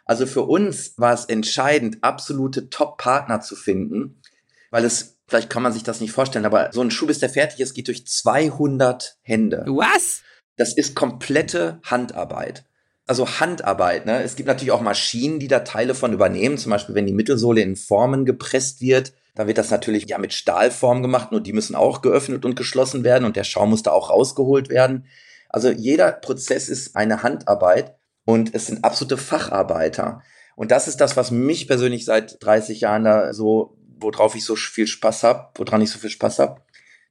Also 0.06 0.24
für 0.24 0.42
uns 0.42 0.94
war 0.96 1.12
es 1.12 1.26
entscheidend, 1.26 1.98
absolute 2.00 2.70
Top-Partner 2.70 3.42
zu 3.42 3.54
finden, 3.54 4.22
weil 4.70 4.84
es, 4.84 5.18
vielleicht 5.26 5.50
kann 5.50 5.62
man 5.62 5.74
sich 5.74 5.82
das 5.82 6.00
nicht 6.00 6.12
vorstellen, 6.12 6.46
aber 6.46 6.70
so 6.72 6.80
ein 6.80 6.90
Schuh, 6.90 7.06
bis 7.06 7.18
der 7.18 7.28
fertig 7.28 7.60
ist, 7.60 7.74
geht 7.74 7.88
durch 7.88 8.06
200 8.06 9.18
Hände. 9.20 9.64
Was? 9.66 10.22
Das 10.56 10.72
ist 10.72 10.94
komplette 10.94 11.80
Handarbeit. 11.84 12.64
Also 13.08 13.40
Handarbeit, 13.40 14.06
ne? 14.06 14.22
Es 14.22 14.36
gibt 14.36 14.46
natürlich 14.46 14.70
auch 14.70 14.82
Maschinen, 14.82 15.40
die 15.40 15.48
da 15.48 15.60
Teile 15.60 15.94
von 15.94 16.12
übernehmen. 16.12 16.58
Zum 16.58 16.70
Beispiel, 16.70 16.94
wenn 16.94 17.06
die 17.06 17.12
Mittelsohle 17.12 17.62
in 17.62 17.74
Formen 17.74 18.26
gepresst 18.26 18.80
wird, 18.80 19.14
dann 19.34 19.46
wird 19.46 19.58
das 19.58 19.70
natürlich 19.70 20.08
ja 20.08 20.18
mit 20.18 20.32
Stahlform 20.32 21.00
gemacht, 21.00 21.32
nur 21.32 21.40
die 21.40 21.52
müssen 21.52 21.74
auch 21.74 22.02
geöffnet 22.02 22.44
und 22.44 22.54
geschlossen 22.54 23.04
werden 23.04 23.24
und 23.24 23.36
der 23.36 23.44
Schaum 23.44 23.70
muss 23.70 23.82
da 23.82 23.92
auch 23.92 24.10
rausgeholt 24.10 24.68
werden. 24.68 25.06
Also 25.48 25.70
jeder 25.70 26.12
Prozess 26.12 26.68
ist 26.68 26.96
eine 26.96 27.22
Handarbeit 27.22 27.94
und 28.24 28.54
es 28.54 28.66
sind 28.66 28.84
absolute 28.84 29.16
Facharbeiter. 29.16 30.22
Und 30.56 30.70
das 30.70 30.88
ist 30.88 31.00
das, 31.00 31.16
was 31.16 31.30
mich 31.30 31.68
persönlich 31.68 32.04
seit 32.04 32.44
30 32.44 32.80
Jahren 32.80 33.04
da 33.04 33.32
so, 33.32 33.78
worauf 34.00 34.34
ich 34.34 34.44
so 34.44 34.56
viel 34.56 34.86
Spaß 34.86 35.22
habe, 35.22 35.48
woran 35.54 35.80
ich 35.80 35.90
so 35.90 35.98
viel 35.98 36.10
Spaß 36.10 36.40
habe, 36.40 36.60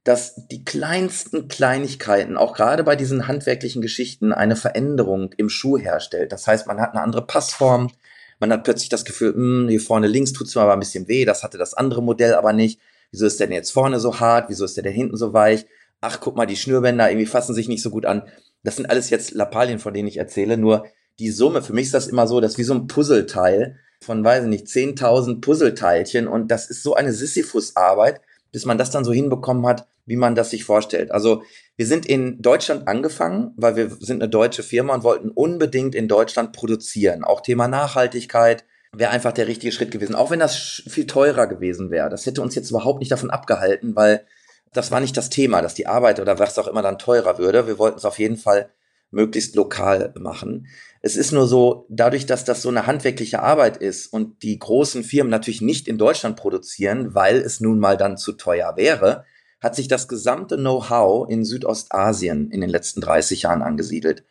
dass 0.04 0.48
die 0.48 0.64
kleinsten 0.64 1.48
Kleinigkeiten, 1.48 2.38
auch 2.38 2.54
gerade 2.54 2.84
bei 2.84 2.96
diesen 2.96 3.28
handwerklichen 3.28 3.82
Geschichten, 3.82 4.32
eine 4.32 4.56
Veränderung 4.56 5.34
im 5.38 5.50
Schuh 5.50 5.78
herstellt. 5.78 6.32
Das 6.32 6.48
heißt, 6.48 6.68
man 6.68 6.80
hat 6.80 6.92
eine 6.92 7.02
andere 7.02 7.26
Passform, 7.26 7.92
man 8.40 8.52
hat 8.54 8.64
plötzlich 8.64 8.90
das 8.90 9.06
Gefühl, 9.06 9.34
mh, 9.34 9.64
hm, 9.64 9.70
hier 9.70 9.82
vorne 9.82 10.08
links 10.08 10.32
tut's 10.32 10.56
mir 10.56 10.62
aber 10.62 10.74
ein 10.74 10.80
bisschen 10.80 11.08
weh, 11.08 11.26
das 11.26 11.44
hatte 11.44 11.58
das 11.58 11.74
andere 11.74 12.02
Modell 12.04 12.36
aber 12.36 12.54
nicht. 12.54 12.80
Wieso 13.12 13.26
ist 13.26 13.40
der 13.40 13.48
denn 13.48 13.56
jetzt 13.56 13.72
vorne 13.72 14.00
so 14.00 14.20
hart? 14.20 14.50
Wieso 14.50 14.66
ist 14.66 14.78
der 14.78 14.84
da 14.84 14.90
hinten 14.90 15.18
so 15.18 15.34
weich? 15.34 15.66
Ach, 16.02 16.20
guck 16.20 16.36
mal, 16.36 16.46
die 16.46 16.58
Schnürbänder 16.58 17.10
irgendwie 17.10 17.26
fassen 17.26 17.56
sich 17.56 17.68
nicht 17.68 17.82
so 17.82 17.90
gut 17.90 18.06
an. 18.06 18.24
Das 18.64 18.76
sind 18.76 18.90
alles 18.90 19.10
jetzt 19.10 19.32
Lappalien, 19.32 19.80
von 19.80 19.94
denen 19.94 20.08
ich 20.08 20.18
erzähle, 20.18 20.58
nur 20.58 20.86
die 21.20 21.32
Summe, 21.32 21.62
für 21.62 21.74
mich 21.74 21.88
ist 21.88 21.94
das 21.94 22.08
immer 22.08 22.28
so, 22.28 22.40
das 22.42 22.54
ist 22.54 22.58
wie 22.60 22.64
so 22.64 22.74
ein 22.74 22.88
Puzzleteil 22.88 23.80
von, 24.02 24.24
weiß 24.24 24.44
ich 24.44 24.50
nicht, 24.50 24.68
10.000 24.68 25.42
Puzzleteilchen 25.42 26.28
und 26.28 26.52
das 26.52 26.70
ist 26.70 26.84
so 26.84 26.94
eine 26.94 27.14
Sisyphus-Arbeit, 27.14 28.22
bis 28.52 28.66
man 28.66 28.78
das 28.78 28.92
dann 28.92 29.06
so 29.06 29.14
hinbekommen 29.14 29.66
hat, 29.66 29.88
wie 30.06 30.16
man 30.16 30.36
das 30.36 30.50
sich 30.50 30.64
vorstellt. 30.64 31.12
Also 31.12 31.44
wir 31.76 31.86
sind 31.86 32.06
in 32.06 32.42
Deutschland 32.42 32.88
angefangen, 32.88 33.54
weil 33.58 33.76
wir 33.76 33.90
sind 34.00 34.22
eine 34.22 34.30
deutsche 34.30 34.64
Firma 34.64 34.96
und 34.96 35.04
wollten 35.04 35.30
unbedingt 35.30 35.96
in 35.96 36.08
Deutschland 36.08 36.54
produzieren. 36.54 37.24
Auch 37.24 37.42
Thema 37.42 37.68
Nachhaltigkeit 37.68 38.64
wäre 38.94 39.12
einfach 39.12 39.34
der 39.34 39.48
richtige 39.48 39.72
Schritt 39.72 39.92
gewesen. 39.92 40.16
Auch 40.16 40.32
wenn 40.32 40.40
das 40.40 40.56
viel 40.88 41.08
teurer 41.08 41.48
gewesen 41.48 41.92
wäre. 41.92 42.10
Das 42.10 42.26
hätte 42.26 42.42
uns 42.42 42.56
jetzt 42.56 42.70
überhaupt 42.70 43.00
nicht 43.00 43.12
davon 43.12 43.30
abgehalten, 43.30 43.96
weil 43.96 44.26
das 44.74 44.92
war 44.92 45.00
nicht 45.00 45.18
das 45.18 45.30
Thema, 45.30 45.62
dass 45.62 45.74
die 45.74 45.88
Arbeit 45.88 46.20
oder 46.20 46.40
was 46.40 46.58
auch 46.58 46.68
immer 46.68 46.82
dann 46.82 46.98
teurer 47.00 47.38
würde. 47.38 47.68
Wir 47.68 47.80
wollten 47.80 47.98
es 47.98 48.06
auf 48.06 48.20
jeden 48.20 48.38
Fall 48.38 48.70
möglichst 49.12 49.56
lokal 49.56 50.14
machen. 50.20 50.68
Es 51.08 51.15
ist 51.15 51.32
nur 51.32 51.48
so, 51.48 51.86
dadurch, 51.88 52.26
dass 52.26 52.43
das 52.43 52.62
so 52.62 52.67
eine 52.67 52.86
handwerkliche 52.86 53.41
Arbeit 53.41 53.78
ist 53.78 54.08
und 54.08 54.43
die 54.43 54.60
großen 54.60 55.06
Firmen 55.06 55.32
natürlich 55.32 55.62
nicht 55.62 55.88
in 55.88 55.98
Deutschland 55.98 56.36
produzieren, 56.36 57.15
weil 57.15 57.38
es 57.38 57.62
nun 57.62 57.80
mal 57.80 57.96
dann 57.96 58.17
zu 58.17 58.34
teuer 58.34 58.76
wäre, 58.76 59.24
hat 59.62 59.74
sich 59.74 59.88
das 59.88 60.10
gesamte 60.10 60.58
Know-how 60.58 61.30
in 61.30 61.46
Südostasien 61.46 62.52
in 62.52 62.60
den 62.60 62.70
letzten 62.70 63.00
30 63.00 63.43
Jahren 63.43 63.62
angesiedelt. 63.62 64.26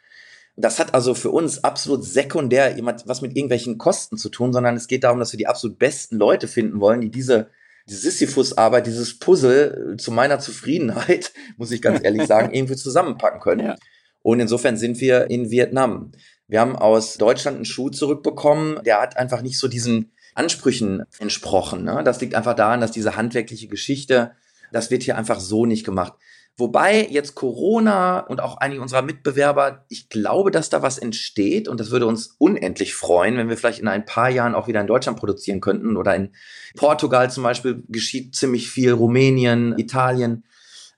Das 0.54 0.78
hat 0.78 0.92
also 0.92 1.14
für 1.14 1.30
uns 1.30 1.64
absolut 1.64 2.04
sekundär 2.04 2.76
jemand 2.76 3.08
was 3.08 3.22
mit 3.22 3.34
irgendwelchen 3.34 3.78
Kosten 3.78 4.18
zu 4.18 4.28
tun, 4.28 4.52
sondern 4.52 4.76
es 4.76 4.86
geht 4.86 5.04
darum, 5.04 5.18
dass 5.18 5.32
wir 5.32 5.38
die 5.38 5.46
absolut 5.46 5.78
besten 5.78 6.18
Leute 6.18 6.46
finden 6.46 6.78
wollen, 6.78 7.00
die 7.00 7.10
diese, 7.10 7.48
die 7.88 7.94
Sisyphus-Arbeit, 7.94 8.86
dieses 8.86 9.18
Puzzle 9.18 9.96
zu 9.96 10.12
meiner 10.12 10.40
Zufriedenheit, 10.40 11.32
muss 11.56 11.70
ich 11.70 11.80
ganz 11.80 12.04
ehrlich 12.04 12.26
sagen, 12.26 12.52
irgendwie 12.52 12.76
zusammenpacken 12.76 13.40
können. 13.40 13.64
Ja. 13.64 13.76
Und 14.20 14.40
insofern 14.40 14.76
sind 14.76 15.00
wir 15.00 15.30
in 15.30 15.50
Vietnam. 15.50 16.12
Wir 16.48 16.60
haben 16.60 16.76
aus 16.76 17.16
Deutschland 17.16 17.56
einen 17.56 17.64
Schuh 17.64 17.90
zurückbekommen, 17.90 18.80
der 18.84 19.00
hat 19.00 19.16
einfach 19.16 19.42
nicht 19.42 19.58
so 19.58 19.68
diesen 19.68 20.12
Ansprüchen 20.34 21.04
entsprochen. 21.18 21.84
Ne? 21.84 22.02
Das 22.04 22.20
liegt 22.20 22.34
einfach 22.34 22.54
daran, 22.54 22.80
dass 22.80 22.92
diese 22.92 23.16
handwerkliche 23.16 23.68
Geschichte 23.68 24.32
das 24.72 24.90
wird 24.90 25.02
hier 25.02 25.16
einfach 25.16 25.40
so 25.40 25.66
nicht 25.66 25.84
gemacht. 25.84 26.14
Wobei 26.58 27.06
jetzt 27.10 27.34
Corona 27.34 28.20
und 28.20 28.40
auch 28.40 28.56
einige 28.56 28.80
unserer 28.80 29.02
Mitbewerber, 29.02 29.84
ich 29.90 30.08
glaube, 30.08 30.50
dass 30.50 30.70
da 30.70 30.80
was 30.80 30.96
entsteht 30.96 31.68
und 31.68 31.80
das 31.80 31.90
würde 31.90 32.06
uns 32.06 32.34
unendlich 32.38 32.94
freuen, 32.94 33.36
wenn 33.36 33.50
wir 33.50 33.58
vielleicht 33.58 33.80
in 33.80 33.88
ein 33.88 34.06
paar 34.06 34.30
Jahren 34.30 34.54
auch 34.54 34.66
wieder 34.66 34.80
in 34.80 34.86
Deutschland 34.86 35.18
produzieren 35.18 35.60
könnten 35.60 35.98
oder 35.98 36.16
in 36.16 36.32
Portugal 36.74 37.30
zum 37.30 37.42
Beispiel 37.42 37.82
geschieht 37.88 38.34
ziemlich 38.34 38.70
viel, 38.70 38.92
Rumänien, 38.92 39.78
Italien. 39.78 40.44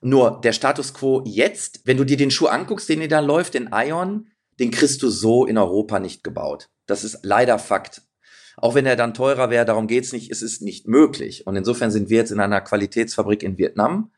Nur 0.01 0.39
der 0.41 0.53
Status 0.53 0.93
quo 0.93 1.23
jetzt, 1.25 1.81
wenn 1.83 1.97
du 1.97 2.05
dir 2.05 2.15
den 2.15 2.31
Schuh 2.31 2.47
anguckst, 2.47 2.87
den 2.87 3.01
dir 3.01 3.09
da 3.09 3.19
läuft, 3.19 3.53
den 3.53 3.71
Ion, 3.73 4.28
den 4.59 4.71
kriegst 4.71 5.01
du 5.01 5.09
so 5.09 5.45
in 5.45 5.57
Europa 5.57 5.99
nicht 5.99 6.23
gebaut. 6.23 6.69
Das 6.85 7.03
ist 7.03 7.19
leider 7.23 7.59
Fakt. 7.59 8.03
Auch 8.57 8.75
wenn 8.75 8.85
er 8.85 8.97
dann 8.97 9.13
teurer 9.13 9.49
wäre, 9.49 9.65
darum 9.65 9.87
geht's 9.87 10.11
nicht, 10.11 10.31
es 10.31 10.41
ist 10.41 10.61
nicht 10.61 10.87
möglich. 10.87 11.47
Und 11.47 11.55
insofern 11.55 11.91
sind 11.91 12.09
wir 12.09 12.17
jetzt 12.17 12.31
in 12.31 12.41
einer 12.41 12.59
Qualitätsfabrik 12.59 13.41
in 13.41 13.57
Vietnam. 13.57 14.11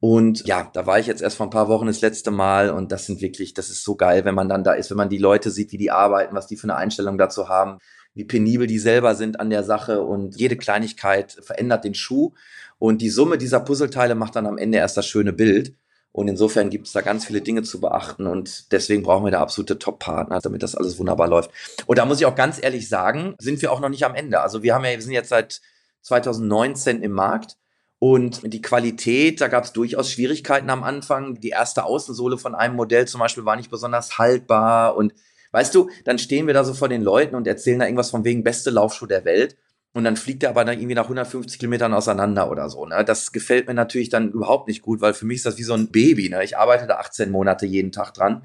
Und 0.00 0.46
ja, 0.46 0.68
da 0.72 0.86
war 0.86 0.98
ich 0.98 1.06
jetzt 1.06 1.22
erst 1.22 1.36
vor 1.36 1.46
ein 1.46 1.50
paar 1.50 1.68
Wochen 1.68 1.86
das 1.86 2.00
letzte 2.00 2.30
Mal 2.30 2.70
und 2.70 2.92
das 2.92 3.06
sind 3.06 3.22
wirklich, 3.22 3.54
das 3.54 3.70
ist 3.70 3.82
so 3.82 3.96
geil, 3.96 4.24
wenn 4.24 4.34
man 4.34 4.48
dann 4.48 4.62
da 4.62 4.72
ist, 4.72 4.90
wenn 4.90 4.96
man 4.96 5.08
die 5.08 5.18
Leute 5.18 5.50
sieht, 5.50 5.72
wie 5.72 5.78
die 5.78 5.90
arbeiten, 5.90 6.34
was 6.34 6.46
die 6.46 6.56
für 6.56 6.64
eine 6.64 6.76
Einstellung 6.76 7.16
dazu 7.16 7.48
haben, 7.48 7.78
wie 8.12 8.24
penibel 8.24 8.66
die 8.66 8.78
selber 8.78 9.14
sind 9.14 9.40
an 9.40 9.50
der 9.50 9.62
Sache 9.62 10.02
und 10.02 10.36
jede 10.36 10.56
Kleinigkeit 10.56 11.38
verändert 11.42 11.84
den 11.84 11.94
Schuh. 11.94 12.32
Und 12.78 13.00
die 13.00 13.08
Summe 13.08 13.38
dieser 13.38 13.60
Puzzleteile 13.60 14.14
macht 14.14 14.36
dann 14.36 14.46
am 14.46 14.58
Ende 14.58 14.78
erst 14.78 14.96
das 14.96 15.06
schöne 15.06 15.32
Bild. 15.32 15.74
Und 16.16 16.28
insofern 16.28 16.70
gibt 16.70 16.86
es 16.86 16.94
da 16.94 17.02
ganz 17.02 17.26
viele 17.26 17.42
Dinge 17.42 17.62
zu 17.62 17.78
beachten 17.78 18.26
und 18.26 18.72
deswegen 18.72 19.02
brauchen 19.02 19.26
wir 19.26 19.32
da 19.32 19.42
absolute 19.42 19.78
Top-Partner, 19.78 20.40
damit 20.40 20.62
das 20.62 20.74
alles 20.74 20.98
wunderbar 20.98 21.28
läuft. 21.28 21.50
Und 21.84 21.98
da 21.98 22.06
muss 22.06 22.18
ich 22.18 22.24
auch 22.24 22.34
ganz 22.34 22.58
ehrlich 22.62 22.88
sagen, 22.88 23.34
sind 23.38 23.60
wir 23.60 23.70
auch 23.70 23.80
noch 23.80 23.90
nicht 23.90 24.02
am 24.02 24.14
Ende. 24.14 24.40
Also 24.40 24.62
wir 24.62 24.74
haben 24.74 24.82
ja, 24.86 24.92
wir 24.92 25.02
sind 25.02 25.12
jetzt 25.12 25.28
seit 25.28 25.60
2019 26.00 27.02
im 27.02 27.12
Markt 27.12 27.58
und 27.98 28.50
die 28.50 28.62
Qualität, 28.62 29.42
da 29.42 29.48
gab 29.48 29.64
es 29.64 29.74
durchaus 29.74 30.10
Schwierigkeiten 30.10 30.70
am 30.70 30.84
Anfang. 30.84 31.38
Die 31.38 31.50
erste 31.50 31.84
Außensohle 31.84 32.38
von 32.38 32.54
einem 32.54 32.76
Modell 32.76 33.06
zum 33.06 33.20
Beispiel 33.20 33.44
war 33.44 33.56
nicht 33.56 33.70
besonders 33.70 34.16
haltbar 34.16 34.96
und 34.96 35.12
weißt 35.52 35.74
du, 35.74 35.90
dann 36.06 36.18
stehen 36.18 36.46
wir 36.46 36.54
da 36.54 36.64
so 36.64 36.72
vor 36.72 36.88
den 36.88 37.02
Leuten 37.02 37.34
und 37.34 37.46
erzählen 37.46 37.80
da 37.80 37.84
irgendwas 37.84 38.08
von 38.08 38.24
wegen 38.24 38.42
beste 38.42 38.70
Laufschuh 38.70 39.04
der 39.04 39.26
Welt 39.26 39.58
und 39.96 40.04
dann 40.04 40.16
fliegt 40.16 40.42
er 40.42 40.50
aber 40.50 40.62
dann 40.66 40.78
irgendwie 40.78 40.94
nach 40.94 41.04
150 41.04 41.58
Kilometern 41.58 41.94
auseinander 41.94 42.50
oder 42.50 42.68
so. 42.68 42.84
Ne? 42.84 43.02
Das 43.02 43.32
gefällt 43.32 43.66
mir 43.66 43.72
natürlich 43.72 44.10
dann 44.10 44.30
überhaupt 44.30 44.68
nicht 44.68 44.82
gut, 44.82 45.00
weil 45.00 45.14
für 45.14 45.24
mich 45.24 45.36
ist 45.36 45.46
das 45.46 45.56
wie 45.56 45.62
so 45.62 45.72
ein 45.72 45.88
Baby. 45.88 46.28
Ne? 46.28 46.44
Ich 46.44 46.58
arbeite 46.58 46.86
da 46.86 46.96
18 46.96 47.30
Monate 47.30 47.64
jeden 47.64 47.92
Tag 47.92 48.12
dran 48.12 48.42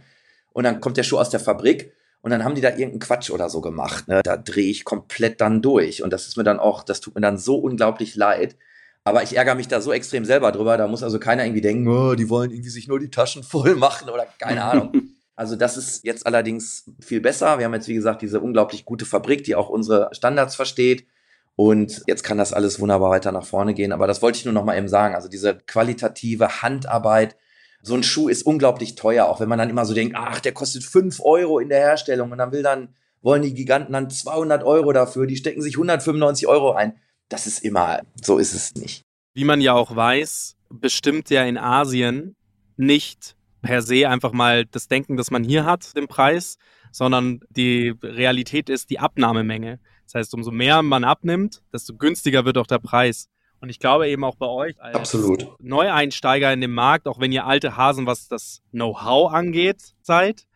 und 0.54 0.64
dann 0.64 0.80
kommt 0.80 0.96
der 0.96 1.04
Schuh 1.04 1.18
aus 1.18 1.30
der 1.30 1.42
Fabrik 1.42 1.92
und 2.22 2.32
dann 2.32 2.46
haben 2.46 2.56
die 2.56 2.62
da 2.62 2.70
irgendeinen 2.70 3.00
Quatsch 3.00 3.32
oder 3.32 3.50
so 3.50 3.60
gemacht. 3.60 4.08
Ne? 4.08 4.22
Da 4.24 4.38
drehe 4.38 4.70
ich 4.70 4.86
komplett 4.86 5.42
dann 5.42 5.62
durch 5.62 6.04
und 6.04 6.14
das 6.14 6.30
ist 6.30 6.38
mir 6.38 6.46
dann 6.46 6.58
auch, 6.58 6.84
das 6.84 7.02
tut 7.02 7.16
mir 7.16 7.22
dann 7.22 7.38
so 7.38 7.58
unglaublich 7.58 8.16
leid. 8.16 8.56
Aber 9.04 9.22
ich 9.22 9.36
ärgere 9.36 9.56
mich 9.56 9.68
da 9.68 9.82
so 9.82 9.92
extrem 9.92 10.24
selber 10.24 10.54
drüber. 10.54 10.78
Da 10.78 10.88
muss 10.88 11.04
also 11.04 11.20
keiner 11.20 11.44
irgendwie 11.44 11.60
denken, 11.60 11.86
oh, 11.90 12.16
die 12.16 12.30
wollen 12.30 12.52
irgendwie 12.52 12.70
sich 12.70 12.88
nur 12.88 13.00
die 13.02 13.12
Taschen 13.12 13.44
voll 13.44 13.76
machen 13.76 14.10
oder 14.10 14.26
keine 14.40 14.64
Ahnung. 14.64 14.94
Also 15.34 15.56
das 15.56 15.76
ist 15.76 16.04
jetzt 16.04 16.28
allerdings 16.28 16.92
viel 17.00 17.20
besser. 17.20 17.58
Wir 17.58 17.66
haben 17.66 17.74
jetzt, 17.74 17.88
wie 17.88 17.96
gesagt, 17.96 18.22
diese 18.22 18.40
unglaublich 18.40 18.86
gute 18.86 19.06
Fabrik, 19.06 19.44
die 19.44 19.56
auch 19.56 19.70
unsere 19.70 20.10
Standards 20.12 20.56
versteht. 20.56 21.08
Und 21.56 22.02
jetzt 22.08 22.24
kann 22.24 22.38
das 22.38 22.54
alles 22.54 22.80
wunderbar 22.80 23.12
weiter 23.12 23.32
nach 23.32 23.46
vorne 23.46 23.74
gehen. 23.74 23.92
Aber 23.92 24.08
das 24.08 24.22
wollte 24.22 24.40
ich 24.40 24.46
nur 24.46 24.54
noch 24.54 24.66
mal 24.66 24.78
eben 24.78 24.88
sagen. 24.88 25.16
Also 25.16 25.30
diese 25.30 25.56
qualitative 25.56 26.62
Handarbeit. 26.62 27.36
So 27.84 27.96
ein 27.96 28.04
Schuh 28.04 28.30
ist 28.30 28.44
unglaublich 28.44 28.96
teuer, 28.96 29.26
auch 29.26 29.40
wenn 29.40 29.50
man 29.50 29.58
dann 29.58 29.70
immer 29.70 29.86
so 29.86 29.94
denkt, 29.94 30.16
ach, 30.16 30.40
der 30.40 30.54
kostet 30.54 30.84
fünf 30.84 31.20
Euro 31.20 31.60
in 31.60 31.70
der 31.70 31.80
Herstellung 31.80 32.32
und 32.32 32.38
dann 32.38 32.52
will 32.52 32.62
dann, 32.62 32.96
wollen 33.22 33.42
die 33.42 33.56
Giganten 33.56 33.94
dann 33.94 34.10
200 34.10 34.64
Euro 34.64 34.94
dafür, 34.94 35.26
die 35.26 35.36
stecken 35.36 35.62
sich 35.62 35.76
195 35.76 36.48
Euro 36.48 36.74
ein. 36.74 36.94
Das 37.28 37.48
ist 37.48 37.64
immer, 37.64 38.02
so 38.22 38.38
ist 38.38 38.54
es 38.54 38.76
nicht. 38.76 39.02
Wie 39.34 39.46
man 39.46 39.62
ja 39.62 39.74
auch 39.74 39.96
weiß, 39.96 40.58
bestimmt 40.70 41.30
ja 41.30 41.44
in 41.44 41.58
Asien 41.58 42.36
nicht 42.78 43.36
per 43.62 43.82
se 43.82 44.08
einfach 44.10 44.32
mal 44.32 44.66
das 44.66 44.88
Denken, 44.88 45.18
das 45.18 45.32
man 45.32 45.44
hier 45.44 45.66
hat, 45.66 45.96
den 45.96 46.08
Preis, 46.08 46.58
sondern 46.92 47.40
die 47.50 47.94
Realität 48.04 48.70
ist 48.70 48.90
die 48.90 49.00
Abnahmemenge. 49.00 49.80
Das 50.12 50.20
heißt, 50.20 50.34
umso 50.34 50.52
mehr 50.52 50.82
man 50.82 51.06
abnimmt, 51.06 51.64
desto 51.72 51.96
günstiger 51.96 52.44
wird 52.44 52.58
auch 52.58 52.68
der 52.68 52.80
Preis. 52.80 53.30
Und 53.62 53.70
ich 53.70 53.80
glaube 53.80 54.10
eben 54.10 54.26
auch 54.26 54.36
bei 54.36 54.48
euch 54.48 54.82
als 54.82 54.96
Absolut. 54.96 55.48
Neueinsteiger 55.62 56.52
in 56.52 56.60
dem 56.60 56.74
Markt, 56.74 57.08
auch 57.08 57.20
wenn 57.22 57.32
ihr 57.32 57.46
alte 57.46 57.78
Hasen, 57.78 58.08
was 58.08 58.28
das 58.28 58.62
Know-how 58.72 59.32
angeht, 59.32 59.94
seid, 60.02 60.48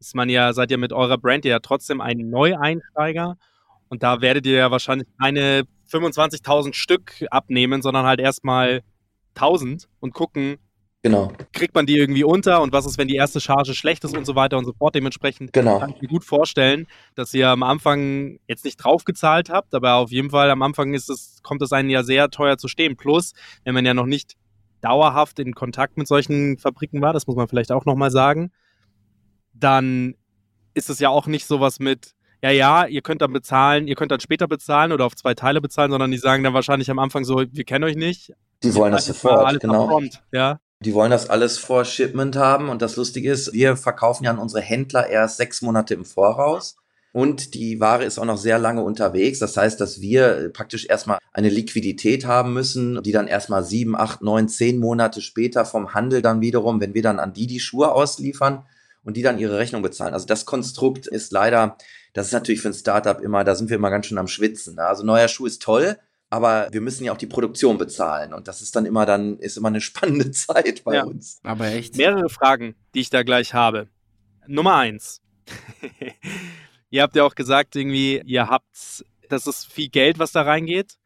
ist 0.00 0.16
man 0.16 0.28
ja, 0.28 0.52
seid 0.52 0.72
ihr 0.72 0.78
mit 0.78 0.92
eurer 0.92 1.16
Brand 1.16 1.44
ja 1.44 1.60
trotzdem 1.60 2.00
ein 2.00 2.28
Neueinsteiger. 2.28 3.36
Und 3.88 4.02
da 4.02 4.20
werdet 4.20 4.46
ihr 4.46 4.56
ja 4.56 4.70
wahrscheinlich 4.72 5.06
keine 5.20 5.62
25.000 5.92 6.74
Stück 6.74 7.24
abnehmen, 7.30 7.82
sondern 7.82 8.06
halt 8.06 8.18
erstmal 8.18 8.82
1000 9.36 9.88
und 10.00 10.12
gucken, 10.12 10.56
Genau. 11.04 11.30
kriegt 11.52 11.74
man 11.74 11.84
die 11.84 11.98
irgendwie 11.98 12.24
unter 12.24 12.62
und 12.62 12.72
was 12.72 12.86
ist, 12.86 12.96
wenn 12.96 13.08
die 13.08 13.16
erste 13.16 13.38
Charge 13.38 13.74
schlecht 13.74 14.04
ist 14.04 14.16
und 14.16 14.24
so 14.24 14.34
weiter 14.36 14.56
und 14.56 14.64
so 14.64 14.72
fort. 14.72 14.94
Dementsprechend 14.94 15.52
Genau. 15.52 15.78
kann 15.78 15.90
ich 15.90 16.00
mir 16.00 16.08
gut 16.08 16.24
vorstellen, 16.24 16.86
dass 17.14 17.34
ihr 17.34 17.50
am 17.50 17.62
Anfang 17.62 18.38
jetzt 18.48 18.64
nicht 18.64 18.78
draufgezahlt 18.78 19.50
habt, 19.50 19.74
aber 19.74 19.96
auf 19.96 20.10
jeden 20.10 20.30
Fall 20.30 20.50
am 20.50 20.62
Anfang 20.62 20.94
ist 20.94 21.10
es, 21.10 21.40
kommt 21.42 21.60
es 21.60 21.72
einen 21.72 21.90
ja 21.90 22.02
sehr 22.02 22.30
teuer 22.30 22.56
zu 22.56 22.68
stehen. 22.68 22.96
Plus, 22.96 23.34
wenn 23.64 23.74
man 23.74 23.84
ja 23.84 23.92
noch 23.92 24.06
nicht 24.06 24.36
dauerhaft 24.80 25.38
in 25.40 25.54
Kontakt 25.54 25.98
mit 25.98 26.08
solchen 26.08 26.56
Fabriken 26.56 27.02
war, 27.02 27.12
das 27.12 27.26
muss 27.26 27.36
man 27.36 27.48
vielleicht 27.48 27.70
auch 27.70 27.84
nochmal 27.84 28.10
sagen, 28.10 28.50
dann 29.52 30.14
ist 30.72 30.88
es 30.88 31.00
ja 31.00 31.10
auch 31.10 31.26
nicht 31.26 31.46
sowas 31.46 31.80
mit, 31.80 32.12
ja, 32.42 32.48
ja, 32.50 32.86
ihr 32.86 33.02
könnt 33.02 33.20
dann 33.20 33.34
bezahlen, 33.34 33.88
ihr 33.88 33.94
könnt 33.94 34.10
dann 34.10 34.20
später 34.20 34.48
bezahlen 34.48 34.90
oder 34.90 35.04
auf 35.04 35.14
zwei 35.16 35.34
Teile 35.34 35.60
bezahlen, 35.60 35.90
sondern 35.90 36.10
die 36.10 36.16
sagen 36.16 36.42
dann 36.44 36.54
wahrscheinlich 36.54 36.90
am 36.90 36.98
Anfang 36.98 37.24
so, 37.24 37.44
wir 37.50 37.64
kennen 37.64 37.84
euch 37.84 37.96
nicht. 37.96 38.32
Die 38.62 38.74
wollen 38.74 38.92
das 38.92 39.04
sofort, 39.04 39.60
genau. 39.60 39.84
upfront, 39.84 40.22
ja. 40.32 40.60
Die 40.84 40.92
wollen 40.92 41.10
das 41.10 41.30
alles 41.30 41.58
vor 41.58 41.84
Shipment 41.84 42.36
haben. 42.36 42.68
Und 42.68 42.82
das 42.82 42.96
Lustige 42.96 43.30
ist, 43.30 43.52
wir 43.52 43.76
verkaufen 43.76 44.24
ja 44.24 44.30
an 44.30 44.38
unsere 44.38 44.62
Händler 44.62 45.08
erst 45.08 45.38
sechs 45.38 45.62
Monate 45.62 45.94
im 45.94 46.04
Voraus. 46.04 46.76
Und 47.12 47.54
die 47.54 47.78
Ware 47.80 48.04
ist 48.04 48.18
auch 48.18 48.24
noch 48.24 48.36
sehr 48.36 48.58
lange 48.58 48.82
unterwegs. 48.82 49.38
Das 49.38 49.56
heißt, 49.56 49.80
dass 49.80 50.00
wir 50.00 50.50
praktisch 50.52 50.86
erstmal 50.86 51.18
eine 51.32 51.48
Liquidität 51.48 52.26
haben 52.26 52.52
müssen, 52.52 53.02
die 53.02 53.12
dann 53.12 53.28
erstmal 53.28 53.64
sieben, 53.64 53.96
acht, 53.96 54.20
neun, 54.20 54.48
zehn 54.48 54.78
Monate 54.78 55.20
später 55.20 55.64
vom 55.64 55.94
Handel 55.94 56.22
dann 56.22 56.40
wiederum, 56.40 56.80
wenn 56.80 56.92
wir 56.92 57.02
dann 57.02 57.20
an 57.20 57.32
die 57.32 57.46
die 57.46 57.60
Schuhe 57.60 57.92
ausliefern 57.92 58.66
und 59.04 59.16
die 59.16 59.22
dann 59.22 59.38
ihre 59.38 59.58
Rechnung 59.58 59.80
bezahlen. 59.80 60.12
Also 60.12 60.26
das 60.26 60.44
Konstrukt 60.44 61.06
ist 61.06 61.30
leider, 61.30 61.76
das 62.14 62.26
ist 62.26 62.32
natürlich 62.32 62.60
für 62.60 62.68
ein 62.68 62.74
Startup 62.74 63.20
immer, 63.20 63.44
da 63.44 63.54
sind 63.54 63.70
wir 63.70 63.76
immer 63.76 63.90
ganz 63.90 64.06
schön 64.06 64.18
am 64.18 64.26
Schwitzen. 64.26 64.78
Also 64.80 65.04
neuer 65.04 65.28
Schuh 65.28 65.46
ist 65.46 65.62
toll, 65.62 65.96
aber 66.34 66.68
wir 66.72 66.80
müssen 66.80 67.04
ja 67.04 67.12
auch 67.12 67.16
die 67.16 67.26
Produktion 67.26 67.78
bezahlen. 67.78 68.34
Und 68.34 68.48
das 68.48 68.60
ist 68.60 68.74
dann 68.76 68.86
immer 68.86 69.06
dann, 69.06 69.38
ist 69.38 69.56
immer 69.56 69.68
eine 69.68 69.80
spannende 69.90 70.30
Zeit 70.32 70.82
bei 70.84 70.96
Ja. 70.96 71.04
uns. 71.04 71.38
Aber 71.44 71.66
echt. 71.68 71.96
Mehrere 71.96 72.28
Fragen, 72.28 72.74
die 72.94 73.00
ich 73.00 73.10
da 73.10 73.22
gleich 73.22 73.54
habe. 73.54 73.88
Nummer 74.46 74.74
eins. 74.76 75.22
ihr 76.90 77.02
habt 77.02 77.16
ja 77.16 77.24
auch 77.24 77.34
gesagt, 77.34 77.76
irgendwie, 77.76 78.20
ihr 78.24 78.48
habt, 78.48 79.04
das 79.28 79.46
ist 79.46 79.72
viel 79.72 79.88
Geld, 79.88 80.18
was 80.18 80.32
da 80.32 80.42
reingeht. 80.42 80.96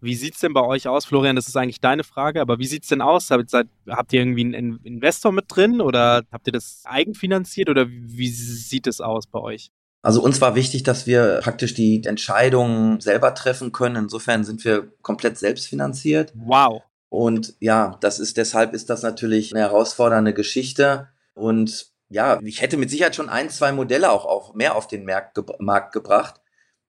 Wie 0.00 0.14
sieht's 0.14 0.38
denn 0.40 0.52
bei 0.52 0.62
euch 0.62 0.86
aus, 0.86 1.06
Florian? 1.06 1.34
Das 1.34 1.48
ist 1.48 1.56
eigentlich 1.56 1.80
deine 1.80 2.04
Frage, 2.04 2.40
aber 2.40 2.58
wie 2.60 2.66
sieht's 2.66 2.86
denn 2.88 3.00
aus? 3.00 3.30
Habt, 3.32 3.50
seid, 3.50 3.66
habt 3.88 4.12
ihr 4.12 4.20
irgendwie 4.20 4.42
einen 4.42 4.54
In- 4.54 4.80
Investor 4.84 5.32
mit 5.32 5.46
drin 5.48 5.80
oder 5.80 6.22
habt 6.30 6.46
ihr 6.46 6.52
das 6.52 6.82
eigenfinanziert 6.84 7.68
oder 7.68 7.88
wie 7.88 8.28
sieht 8.28 8.86
es 8.86 9.00
aus 9.00 9.26
bei 9.26 9.40
euch? 9.40 9.70
Also 10.02 10.22
uns 10.22 10.40
war 10.40 10.54
wichtig, 10.54 10.84
dass 10.84 11.06
wir 11.06 11.40
praktisch 11.42 11.74
die 11.74 12.04
Entscheidungen 12.04 13.00
selber 13.00 13.34
treffen 13.34 13.72
können. 13.72 13.96
Insofern 13.96 14.44
sind 14.44 14.64
wir 14.64 14.92
komplett 15.02 15.38
selbstfinanziert. 15.38 16.32
Wow. 16.36 16.82
Und 17.08 17.54
ja, 17.58 17.96
das 18.00 18.18
ist 18.18 18.36
deshalb 18.36 18.74
ist 18.74 18.90
das 18.90 19.02
natürlich 19.02 19.52
eine 19.52 19.62
herausfordernde 19.62 20.34
Geschichte. 20.34 21.08
Und 21.34 21.92
ja, 22.10 22.38
ich 22.42 22.60
hätte 22.60 22.76
mit 22.76 22.90
Sicherheit 22.90 23.16
schon 23.16 23.28
ein, 23.28 23.50
zwei 23.50 23.72
Modelle 23.72 24.10
auch 24.10 24.24
auf, 24.24 24.54
mehr 24.54 24.76
auf 24.76 24.86
den 24.86 25.04
Markt, 25.04 25.34
ge 25.34 25.44
Markt 25.58 25.92
gebracht. 25.92 26.40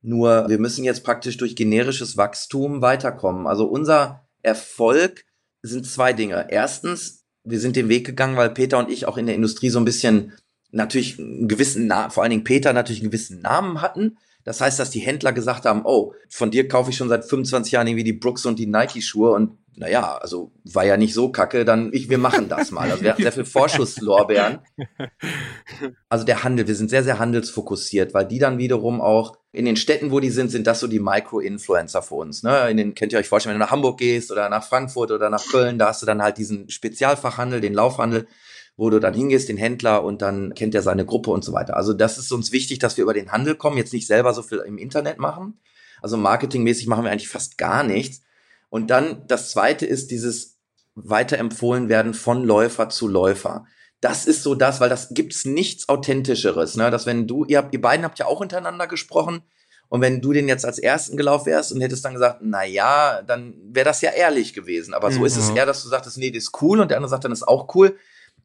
Nur 0.02 0.48
wir 0.48 0.60
müssen 0.60 0.86
jetzt 0.86 1.04
praktisch 1.04 1.38
durch 1.38 1.56
generisches 1.56 2.16
Wachstum 2.16 2.82
weiterkommen. 2.82 3.48
Also 3.48 3.66
unser 3.66 4.28
Erfolg 4.44 5.26
sind 5.62 5.86
zwei 5.86 6.14
Dinge. 6.14 6.48
Erstens, 6.50 7.26
wir 7.44 7.60
sind 7.60 7.76
den 7.76 7.90
Weg 7.90 8.06
gegangen, 8.06 8.38
weil 8.38 8.52
Peter 8.52 8.78
und 8.78 8.90
ich 8.90 9.08
auch 9.08 9.18
in 9.18 9.26
der 9.26 9.36
Industrie 9.36 9.70
so 9.70 9.80
ein 9.80 9.86
bisschen 9.86 10.34
natürlich 10.72 11.20
einen 11.20 11.48
gewissen 11.48 11.88
Namen, 11.88 12.12
vor 12.12 12.24
allen 12.24 12.32
Dingen 12.32 12.44
Peter 12.44 12.74
natürlich 12.74 13.02
einen 13.02 13.12
gewissen 13.12 13.42
Namen 13.42 13.82
hatten. 13.82 14.18
Das 14.44 14.62
heißt, 14.62 14.80
dass 14.80 14.90
die 14.90 15.00
Händler 15.00 15.34
gesagt 15.34 15.66
haben, 15.66 15.82
oh, 15.84 16.14
von 16.30 16.50
dir 16.50 16.68
kaufe 16.68 16.90
ich 16.90 16.98
schon 16.98 17.10
seit 17.10 17.26
25 17.26 17.74
Jahren 17.74 17.88
irgendwie 17.88 18.04
die 18.04 18.14
Brooks 18.14 18.46
und 18.46 18.58
die 18.58 18.68
Nike-Schuhe 18.68 19.32
und 19.32 19.58
naja, 19.80 20.18
also 20.18 20.52
war 20.66 20.86
ja 20.86 20.98
nicht 20.98 21.14
so 21.14 21.32
kacke, 21.32 21.64
dann 21.64 21.94
ich, 21.94 22.10
wir 22.10 22.18
machen 22.18 22.50
das 22.50 22.70
mal. 22.70 22.92
Also 22.92 23.02
wir 23.02 23.12
hatten 23.12 23.22
sehr 23.22 23.32
viel 23.32 23.46
Vorschusslorbeeren. 23.46 24.60
Also 26.10 26.26
der 26.26 26.44
Handel, 26.44 26.68
wir 26.68 26.76
sind 26.76 26.90
sehr, 26.90 27.04
sehr 27.04 27.20
handelsfokussiert, 27.20 28.14
weil 28.14 28.26
die 28.26 28.40
dann 28.40 28.58
wiederum 28.58 29.00
auch 29.00 29.38
in 29.54 29.66
den 29.66 29.78
Städten, 29.78 30.12
wo 30.12 30.20
die 30.20 30.32
sind, 30.32 30.50
sind 30.50 30.68
das 30.68 30.80
so 30.80 30.88
die 30.88 31.00
Micro-Influencer 31.00 32.02
für 32.02 32.16
uns. 32.16 32.44
Ne? 32.44 32.70
In 32.70 32.78
den, 32.78 32.96
könnt 32.96 33.14
ihr 33.14 33.20
euch 33.20 33.30
vorstellen, 33.30 33.54
wenn 33.54 33.60
du 33.60 33.66
nach 33.66 33.72
Hamburg 33.72 34.00
gehst 34.00 34.32
oder 34.32 34.50
nach 34.50 34.64
Frankfurt 34.64 35.12
oder 35.12 35.30
nach 35.30 35.46
Köln, 35.48 35.78
da 35.78 35.88
hast 35.88 36.02
du 36.02 36.06
dann 36.06 36.22
halt 36.22 36.38
diesen 36.38 36.70
Spezialfachhandel, 36.70 37.62
den 37.62 37.74
Laufhandel, 37.74 38.28
wo 38.80 38.90
du 38.90 39.00
dann 39.00 39.14
hingehst, 39.14 39.50
den 39.50 39.58
Händler 39.58 40.06
und 40.06 40.22
dann 40.22 40.54
kennt 40.56 40.74
er 40.74 40.82
seine 40.82 41.06
Gruppe 41.06 41.32
und 41.32 41.44
so 41.44 41.52
weiter. 41.52 41.76
Also 41.76 41.92
das 41.92 42.18
ist 42.18 42.32
uns 42.32 42.54
wichtig, 42.54 42.80
dass 42.80 42.96
wir 42.96 43.04
über 43.04 43.14
den 43.14 43.32
Handel 43.32 43.56
kommen, 43.56 43.76
jetzt 43.78 43.92
nicht 43.92 44.08
selber 44.08 44.34
so 44.34 44.42
viel 44.42 44.60
im 44.60 44.78
Internet 44.78 45.20
machen. 45.20 45.60
Also 46.02 46.16
marketingmäßig 46.16 46.88
machen 46.88 47.04
wir 47.04 47.12
eigentlich 47.12 47.28
fast 47.28 47.58
gar 47.58 47.84
nichts. 47.84 48.22
Und 48.70 48.90
dann 48.90 49.24
das 49.28 49.52
zweite 49.52 49.86
ist 49.86 50.12
dieses 50.12 50.58
weiterempfohlen 50.96 51.90
werden 51.90 52.14
von 52.14 52.44
Läufer 52.44 52.88
zu 52.90 53.08
Läufer. 53.10 53.66
Das 54.00 54.26
ist 54.26 54.44
so 54.44 54.56
das, 54.56 54.80
weil 54.80 54.90
das 54.90 55.10
gibt's 55.10 55.44
nichts 55.44 55.90
authentischeres, 55.90 56.78
ne? 56.78 56.90
Dass 56.90 57.06
wenn 57.06 57.28
du, 57.28 57.44
ihr 57.46 57.58
habt, 57.58 57.74
ihr 57.74 57.82
beiden 57.82 58.06
habt 58.06 58.18
ja 58.18 58.28
auch 58.28 58.40
untereinander 58.40 58.88
gesprochen 58.88 59.42
und 59.90 60.00
wenn 60.00 60.22
du 60.22 60.32
den 60.32 60.48
jetzt 60.48 60.66
als 60.66 60.80
ersten 60.80 61.18
gelaufen 61.18 61.48
wärst 61.48 61.74
und 61.74 61.82
hättest 61.82 62.06
dann 62.06 62.14
gesagt, 62.14 62.40
na 62.42 62.64
ja, 62.64 63.22
dann 63.24 63.56
wäre 63.74 63.84
das 63.84 64.02
ja 64.02 64.12
ehrlich 64.12 64.54
gewesen. 64.54 64.94
Aber 64.94 65.12
so 65.12 65.26
ist 65.26 65.36
es 65.36 65.50
Mhm. 65.52 65.58
eher, 65.58 65.66
dass 65.66 65.84
du 65.84 65.90
sagtest, 65.90 66.18
nee, 66.18 66.32
das 66.32 66.44
ist 66.44 66.62
cool 66.62 66.80
und 66.80 66.92
der 66.92 66.98
andere 66.98 67.10
sagt 67.10 67.26
dann, 67.26 67.34
ist 67.34 67.46
auch 67.46 67.76
cool. 67.76 67.98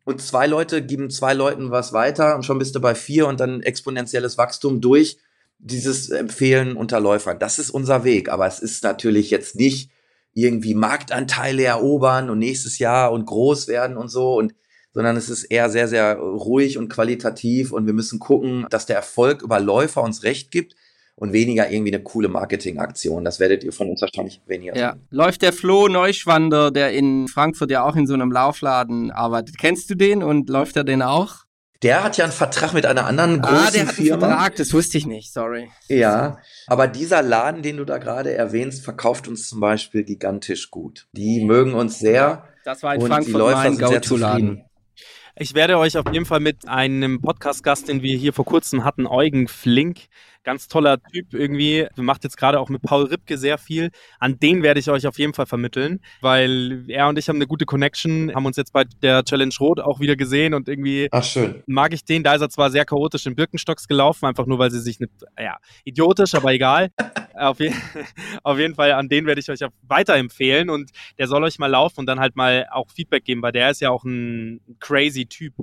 Und 0.04 0.20
zwei 0.20 0.46
Leute 0.46 0.84
geben 0.84 1.10
zwei 1.10 1.32
Leuten 1.32 1.70
was 1.70 1.92
weiter 1.92 2.34
und 2.34 2.44
schon 2.44 2.58
bist 2.58 2.74
du 2.74 2.80
bei 2.80 2.94
vier 2.94 3.26
und 3.26 3.40
dann 3.40 3.62
exponentielles 3.62 4.36
Wachstum 4.36 4.80
durch 4.80 5.18
dieses 5.58 6.10
Empfehlen 6.10 6.76
unter 6.76 7.00
Läufern. 7.00 7.38
Das 7.38 7.58
ist 7.58 7.70
unser 7.70 8.04
Weg, 8.04 8.28
aber 8.28 8.46
es 8.46 8.58
ist 8.58 8.84
natürlich 8.84 9.30
jetzt 9.30 9.56
nicht 9.56 9.90
irgendwie 10.34 10.74
Marktanteile 10.74 11.64
erobern 11.64 12.28
und 12.28 12.38
nächstes 12.38 12.78
Jahr 12.78 13.12
und 13.12 13.24
groß 13.24 13.68
werden 13.68 13.96
und 13.96 14.08
so 14.08 14.34
und 14.36 14.54
sondern 14.92 15.16
es 15.16 15.28
ist 15.28 15.44
eher 15.44 15.70
sehr, 15.70 15.88
sehr 15.88 16.16
ruhig 16.16 16.78
und 16.78 16.88
qualitativ 16.88 17.72
und 17.72 17.86
wir 17.86 17.92
müssen 17.92 18.20
gucken, 18.20 18.66
dass 18.70 18.86
der 18.86 18.94
Erfolg 18.94 19.42
über 19.42 19.58
Läufer 19.58 20.02
uns 20.02 20.22
recht 20.22 20.52
gibt 20.52 20.76
und 21.16 21.32
weniger 21.32 21.70
irgendwie 21.70 21.94
eine 21.94 22.02
coole 22.02 22.28
Marketingaktion. 22.28 23.24
Das 23.24 23.40
werdet 23.40 23.64
ihr 23.64 23.72
von 23.72 23.88
uns 23.90 24.00
wahrscheinlich 24.00 24.40
weniger. 24.46 24.76
Ja, 24.76 24.96
läuft 25.10 25.42
der 25.42 25.52
Flo 25.52 25.88
Neuschwander, 25.88 26.70
der 26.70 26.92
in 26.92 27.28
Frankfurt 27.28 27.70
ja 27.70 27.84
auch 27.84 27.96
in 27.96 28.06
so 28.06 28.14
einem 28.14 28.32
Laufladen 28.32 29.10
arbeitet. 29.10 29.58
Kennst 29.58 29.88
du 29.90 29.94
den 29.94 30.22
und 30.22 30.48
läuft 30.48 30.76
er 30.76 30.84
den 30.84 31.02
auch? 31.02 31.44
Der 31.82 32.02
hat 32.02 32.16
ja 32.16 32.24
einen 32.24 32.32
Vertrag 32.32 32.72
mit 32.72 32.86
einer 32.86 33.04
anderen 33.04 33.42
großen 33.42 33.58
ah, 33.58 33.70
der 33.70 33.82
hat 33.82 33.88
einen 33.88 34.06
Firma. 34.06 34.28
Vertrag, 34.28 34.56
das 34.56 34.72
wusste 34.72 34.96
ich 34.96 35.06
nicht, 35.06 35.32
sorry. 35.32 35.68
Ja, 35.88 36.38
aber 36.66 36.88
dieser 36.88 37.20
Laden, 37.20 37.62
den 37.62 37.76
du 37.76 37.84
da 37.84 37.98
gerade 37.98 38.32
erwähnst, 38.32 38.82
verkauft 38.82 39.28
uns 39.28 39.48
zum 39.48 39.60
Beispiel 39.60 40.02
gigantisch 40.02 40.70
gut. 40.70 41.06
Die 41.12 41.44
mögen 41.44 41.74
uns 41.74 41.98
sehr. 41.98 42.48
Das 42.64 42.82
war 42.82 42.94
in 42.94 43.02
Und 43.02 43.08
die 43.08 43.12
Frankfurt 43.12 43.34
Läufer 43.34 43.56
mein 43.58 43.76
Go-To-Laden. 43.78 44.02
zufrieden. 44.02 44.64
Ich 45.36 45.54
werde 45.54 45.78
euch 45.78 45.98
auf 45.98 46.06
jeden 46.12 46.26
Fall 46.26 46.40
mit 46.40 46.68
einem 46.68 47.20
Podcast-Gast, 47.20 47.88
den 47.88 48.02
wir 48.02 48.16
hier 48.16 48.32
vor 48.32 48.44
kurzem 48.44 48.84
hatten, 48.84 49.06
Eugen 49.06 49.48
Flink, 49.48 50.06
ganz 50.44 50.68
toller 50.68 51.02
Typ 51.02 51.34
irgendwie, 51.34 51.86
macht 51.96 52.24
jetzt 52.24 52.36
gerade 52.36 52.60
auch 52.60 52.68
mit 52.68 52.82
Paul 52.82 53.04
Ripke 53.04 53.38
sehr 53.38 53.58
viel. 53.58 53.90
An 54.18 54.38
den 54.38 54.62
werde 54.62 54.80
ich 54.80 54.88
euch 54.90 55.06
auf 55.06 55.18
jeden 55.18 55.34
Fall 55.34 55.46
vermitteln, 55.46 56.00
weil 56.20 56.84
er 56.88 57.08
und 57.08 57.18
ich 57.18 57.28
haben 57.28 57.36
eine 57.36 57.46
gute 57.46 57.64
Connection, 57.64 58.32
haben 58.34 58.46
uns 58.46 58.56
jetzt 58.56 58.72
bei 58.72 58.84
der 59.02 59.24
Challenge 59.24 59.54
Rot 59.58 59.80
auch 59.80 60.00
wieder 60.00 60.16
gesehen 60.16 60.54
und 60.54 60.68
irgendwie 60.68 61.08
Ach, 61.10 61.24
schön. 61.24 61.62
mag 61.66 61.92
ich 61.92 62.04
den. 62.04 62.22
Da 62.22 62.34
ist 62.34 62.42
er 62.42 62.50
zwar 62.50 62.70
sehr 62.70 62.84
chaotisch 62.84 63.26
in 63.26 63.34
Birkenstocks 63.34 63.88
gelaufen, 63.88 64.26
einfach 64.26 64.46
nur, 64.46 64.58
weil 64.58 64.70
sie 64.70 64.80
sich 64.80 65.00
nicht, 65.00 65.12
ja, 65.38 65.56
idiotisch, 65.84 66.34
aber 66.34 66.52
egal. 66.52 66.90
auf, 67.34 67.58
je 67.58 67.72
auf 68.42 68.58
jeden 68.58 68.74
Fall, 68.74 68.92
an 68.92 69.08
den 69.08 69.26
werde 69.26 69.40
ich 69.40 69.50
euch 69.50 69.60
weiterempfehlen 69.82 70.70
und 70.70 70.90
der 71.18 71.26
soll 71.26 71.42
euch 71.44 71.58
mal 71.58 71.66
laufen 71.66 72.00
und 72.00 72.06
dann 72.06 72.20
halt 72.20 72.36
mal 72.36 72.66
auch 72.70 72.90
Feedback 72.90 73.24
geben, 73.24 73.42
weil 73.42 73.52
der 73.52 73.70
ist 73.70 73.80
ja 73.80 73.90
auch 73.90 74.04
ein 74.04 74.60
crazy 74.80 75.26
Typ. 75.26 75.54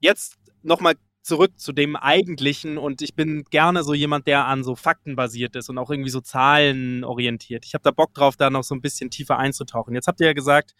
Jetzt 0.00 0.36
nochmal 0.62 0.94
zurück 1.22 1.58
zu 1.58 1.72
dem 1.72 1.96
eigentlichen 1.96 2.78
und 2.78 3.00
ich 3.00 3.14
bin 3.14 3.44
gerne 3.44 3.84
so 3.84 3.94
jemand, 3.94 4.26
der 4.26 4.46
an 4.46 4.64
so 4.64 4.74
Fakten 4.74 5.16
basiert 5.16 5.54
ist 5.56 5.70
und 5.70 5.78
auch 5.78 5.90
irgendwie 5.90 6.10
so 6.10 6.20
Zahlen 6.20 7.04
orientiert. 7.04 7.64
Ich 7.64 7.74
habe 7.74 7.82
da 7.82 7.92
Bock 7.92 8.12
drauf, 8.12 8.36
da 8.36 8.50
noch 8.50 8.64
so 8.64 8.74
ein 8.74 8.80
bisschen 8.80 9.10
tiefer 9.10 9.38
einzutauchen. 9.38 9.94
Jetzt 9.94 10.08
habt 10.08 10.20
ihr 10.20 10.26
ja 10.26 10.32
gesagt, 10.32 10.74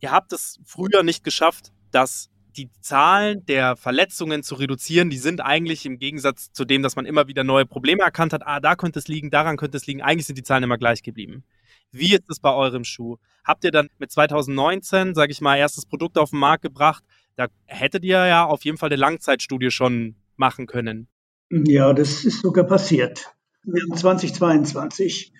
ihr 0.00 0.10
habt 0.10 0.32
es 0.32 0.58
früher 0.64 1.02
nicht 1.02 1.22
geschafft, 1.22 1.72
dass 1.90 2.30
die 2.56 2.70
Zahlen 2.80 3.44
der 3.46 3.76
Verletzungen 3.76 4.42
zu 4.42 4.54
reduzieren, 4.54 5.10
die 5.10 5.18
sind 5.18 5.40
eigentlich 5.40 5.84
im 5.86 5.98
Gegensatz 5.98 6.52
zu 6.52 6.64
dem, 6.64 6.82
dass 6.82 6.96
man 6.96 7.04
immer 7.04 7.26
wieder 7.26 7.44
neue 7.44 7.66
Probleme 7.66 8.02
erkannt 8.02 8.32
hat, 8.32 8.46
ah, 8.46 8.60
da 8.60 8.76
könnte 8.76 8.98
es 8.98 9.08
liegen, 9.08 9.30
daran 9.30 9.56
könnte 9.56 9.76
es 9.76 9.86
liegen, 9.86 10.02
eigentlich 10.02 10.26
sind 10.26 10.38
die 10.38 10.42
Zahlen 10.42 10.62
immer 10.62 10.78
gleich 10.78 11.02
geblieben. 11.02 11.44
Wie 11.90 12.14
ist 12.14 12.28
es 12.28 12.40
bei 12.40 12.52
eurem 12.52 12.84
Schuh? 12.84 13.18
Habt 13.44 13.64
ihr 13.64 13.70
dann 13.70 13.88
mit 13.98 14.10
2019, 14.10 15.14
sage 15.14 15.32
ich 15.32 15.40
mal, 15.40 15.56
erstes 15.56 15.86
Produkt 15.86 16.16
auf 16.16 16.30
den 16.30 16.38
Markt 16.38 16.62
gebracht? 16.62 17.04
Da 17.36 17.48
hättet 17.66 18.04
ihr 18.04 18.26
ja 18.26 18.44
auf 18.44 18.64
jeden 18.64 18.78
Fall 18.78 18.88
eine 18.88 18.96
Langzeitstudie 18.96 19.70
schon 19.70 20.16
machen 20.36 20.66
können. 20.66 21.08
Ja, 21.50 21.92
das 21.92 22.24
ist 22.24 22.42
sogar 22.42 22.64
passiert. 22.64 23.34
Wir 23.64 23.82
haben 23.82 23.96
2022 23.96 25.32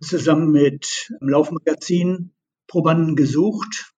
zusammen 0.00 0.50
mit 0.50 1.08
dem 1.20 1.28
Laufmagazin 1.28 2.32
Probanden 2.66 3.16
gesucht, 3.16 3.92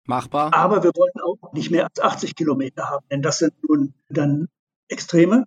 Machbar. 0.05 0.53
Aber 0.53 0.83
wir 0.83 0.91
wollten 0.95 1.19
auch 1.21 1.53
nicht 1.53 1.71
mehr 1.71 1.85
als 1.85 1.99
80 1.99 2.35
Kilometer 2.35 2.89
haben, 2.89 3.05
denn 3.11 3.21
das 3.21 3.37
sind 3.39 3.53
nun 3.67 3.93
dann 4.09 4.47
Extreme. 4.87 5.45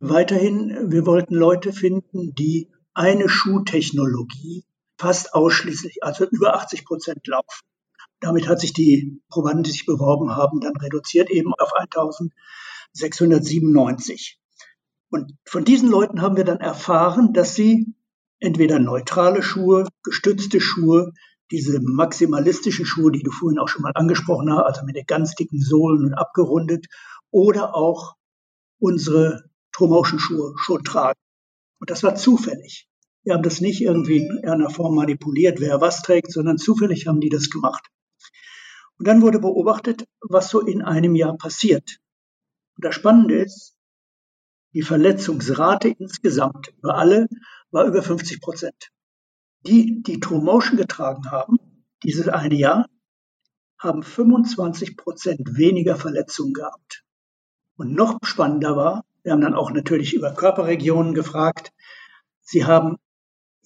Weiterhin, 0.00 0.90
wir 0.90 1.06
wollten 1.06 1.34
Leute 1.34 1.72
finden, 1.72 2.34
die 2.34 2.70
eine 2.92 3.28
Schuhtechnologie 3.28 4.64
fast 4.98 5.34
ausschließlich, 5.34 6.02
also 6.02 6.26
über 6.26 6.54
80 6.54 6.84
Prozent 6.84 7.26
laufen. 7.26 7.64
Damit 8.20 8.48
hat 8.48 8.60
sich 8.60 8.72
die 8.72 9.20
Probanden, 9.28 9.62
die 9.62 9.72
sich 9.72 9.86
beworben 9.86 10.36
haben, 10.36 10.60
dann 10.60 10.76
reduziert 10.76 11.30
eben 11.30 11.54
auf 11.54 11.72
1697. 11.74 14.38
Und 15.10 15.32
von 15.44 15.64
diesen 15.64 15.90
Leuten 15.90 16.22
haben 16.22 16.36
wir 16.36 16.44
dann 16.44 16.60
erfahren, 16.60 17.32
dass 17.32 17.54
sie 17.54 17.94
entweder 18.38 18.78
neutrale 18.78 19.42
Schuhe, 19.42 19.88
gestützte 20.02 20.60
Schuhe, 20.60 21.12
diese 21.50 21.80
maximalistischen 21.80 22.86
Schuhe, 22.86 23.12
die 23.12 23.22
du 23.22 23.30
vorhin 23.30 23.58
auch 23.58 23.68
schon 23.68 23.82
mal 23.82 23.92
angesprochen 23.94 24.52
hast, 24.52 24.64
also 24.64 24.84
mit 24.84 24.96
den 24.96 25.06
ganz 25.06 25.34
dicken 25.34 25.60
Sohlen 25.60 26.04
und 26.04 26.14
abgerundet, 26.14 26.86
oder 27.30 27.74
auch 27.74 28.14
unsere 28.78 29.44
True-Motion-Schuhe 29.72 30.54
schon 30.56 30.84
tragen. 30.84 31.18
Und 31.78 31.90
das 31.90 32.02
war 32.02 32.14
zufällig. 32.14 32.88
Wir 33.26 33.34
haben 33.34 33.42
das 33.42 33.60
nicht 33.60 33.80
irgendwie 33.80 34.18
in 34.18 34.48
einer 34.48 34.70
Form 34.70 34.94
manipuliert, 34.94 35.58
wer 35.58 35.80
was 35.80 36.00
trägt, 36.00 36.30
sondern 36.30 36.58
zufällig 36.58 37.08
haben 37.08 37.20
die 37.20 37.28
das 37.28 37.50
gemacht. 37.50 37.84
Und 38.98 39.08
dann 39.08 39.20
wurde 39.20 39.40
beobachtet, 39.40 40.06
was 40.20 40.48
so 40.48 40.60
in 40.60 40.80
einem 40.80 41.16
Jahr 41.16 41.36
passiert. 41.36 41.98
Und 42.76 42.84
das 42.84 42.94
Spannende 42.94 43.42
ist, 43.42 43.74
die 44.74 44.82
Verletzungsrate 44.82 45.88
insgesamt 45.88 46.72
über 46.78 46.94
alle 46.98 47.26
war 47.72 47.86
über 47.86 48.00
50 48.00 48.40
Prozent. 48.40 48.92
Die, 49.62 50.04
die 50.04 50.20
True 50.20 50.40
Motion 50.40 50.76
getragen 50.76 51.28
haben, 51.28 51.58
dieses 52.04 52.28
eine 52.28 52.54
Jahr, 52.54 52.86
haben 53.76 54.04
25 54.04 54.96
Prozent 54.96 55.40
weniger 55.56 55.96
Verletzungen 55.96 56.52
gehabt. 56.52 57.02
Und 57.76 57.92
noch 57.92 58.20
spannender 58.22 58.76
war, 58.76 59.04
wir 59.24 59.32
haben 59.32 59.40
dann 59.40 59.56
auch 59.56 59.72
natürlich 59.72 60.14
über 60.14 60.30
Körperregionen 60.30 61.12
gefragt, 61.12 61.72
sie 62.40 62.64
haben 62.64 62.98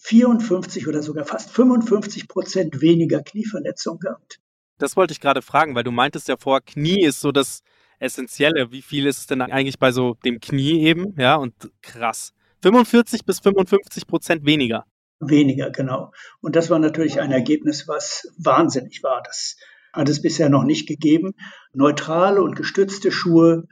54 0.03 0.89
oder 0.89 1.03
sogar 1.03 1.25
fast 1.25 1.51
55 1.51 2.29
Prozent 2.29 2.81
weniger 2.81 3.23
Knieverletzungen 3.23 4.01
gehabt. 4.01 4.41
Das 4.79 4.97
wollte 4.97 5.13
ich 5.13 5.21
gerade 5.21 5.43
fragen, 5.43 5.75
weil 5.75 5.85
du 5.85 5.91
meintest 5.91 6.29
ja 6.29 6.37
vor, 6.39 6.61
Knie 6.63 7.05
ist 7.05 7.21
so 7.21 7.33
das 7.33 7.63
Essentielle. 7.99 8.73
Wie 8.73 8.83
viel 8.83 9.07
ist 9.07 9.19
es 9.19 9.27
denn 9.27 9.43
eigentlich 9.43 9.79
bei 9.79 9.93
so 9.93 10.15
dem 10.25 10.41
Knie 10.41 10.85
eben? 10.85 11.15
Ja, 11.19 11.37
und 11.37 11.55
krass. 11.83 12.33
45 12.63 13.25
bis 13.25 13.41
55 13.41 14.07
Prozent 14.07 14.47
weniger. 14.47 14.87
Weniger, 15.21 15.71
genau. 15.71 16.13
Und 16.41 16.57
das 16.57 16.71
war 16.71 16.79
natürlich 16.79 17.21
ein 17.21 17.31
Ergebnis, 17.31 17.87
was 17.87 18.33
wahnsinnig 18.39 19.03
war. 19.03 19.23
Das 19.23 19.57
hat 19.93 20.09
es 20.09 20.23
bisher 20.23 20.49
noch 20.49 20.65
nicht 20.65 20.89
gegeben. 20.89 21.35
Neutrale 21.75 22.43
und 22.43 22.57
gestützte 22.57 23.13
Schuhe 23.13 23.67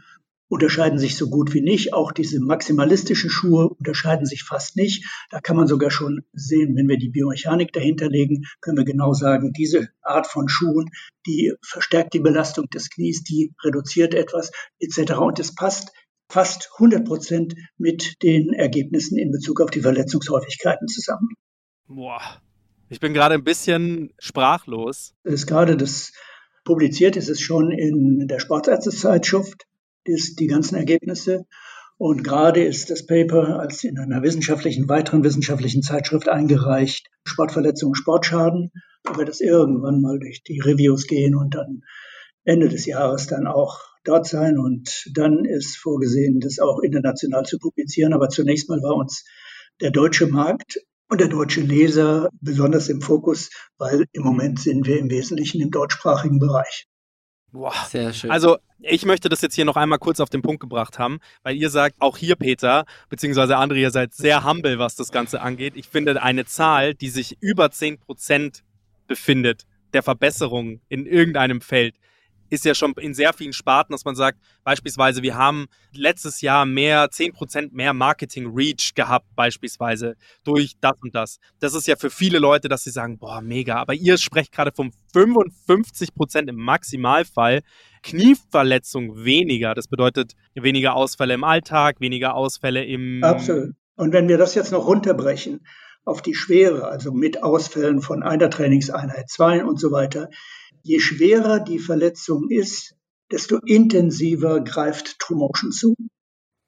unterscheiden 0.48 0.98
sich 0.98 1.16
so 1.16 1.28
gut 1.28 1.54
wie 1.54 1.60
nicht. 1.60 1.92
Auch 1.92 2.12
diese 2.12 2.40
maximalistischen 2.40 3.30
Schuhe 3.30 3.68
unterscheiden 3.68 4.26
sich 4.26 4.42
fast 4.42 4.76
nicht. 4.76 5.06
Da 5.30 5.40
kann 5.40 5.56
man 5.56 5.66
sogar 5.66 5.90
schon 5.90 6.24
sehen, 6.32 6.74
wenn 6.76 6.88
wir 6.88 6.98
die 6.98 7.10
Biomechanik 7.10 7.72
dahinter 7.72 8.08
legen, 8.08 8.44
können 8.60 8.78
wir 8.78 8.84
genau 8.84 9.12
sagen, 9.12 9.52
diese 9.52 9.88
Art 10.02 10.26
von 10.26 10.48
Schuhen, 10.48 10.90
die 11.26 11.52
verstärkt 11.62 12.14
die 12.14 12.20
Belastung 12.20 12.68
des 12.70 12.90
Knies, 12.90 13.22
die 13.22 13.54
reduziert 13.62 14.14
etwas 14.14 14.50
etc. 14.78 15.12
Und 15.18 15.38
es 15.38 15.54
passt 15.54 15.92
fast 16.30 16.70
100 16.74 17.06
Prozent 17.06 17.54
mit 17.76 18.22
den 18.22 18.52
Ergebnissen 18.52 19.18
in 19.18 19.30
Bezug 19.30 19.60
auf 19.60 19.70
die 19.70 19.80
Verletzungshäufigkeiten 19.80 20.88
zusammen. 20.88 21.30
Boah, 21.86 22.20
ich 22.90 23.00
bin 23.00 23.14
gerade 23.14 23.34
ein 23.34 23.44
bisschen 23.44 24.12
sprachlos. 24.18 25.14
Es 25.24 25.34
ist 25.34 25.46
gerade 25.46 25.76
das 25.76 26.12
publiziert 26.68 27.16
ist 27.16 27.30
es 27.30 27.40
schon 27.40 27.70
in 27.70 28.28
der 28.28 28.40
Sportärztezeitschrift 28.40 29.64
ist 30.08 30.40
die 30.40 30.46
ganzen 30.46 30.76
Ergebnisse. 30.76 31.46
Und 31.98 32.22
gerade 32.22 32.62
ist 32.62 32.90
das 32.90 33.06
Paper 33.06 33.58
als 33.58 33.82
in 33.82 33.98
einer 33.98 34.22
wissenschaftlichen, 34.22 34.88
weiteren 34.88 35.24
wissenschaftlichen 35.24 35.82
Zeitschrift 35.82 36.28
eingereicht, 36.28 37.08
Sportverletzungen, 37.24 37.96
Sportschaden. 37.96 38.70
Da 39.02 39.16
wird 39.16 39.28
es 39.28 39.40
irgendwann 39.40 40.00
mal 40.00 40.18
durch 40.18 40.42
die 40.44 40.60
Reviews 40.60 41.06
gehen 41.06 41.34
und 41.34 41.54
dann 41.54 41.82
Ende 42.44 42.68
des 42.68 42.86
Jahres 42.86 43.26
dann 43.26 43.46
auch 43.46 43.80
dort 44.04 44.26
sein. 44.26 44.58
Und 44.58 45.10
dann 45.12 45.44
ist 45.44 45.76
vorgesehen, 45.76 46.40
das 46.40 46.60
auch 46.60 46.80
international 46.80 47.44
zu 47.44 47.58
publizieren. 47.58 48.12
Aber 48.12 48.28
zunächst 48.28 48.68
mal 48.68 48.80
war 48.82 48.94
uns 48.94 49.24
der 49.80 49.90
deutsche 49.90 50.28
Markt 50.28 50.78
und 51.08 51.20
der 51.20 51.28
deutsche 51.28 51.60
Leser 51.60 52.28
besonders 52.40 52.88
im 52.88 53.00
Fokus, 53.00 53.50
weil 53.76 54.04
im 54.12 54.22
Moment 54.22 54.60
sind 54.60 54.86
wir 54.86 54.98
im 54.98 55.10
Wesentlichen 55.10 55.60
im 55.60 55.70
deutschsprachigen 55.70 56.38
Bereich. 56.38 56.86
Boah. 57.58 57.74
Sehr 57.88 58.12
schön. 58.12 58.30
Also 58.30 58.58
ich 58.78 59.04
möchte 59.04 59.28
das 59.28 59.42
jetzt 59.42 59.56
hier 59.56 59.64
noch 59.64 59.74
einmal 59.74 59.98
kurz 59.98 60.20
auf 60.20 60.30
den 60.30 60.42
Punkt 60.42 60.60
gebracht 60.60 61.00
haben, 61.00 61.18
weil 61.42 61.56
ihr 61.56 61.70
sagt, 61.70 61.96
auch 61.98 62.16
hier 62.16 62.36
Peter, 62.36 62.84
beziehungsweise 63.08 63.58
André, 63.58 63.78
ihr 63.78 63.90
seid 63.90 64.14
sehr 64.14 64.44
humble, 64.44 64.78
was 64.78 64.94
das 64.94 65.10
Ganze 65.10 65.40
angeht. 65.40 65.72
Ich 65.74 65.88
finde 65.88 66.22
eine 66.22 66.44
Zahl, 66.46 66.94
die 66.94 67.08
sich 67.08 67.36
über 67.40 67.66
10% 67.66 68.62
befindet, 69.08 69.66
der 69.92 70.04
Verbesserung 70.04 70.80
in 70.88 71.04
irgendeinem 71.04 71.60
Feld, 71.60 71.96
ist 72.50 72.64
ja 72.64 72.74
schon 72.74 72.92
in 72.94 73.14
sehr 73.14 73.32
vielen 73.32 73.52
Sparten, 73.52 73.92
dass 73.92 74.04
man 74.04 74.14
sagt, 74.14 74.38
beispielsweise, 74.64 75.22
wir 75.22 75.36
haben 75.36 75.66
letztes 75.92 76.40
Jahr 76.40 76.66
mehr, 76.66 77.06
10% 77.10 77.70
mehr 77.72 77.92
Marketing-Reach 77.92 78.94
gehabt, 78.94 79.26
beispielsweise, 79.34 80.16
durch 80.44 80.76
das 80.80 80.94
und 81.02 81.14
das. 81.14 81.38
Das 81.60 81.74
ist 81.74 81.86
ja 81.86 81.96
für 81.96 82.10
viele 82.10 82.38
Leute, 82.38 82.68
dass 82.68 82.84
sie 82.84 82.90
sagen, 82.90 83.18
boah, 83.18 83.40
mega. 83.40 83.76
Aber 83.76 83.94
ihr 83.94 84.18
sprecht 84.18 84.52
gerade 84.52 84.72
von 84.72 84.92
55% 85.14 86.48
im 86.48 86.56
Maximalfall. 86.56 87.60
Knieverletzung 88.02 89.24
weniger. 89.24 89.74
Das 89.74 89.88
bedeutet 89.88 90.32
weniger 90.54 90.94
Ausfälle 90.94 91.34
im 91.34 91.44
Alltag, 91.44 92.00
weniger 92.00 92.34
Ausfälle 92.34 92.84
im. 92.84 93.22
Absolut. 93.22 93.74
Und 93.96 94.12
wenn 94.12 94.28
wir 94.28 94.38
das 94.38 94.54
jetzt 94.54 94.70
noch 94.70 94.86
runterbrechen 94.86 95.60
auf 96.04 96.22
die 96.22 96.34
Schwere, 96.34 96.88
also 96.88 97.12
mit 97.12 97.42
Ausfällen 97.42 98.00
von 98.00 98.22
einer 98.22 98.48
Trainingseinheit, 98.48 99.28
zwei 99.28 99.64
und 99.64 99.78
so 99.78 99.92
weiter, 99.92 100.30
je 100.82 101.00
schwerer 101.00 101.60
die 101.60 101.78
Verletzung 101.78 102.48
ist, 102.50 102.94
desto 103.30 103.58
intensiver 103.58 104.60
greift 104.60 105.18
True 105.18 105.38
Motion 105.38 105.72
zu. 105.72 105.94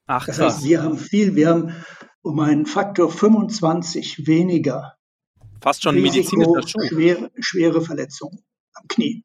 Ach, 0.07 0.25
das 0.25 0.39
heißt, 0.39 0.63
wir 0.63 0.83
haben 0.83 0.97
viel, 0.97 1.35
wir 1.35 1.49
haben 1.49 1.75
um 2.21 2.39
einen 2.39 2.65
Faktor 2.65 3.11
25 3.11 4.27
weniger. 4.27 4.97
Fast 5.61 5.83
schon 5.83 5.95
medizinischer. 5.95 6.67
Schwere, 6.67 7.31
schwere 7.39 7.81
Verletzungen 7.81 8.39
am 8.73 8.87
Knie. 8.87 9.23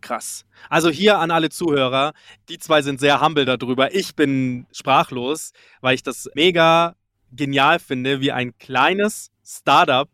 Krass. 0.00 0.44
Also 0.68 0.90
hier 0.90 1.18
an 1.18 1.30
alle 1.30 1.48
Zuhörer, 1.48 2.12
die 2.48 2.58
zwei 2.58 2.82
sind 2.82 3.00
sehr 3.00 3.20
humble 3.20 3.46
darüber. 3.46 3.94
Ich 3.94 4.14
bin 4.14 4.66
sprachlos, 4.70 5.52
weil 5.80 5.94
ich 5.94 6.02
das 6.02 6.28
mega 6.34 6.94
genial 7.32 7.78
finde, 7.78 8.20
wie 8.20 8.32
ein 8.32 8.56
kleines 8.58 9.30
Startup, 9.42 10.08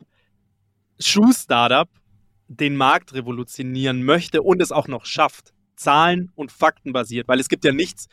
Schuh-Startup, 1.01 1.89
den 2.51 2.77
Markt 2.77 3.15
revolutionieren 3.15 4.03
möchte 4.03 4.43
und 4.43 4.61
es 4.61 4.73
auch 4.73 4.89
noch 4.89 5.07
schafft. 5.07 5.53
Zahlen 5.77 6.31
und 6.35 6.53
Fakten 6.53 6.93
basiert, 6.93 7.29
weil 7.29 7.41
es 7.41 7.49
gibt 7.49 7.65
ja 7.65 7.73
nichts, 7.73 8.09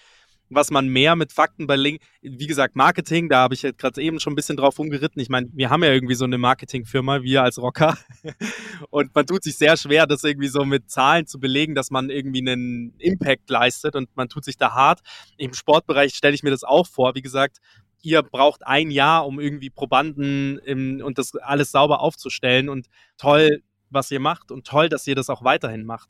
was 0.50 0.72
man 0.72 0.88
mehr 0.88 1.16
mit 1.16 1.34
Fakten 1.34 1.68
bei, 1.68 1.76
wie 2.22 2.48
gesagt, 2.48 2.76
Marketing, 2.76 3.28
da 3.28 3.40
habe 3.40 3.56
ich 3.56 3.64
jetzt 3.64 3.80
gerade 3.80 4.02
eben 4.02 4.20
schon 4.20 4.34
ein 4.34 4.36
bisschen 4.36 4.56
drauf 4.56 4.80
rumgeritten. 4.80 5.22
Ich 5.22 5.28
meine, 5.28 5.48
wir 5.52 5.70
haben 5.70 5.84
ja 5.84 5.92
irgendwie 5.92 6.16
so 6.16 6.24
eine 6.24 6.38
Marketingfirma, 6.38 7.24
wir 7.24 7.44
als 7.44 7.58
Rocker. 7.58 7.98
Und 8.90 9.14
man 9.14 9.26
tut 9.26 9.44
sich 9.44 9.58
sehr 9.58 9.76
schwer, 9.76 10.08
das 10.08 10.24
irgendwie 10.24 10.48
so 10.48 10.64
mit 10.64 10.90
Zahlen 10.90 11.26
zu 11.26 11.40
belegen, 11.40 11.76
dass 11.76 11.92
man 11.92 12.10
irgendwie 12.10 12.40
einen 12.40 12.94
Impact 13.00 13.50
leistet 13.50 13.96
und 13.96 14.16
man 14.16 14.30
tut 14.30 14.46
sich 14.46 14.56
da 14.56 14.74
hart. 14.74 15.02
Im 15.38 15.54
Sportbereich 15.54 16.16
stelle 16.16 16.36
ich 16.36 16.44
mir 16.44 16.52
das 16.52 16.64
auch 16.64 16.88
vor. 16.88 17.16
Wie 17.16 17.22
gesagt, 17.22 17.58
ihr 18.02 18.22
braucht 18.22 18.66
ein 18.66 18.92
Jahr, 18.92 19.26
um 19.26 19.40
irgendwie 19.40 19.70
Probanden 19.70 20.60
im, 20.60 21.02
und 21.04 21.18
das 21.18 21.36
alles 21.36 21.72
sauber 21.72 22.00
aufzustellen 22.00 22.70
und 22.70 22.88
toll, 23.18 23.64
was 23.90 24.12
ihr 24.12 24.20
macht 24.20 24.52
und 24.52 24.66
toll, 24.66 24.90
dass 24.90 25.08
ihr 25.08 25.16
das 25.16 25.30
auch 25.30 25.44
weiterhin 25.44 25.86
macht. 25.86 26.10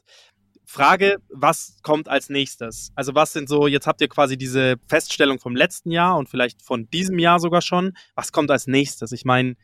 Frage, 0.66 1.18
was 1.30 1.78
kommt 1.82 2.10
als 2.10 2.30
nächstes? 2.30 2.92
Also 2.96 3.16
was 3.16 3.32
sind 3.32 3.48
so, 3.48 3.68
jetzt 3.68 3.88
habt 3.88 4.02
ihr 4.02 4.10
quasi 4.10 4.38
diese 4.38 4.76
Feststellung 4.88 5.40
vom 5.40 5.56
letzten 5.56 5.92
Jahr 5.92 6.18
und 6.18 6.30
vielleicht 6.30 6.62
von 6.62 6.90
diesem 6.90 7.20
Jahr 7.20 7.40
sogar 7.40 7.62
schon. 7.62 7.94
Was 8.16 8.34
kommt 8.34 8.52
als 8.52 8.68
nächstes? 8.68 9.14
Ich 9.14 9.24
meine, 9.24 9.56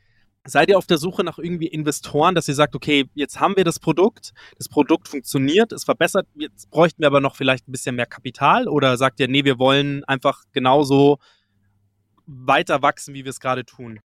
Seid 0.46 0.68
ihr 0.68 0.78
auf 0.78 0.88
der 0.88 0.98
Suche 0.98 1.24
nach 1.24 1.38
irgendwie 1.38 1.68
Investoren, 1.68 2.36
dass 2.36 2.50
ihr 2.50 2.54
sagt, 2.54 2.76
okay, 2.76 3.10
jetzt 3.14 3.40
haben 3.40 3.56
wir 3.56 3.64
das 3.64 3.80
Produkt, 3.80 4.34
das 4.58 4.68
Produkt 4.68 5.08
funktioniert, 5.08 5.72
es 5.72 5.86
verbessert, 5.86 6.28
jetzt 6.36 6.70
bräuchten 6.70 7.02
wir 7.02 7.08
aber 7.08 7.22
noch 7.22 7.38
vielleicht 7.38 7.68
ein 7.68 7.72
bisschen 7.72 7.96
mehr 7.96 8.06
Kapital? 8.06 8.68
Oder 8.68 8.98
sagt 8.98 9.22
ihr, 9.22 9.30
nee, 9.30 9.46
wir 9.46 9.58
wollen 9.58 10.04
einfach 10.04 10.44
genauso 10.52 11.20
weiter 12.26 12.82
wachsen, 12.82 13.14
wie 13.14 13.24
wir 13.24 13.30
es 13.30 13.40
gerade 13.40 13.64
tun? 13.64 14.02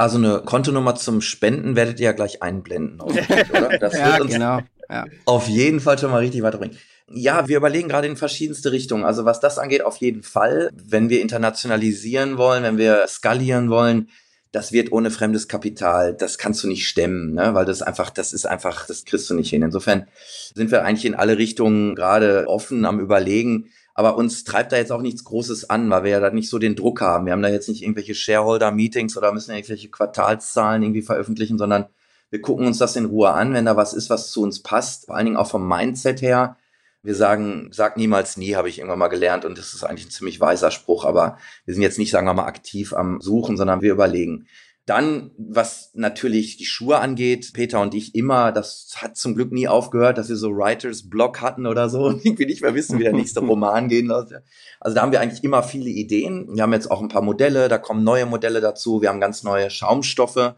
Also 0.00 0.16
eine 0.16 0.40
Kontonummer 0.40 0.94
zum 0.94 1.20
Spenden 1.20 1.76
werdet 1.76 2.00
ihr 2.00 2.06
ja 2.06 2.12
gleich 2.12 2.42
einblenden, 2.42 3.02
oder? 3.02 3.20
Das 3.80 3.92
ja, 3.92 4.16
genau. 4.16 4.60
Ja. 4.88 5.04
auf 5.26 5.46
jeden 5.46 5.78
Fall 5.78 5.98
schon 5.98 6.10
mal 6.10 6.20
richtig 6.20 6.42
weiterbringen. 6.42 6.78
Ja, 7.12 7.48
wir 7.48 7.58
überlegen 7.58 7.90
gerade 7.90 8.06
in 8.06 8.16
verschiedenste 8.16 8.72
Richtungen. 8.72 9.04
Also 9.04 9.26
was 9.26 9.40
das 9.40 9.58
angeht, 9.58 9.84
auf 9.84 9.98
jeden 9.98 10.22
Fall. 10.22 10.70
Wenn 10.72 11.10
wir 11.10 11.20
internationalisieren 11.20 12.38
wollen, 12.38 12.62
wenn 12.62 12.78
wir 12.78 13.04
skalieren 13.08 13.68
wollen, 13.68 14.08
das 14.52 14.72
wird 14.72 14.90
ohne 14.90 15.10
fremdes 15.10 15.48
Kapital, 15.48 16.16
das 16.16 16.38
kannst 16.38 16.64
du 16.64 16.68
nicht 16.68 16.88
stemmen, 16.88 17.34
ne? 17.34 17.52
weil 17.52 17.66
das 17.66 17.82
einfach, 17.82 18.08
das 18.08 18.32
ist 18.32 18.46
einfach, 18.46 18.86
das 18.86 19.04
kriegst 19.04 19.28
du 19.28 19.34
nicht 19.34 19.50
hin. 19.50 19.60
Insofern 19.60 20.08
sind 20.54 20.70
wir 20.70 20.82
eigentlich 20.82 21.04
in 21.04 21.14
alle 21.14 21.36
Richtungen 21.36 21.94
gerade 21.94 22.46
offen 22.48 22.86
am 22.86 23.00
Überlegen, 23.00 23.70
aber 23.94 24.16
uns 24.16 24.44
treibt 24.44 24.72
da 24.72 24.76
jetzt 24.76 24.92
auch 24.92 25.02
nichts 25.02 25.24
Großes 25.24 25.70
an, 25.70 25.90
weil 25.90 26.04
wir 26.04 26.10
ja 26.10 26.20
da 26.20 26.30
nicht 26.30 26.48
so 26.48 26.58
den 26.58 26.76
Druck 26.76 27.00
haben. 27.00 27.26
Wir 27.26 27.32
haben 27.32 27.42
da 27.42 27.48
jetzt 27.48 27.68
nicht 27.68 27.82
irgendwelche 27.82 28.14
Shareholder-Meetings 28.14 29.16
oder 29.16 29.32
müssen 29.32 29.54
irgendwelche 29.54 29.90
Quartalszahlen 29.90 30.82
irgendwie 30.82 31.02
veröffentlichen, 31.02 31.58
sondern 31.58 31.86
wir 32.30 32.40
gucken 32.40 32.66
uns 32.66 32.78
das 32.78 32.96
in 32.96 33.06
Ruhe 33.06 33.30
an, 33.30 33.54
wenn 33.54 33.64
da 33.64 33.76
was 33.76 33.92
ist, 33.92 34.10
was 34.10 34.30
zu 34.30 34.42
uns 34.42 34.62
passt, 34.62 35.06
vor 35.06 35.16
allen 35.16 35.26
Dingen 35.26 35.36
auch 35.36 35.50
vom 35.50 35.66
Mindset 35.66 36.22
her 36.22 36.56
wir 37.02 37.14
sagen, 37.14 37.70
sag 37.72 37.96
niemals 37.96 38.36
nie, 38.36 38.56
habe 38.56 38.68
ich 38.68 38.78
irgendwann 38.78 38.98
mal 38.98 39.08
gelernt 39.08 39.44
und 39.44 39.56
das 39.56 39.74
ist 39.74 39.84
eigentlich 39.84 40.06
ein 40.06 40.10
ziemlich 40.10 40.40
weiser 40.40 40.70
Spruch, 40.70 41.04
aber 41.04 41.38
wir 41.64 41.74
sind 41.74 41.82
jetzt 41.82 41.98
nicht, 41.98 42.10
sagen 42.10 42.26
wir 42.26 42.34
mal, 42.34 42.44
aktiv 42.44 42.92
am 42.92 43.20
Suchen, 43.20 43.56
sondern 43.56 43.80
wir 43.80 43.92
überlegen. 43.92 44.46
Dann, 44.90 45.30
was 45.38 45.92
natürlich 45.94 46.56
die 46.56 46.64
Schuhe 46.64 46.98
angeht, 46.98 47.52
Peter 47.54 47.80
und 47.80 47.94
ich 47.94 48.16
immer, 48.16 48.50
das 48.50 48.92
hat 48.96 49.16
zum 49.16 49.36
Glück 49.36 49.52
nie 49.52 49.68
aufgehört, 49.68 50.18
dass 50.18 50.28
wir 50.28 50.34
so 50.34 50.50
Writers 50.50 51.08
Block 51.08 51.40
hatten 51.40 51.64
oder 51.66 51.88
so 51.88 52.06
und 52.06 52.24
irgendwie 52.24 52.46
nicht 52.46 52.60
mehr 52.60 52.74
wissen, 52.74 52.98
wie 52.98 53.04
der 53.04 53.12
nächste 53.12 53.38
Roman 53.38 53.88
gehen 53.88 54.08
lässt. 54.08 54.34
Also 54.80 54.96
da 54.96 55.02
haben 55.02 55.12
wir 55.12 55.20
eigentlich 55.20 55.44
immer 55.44 55.62
viele 55.62 55.90
Ideen. 55.90 56.48
Wir 56.52 56.64
haben 56.64 56.72
jetzt 56.72 56.90
auch 56.90 57.00
ein 57.00 57.06
paar 57.06 57.22
Modelle, 57.22 57.68
da 57.68 57.78
kommen 57.78 58.02
neue 58.02 58.26
Modelle 58.26 58.60
dazu. 58.60 59.00
Wir 59.00 59.10
haben 59.10 59.20
ganz 59.20 59.44
neue 59.44 59.70
Schaumstoffe, 59.70 60.54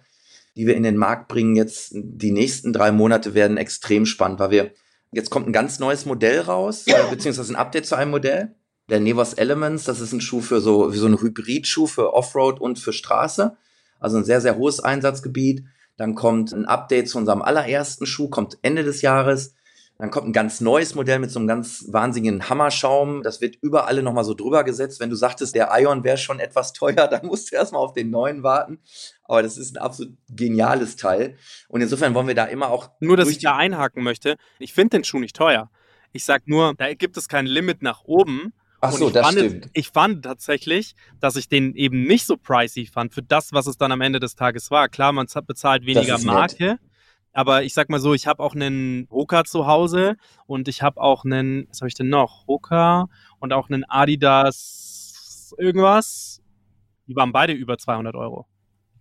die 0.57 0.67
wir 0.67 0.77
in 0.77 0.83
den 0.83 0.97
Markt 0.97 1.29
bringen. 1.29 1.55
Jetzt 1.55 1.93
die 1.95 2.33
nächsten 2.33 2.73
drei 2.73 2.91
Monate 2.91 3.35
werden 3.35 3.59
extrem 3.59 4.07
spannend, 4.07 4.41
weil 4.41 4.51
wir 4.51 4.71
Jetzt 5.15 5.29
kommt 5.29 5.47
ein 5.47 5.53
ganz 5.53 5.79
neues 5.79 6.07
Modell 6.07 6.41
raus, 6.41 6.87
äh, 6.87 6.95
beziehungsweise 7.11 7.53
ein 7.53 7.57
Update 7.57 7.85
zu 7.85 7.97
einem 7.97 8.11
Modell. 8.11 8.55
Der 8.89 8.99
Nevos 8.99 9.35
Elements, 9.35 9.85
das 9.85 10.01
ist 10.01 10.13
ein 10.13 10.23
Schuh 10.23 10.41
für 10.41 10.63
so, 10.63 10.91
für 10.91 10.97
so 10.97 11.07
ein 11.07 11.21
Hybridschuh 11.21 11.87
für 11.87 12.15
Offroad 12.15 12.61
und 12.61 12.79
für 12.79 12.95
Straße. 12.95 13.57
Also 14.03 14.19
ein 14.19 14.25
sehr, 14.25 14.41
sehr 14.41 14.57
hohes 14.57 14.81
Einsatzgebiet. 14.81 15.65
Dann 15.97 16.15
kommt 16.15 16.53
ein 16.53 16.65
Update 16.65 17.09
zu 17.09 17.19
unserem 17.19 17.43
allerersten 17.43 18.07
Schuh, 18.07 18.29
kommt 18.29 18.59
Ende 18.63 18.83
des 18.83 19.03
Jahres. 19.03 19.55
Dann 19.99 20.11
kommt 20.11 20.27
ein 20.27 20.33
ganz 20.33 20.61
neues 20.61 20.97
Modell 20.97 21.21
mit 21.21 21.31
so 21.31 21.39
einem 21.39 21.47
ganz 21.47 21.85
wahnsinnigen 21.89 22.49
Hammerschaum. 22.49 23.23
Das 23.23 23.41
wird 23.41 23.57
überall 23.61 24.03
nochmal 24.03 24.25
so 24.25 24.35
drüber 24.35 24.65
gesetzt. 24.65 24.99
Wenn 24.99 25.11
du 25.11 25.17
sagtest, 25.17 25.55
der 25.55 25.71
Ion 25.79 26.03
wäre 26.03 26.17
schon 26.17 26.41
etwas 26.41 26.73
teuer, 26.73 27.07
dann 27.09 27.27
musst 27.27 27.53
du 27.53 27.57
erstmal 27.57 27.83
auf 27.83 27.93
den 27.93 28.11
neuen 28.11 28.43
warten. 28.43 28.81
Aber 29.23 29.43
das 29.43 29.57
ist 29.57 29.77
ein 29.77 29.79
absolut 29.79 30.17
geniales 30.29 30.97
Teil. 30.97 31.37
Und 31.69 31.83
insofern 31.83 32.15
wollen 32.15 32.27
wir 32.27 32.35
da 32.35 32.47
immer 32.47 32.71
auch. 32.71 32.91
Nur, 32.99 33.17
dass 33.17 33.29
ich 33.29 33.39
da 33.39 33.57
einhaken 33.57 34.03
möchte. 34.03 34.37
Ich 34.59 34.73
finde 34.73 34.99
den 34.99 35.05
Schuh 35.05 35.21
nicht 35.21 35.37
teuer. 35.37 35.71
Ich 36.11 36.25
sag 36.25 36.49
nur, 36.49 36.75
da 36.75 36.93
gibt 36.95 37.17
es 37.17 37.29
kein 37.29 37.47
Limit 37.47 37.83
nach 37.83 38.03
oben. 38.03 38.53
Ach 38.85 38.91
so, 38.91 39.07
ich 39.07 39.13
das 39.13 39.27
fand, 39.27 39.39
stimmt. 39.39 39.71
Ich 39.75 39.89
fand 39.91 40.25
tatsächlich, 40.25 40.97
dass 41.21 41.37
ich 41.37 41.49
den 41.49 41.77
eben 41.77 42.03
nicht 42.03 42.27
so 42.27 42.37
pricey 42.37 42.87
fand 42.87 43.15
für 43.15 43.23
das, 43.23 43.53
was 43.53 43.69
es 43.69 43.77
dann 43.77 43.93
am 43.93 44.01
Ende 44.01 44.19
des 44.19 44.35
Tages 44.35 44.73
war. 44.73 44.89
Klar, 44.89 45.13
man 45.13 45.27
bezahlt 45.47 45.87
weniger 45.87 46.17
ist 46.17 46.25
nett. 46.25 46.35
Marke, 46.35 46.79
aber 47.33 47.63
ich 47.63 47.75
sag 47.75 47.89
mal 47.91 48.01
so, 48.01 48.13
ich 48.13 48.27
habe 48.27 48.43
auch 48.43 48.57
einen 48.57 49.07
Hoka 49.09 49.45
zu 49.45 49.69
Hause 49.69 50.17
und 50.47 50.67
ich 50.67 50.83
habe 50.83 51.01
auch 51.01 51.25
einen, 51.25 51.69
was 51.69 51.81
habe 51.81 51.89
ich 51.89 51.95
denn 51.95 52.09
noch? 52.09 52.49
Hoka 52.49 53.07
und 53.39 53.53
auch 53.53 53.71
einen 53.71 53.85
Adidas 53.85 55.55
irgendwas. 55.59 56.43
Die 57.07 57.15
waren 57.15 57.31
beide 57.31 57.53
über 57.53 57.79
200 57.79 58.17
Euro. 58.17 58.49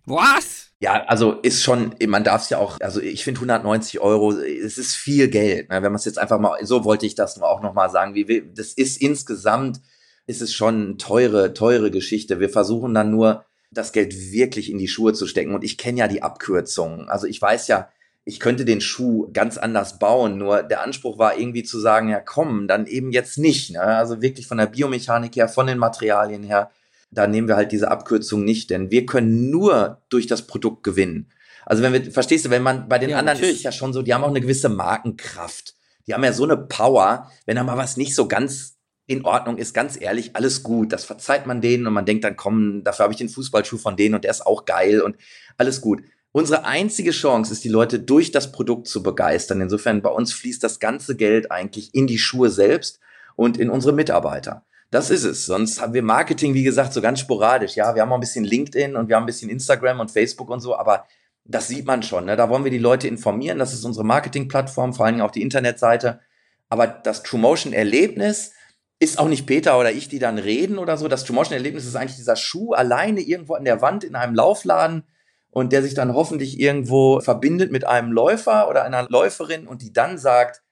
Was? 0.04 0.70
Ja, 0.80 1.04
also 1.04 1.32
ist 1.32 1.62
schon, 1.62 1.94
man 2.06 2.24
darf 2.24 2.42
es 2.42 2.50
ja 2.50 2.58
auch, 2.58 2.80
also 2.80 3.00
ich 3.00 3.22
finde 3.22 3.38
190 3.38 4.00
Euro, 4.00 4.32
es 4.32 4.78
ist 4.78 4.96
viel 4.96 5.28
Geld. 5.28 5.68
Ne? 5.68 5.76
Wenn 5.76 5.92
man 5.92 5.94
es 5.94 6.04
jetzt 6.04 6.18
einfach 6.18 6.40
mal, 6.40 6.58
so 6.64 6.84
wollte 6.84 7.06
ich 7.06 7.14
das 7.14 7.40
auch 7.40 7.62
nochmal 7.62 7.90
sagen, 7.90 8.14
wie 8.14 8.50
das 8.54 8.72
ist 8.72 9.00
insgesamt, 9.00 9.80
ist 10.26 10.42
es 10.42 10.52
schon 10.52 10.82
eine 10.82 10.96
teure, 10.96 11.54
teure 11.54 11.90
Geschichte. 11.90 12.40
Wir 12.40 12.48
versuchen 12.48 12.94
dann 12.94 13.10
nur, 13.10 13.44
das 13.72 13.92
Geld 13.92 14.14
wirklich 14.32 14.70
in 14.70 14.78
die 14.78 14.88
Schuhe 14.88 15.12
zu 15.14 15.26
stecken. 15.26 15.54
Und 15.54 15.64
ich 15.64 15.78
kenne 15.78 15.98
ja 15.98 16.08
die 16.08 16.22
Abkürzungen. 16.22 17.08
Also 17.08 17.26
ich 17.26 17.40
weiß 17.40 17.68
ja, 17.68 17.88
ich 18.24 18.38
könnte 18.38 18.64
den 18.64 18.80
Schuh 18.80 19.30
ganz 19.32 19.58
anders 19.58 19.98
bauen, 19.98 20.38
nur 20.38 20.62
der 20.62 20.82
Anspruch 20.82 21.18
war 21.18 21.36
irgendwie 21.36 21.64
zu 21.64 21.80
sagen, 21.80 22.08
ja 22.08 22.20
komm, 22.20 22.68
dann 22.68 22.86
eben 22.86 23.10
jetzt 23.10 23.36
nicht. 23.36 23.72
Ne? 23.72 23.80
Also 23.80 24.22
wirklich 24.22 24.46
von 24.46 24.58
der 24.58 24.66
Biomechanik 24.66 25.34
her, 25.34 25.48
von 25.48 25.66
den 25.66 25.78
Materialien 25.78 26.44
her, 26.44 26.70
da 27.12 27.26
nehmen 27.26 27.46
wir 27.46 27.56
halt 27.56 27.72
diese 27.72 27.90
Abkürzung 27.90 28.44
nicht, 28.44 28.70
denn 28.70 28.90
wir 28.90 29.06
können 29.06 29.50
nur 29.50 30.02
durch 30.08 30.26
das 30.26 30.46
Produkt 30.46 30.82
gewinnen. 30.82 31.30
Also 31.64 31.82
wenn 31.82 31.92
wir, 31.92 32.10
verstehst 32.10 32.44
du, 32.46 32.50
wenn 32.50 32.62
man 32.62 32.88
bei 32.88 32.98
den 32.98 33.10
Ja, 33.10 33.18
anderen 33.18 33.36
natürlich. 33.38 33.54
ist 33.54 33.58
es 33.60 33.64
ja 33.64 33.72
schon 33.72 33.92
so, 33.92 34.02
die 34.02 34.12
haben 34.12 34.24
auch 34.24 34.28
eine 34.30 34.40
gewisse 34.40 34.68
Markenkraft. 34.68 35.76
Die 36.06 36.14
haben 36.14 36.24
ja 36.24 36.32
so 36.32 36.44
eine 36.44 36.56
Power, 36.56 37.30
wenn 37.46 37.56
da 37.56 37.62
mal 37.62 37.76
was 37.76 37.96
nicht 37.96 38.14
so 38.14 38.26
ganz 38.26 38.78
in 39.06 39.24
Ordnung 39.24 39.58
ist, 39.58 39.74
ganz 39.74 40.00
ehrlich, 40.00 40.34
alles 40.34 40.62
gut. 40.62 40.92
Das 40.92 41.04
verzeiht 41.04 41.46
man 41.46 41.60
denen 41.60 41.86
und 41.86 41.92
man 41.92 42.06
denkt 42.06 42.24
dann, 42.24 42.36
komm, 42.36 42.82
dafür 42.82 43.04
habe 43.04 43.12
ich 43.12 43.18
den 43.18 43.28
Fußballschuh 43.28 43.76
von 43.78 43.96
denen 43.96 44.14
und 44.14 44.24
der 44.24 44.30
ist 44.30 44.46
auch 44.46 44.64
geil 44.64 45.02
und 45.02 45.16
alles 45.58 45.80
gut. 45.80 46.02
Unsere 46.32 46.64
einzige 46.64 47.10
Chance 47.10 47.52
ist, 47.52 47.62
die 47.62 47.68
Leute 47.68 48.00
durch 48.00 48.30
das 48.30 48.52
Produkt 48.52 48.88
zu 48.88 49.02
begeistern. 49.02 49.60
Insofern 49.60 50.00
bei 50.00 50.08
uns 50.10 50.32
fließt 50.32 50.64
das 50.64 50.80
ganze 50.80 51.14
Geld 51.14 51.52
eigentlich 51.52 51.94
in 51.94 52.06
die 52.06 52.18
Schuhe 52.18 52.48
selbst 52.48 53.00
und 53.36 53.58
in 53.58 53.68
unsere 53.68 53.92
Mitarbeiter. 53.92 54.64
Das 54.92 55.08
ist 55.08 55.24
es. 55.24 55.46
Sonst 55.46 55.80
haben 55.80 55.94
wir 55.94 56.02
Marketing, 56.02 56.52
wie 56.52 56.64
gesagt, 56.64 56.92
so 56.92 57.00
ganz 57.00 57.18
sporadisch. 57.18 57.76
Ja, 57.76 57.94
wir 57.94 58.02
haben 58.02 58.12
auch 58.12 58.18
ein 58.18 58.20
bisschen 58.20 58.44
LinkedIn 58.44 58.94
und 58.94 59.08
wir 59.08 59.16
haben 59.16 59.22
ein 59.22 59.26
bisschen 59.26 59.48
Instagram 59.48 60.00
und 60.00 60.10
Facebook 60.10 60.50
und 60.50 60.60
so, 60.60 60.76
aber 60.76 61.06
das 61.44 61.66
sieht 61.66 61.86
man 61.86 62.02
schon. 62.02 62.26
Ne? 62.26 62.36
Da 62.36 62.50
wollen 62.50 62.64
wir 62.64 62.70
die 62.70 62.76
Leute 62.76 63.08
informieren. 63.08 63.58
Das 63.58 63.72
ist 63.72 63.86
unsere 63.86 64.04
Marketingplattform, 64.04 64.92
vor 64.92 65.06
allen 65.06 65.14
Dingen 65.14 65.26
auch 65.26 65.30
die 65.30 65.40
Internetseite. 65.40 66.20
Aber 66.68 66.86
das 66.86 67.22
True 67.22 67.40
Motion 67.40 67.72
Erlebnis 67.72 68.52
ist 68.98 69.18
auch 69.18 69.28
nicht 69.28 69.46
Peter 69.46 69.78
oder 69.78 69.92
ich, 69.92 70.10
die 70.10 70.18
dann 70.18 70.36
reden 70.36 70.76
oder 70.76 70.98
so. 70.98 71.08
Das 71.08 71.24
True 71.24 71.36
Motion 71.36 71.54
Erlebnis 71.54 71.86
ist 71.86 71.96
eigentlich 71.96 72.16
dieser 72.16 72.36
Schuh 72.36 72.74
alleine 72.74 73.22
irgendwo 73.22 73.54
an 73.54 73.64
der 73.64 73.80
Wand 73.80 74.04
in 74.04 74.14
einem 74.14 74.34
Laufladen 74.34 75.04
und 75.50 75.72
der 75.72 75.82
sich 75.82 75.94
dann 75.94 76.12
hoffentlich 76.12 76.60
irgendwo 76.60 77.18
verbindet 77.20 77.72
mit 77.72 77.86
einem 77.86 78.12
Läufer 78.12 78.68
oder 78.68 78.84
einer 78.84 79.08
Läuferin 79.08 79.66
und 79.66 79.80
die 79.80 79.94
dann 79.94 80.18
sagt, 80.18 80.62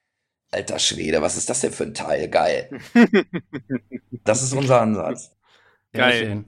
alter 0.51 0.79
Schwede, 0.79 1.23
was 1.23 1.37
ist 1.37 1.49
das 1.49 1.61
denn 1.61 1.73
für 1.73 1.85
ein 1.85 1.95
Teil? 1.95 2.29
Geil. 2.29 2.71
Das 4.23 4.43
ist 4.43 4.53
unser 4.53 4.83
Ansatz. 4.83 5.35
Geil. 5.93 6.45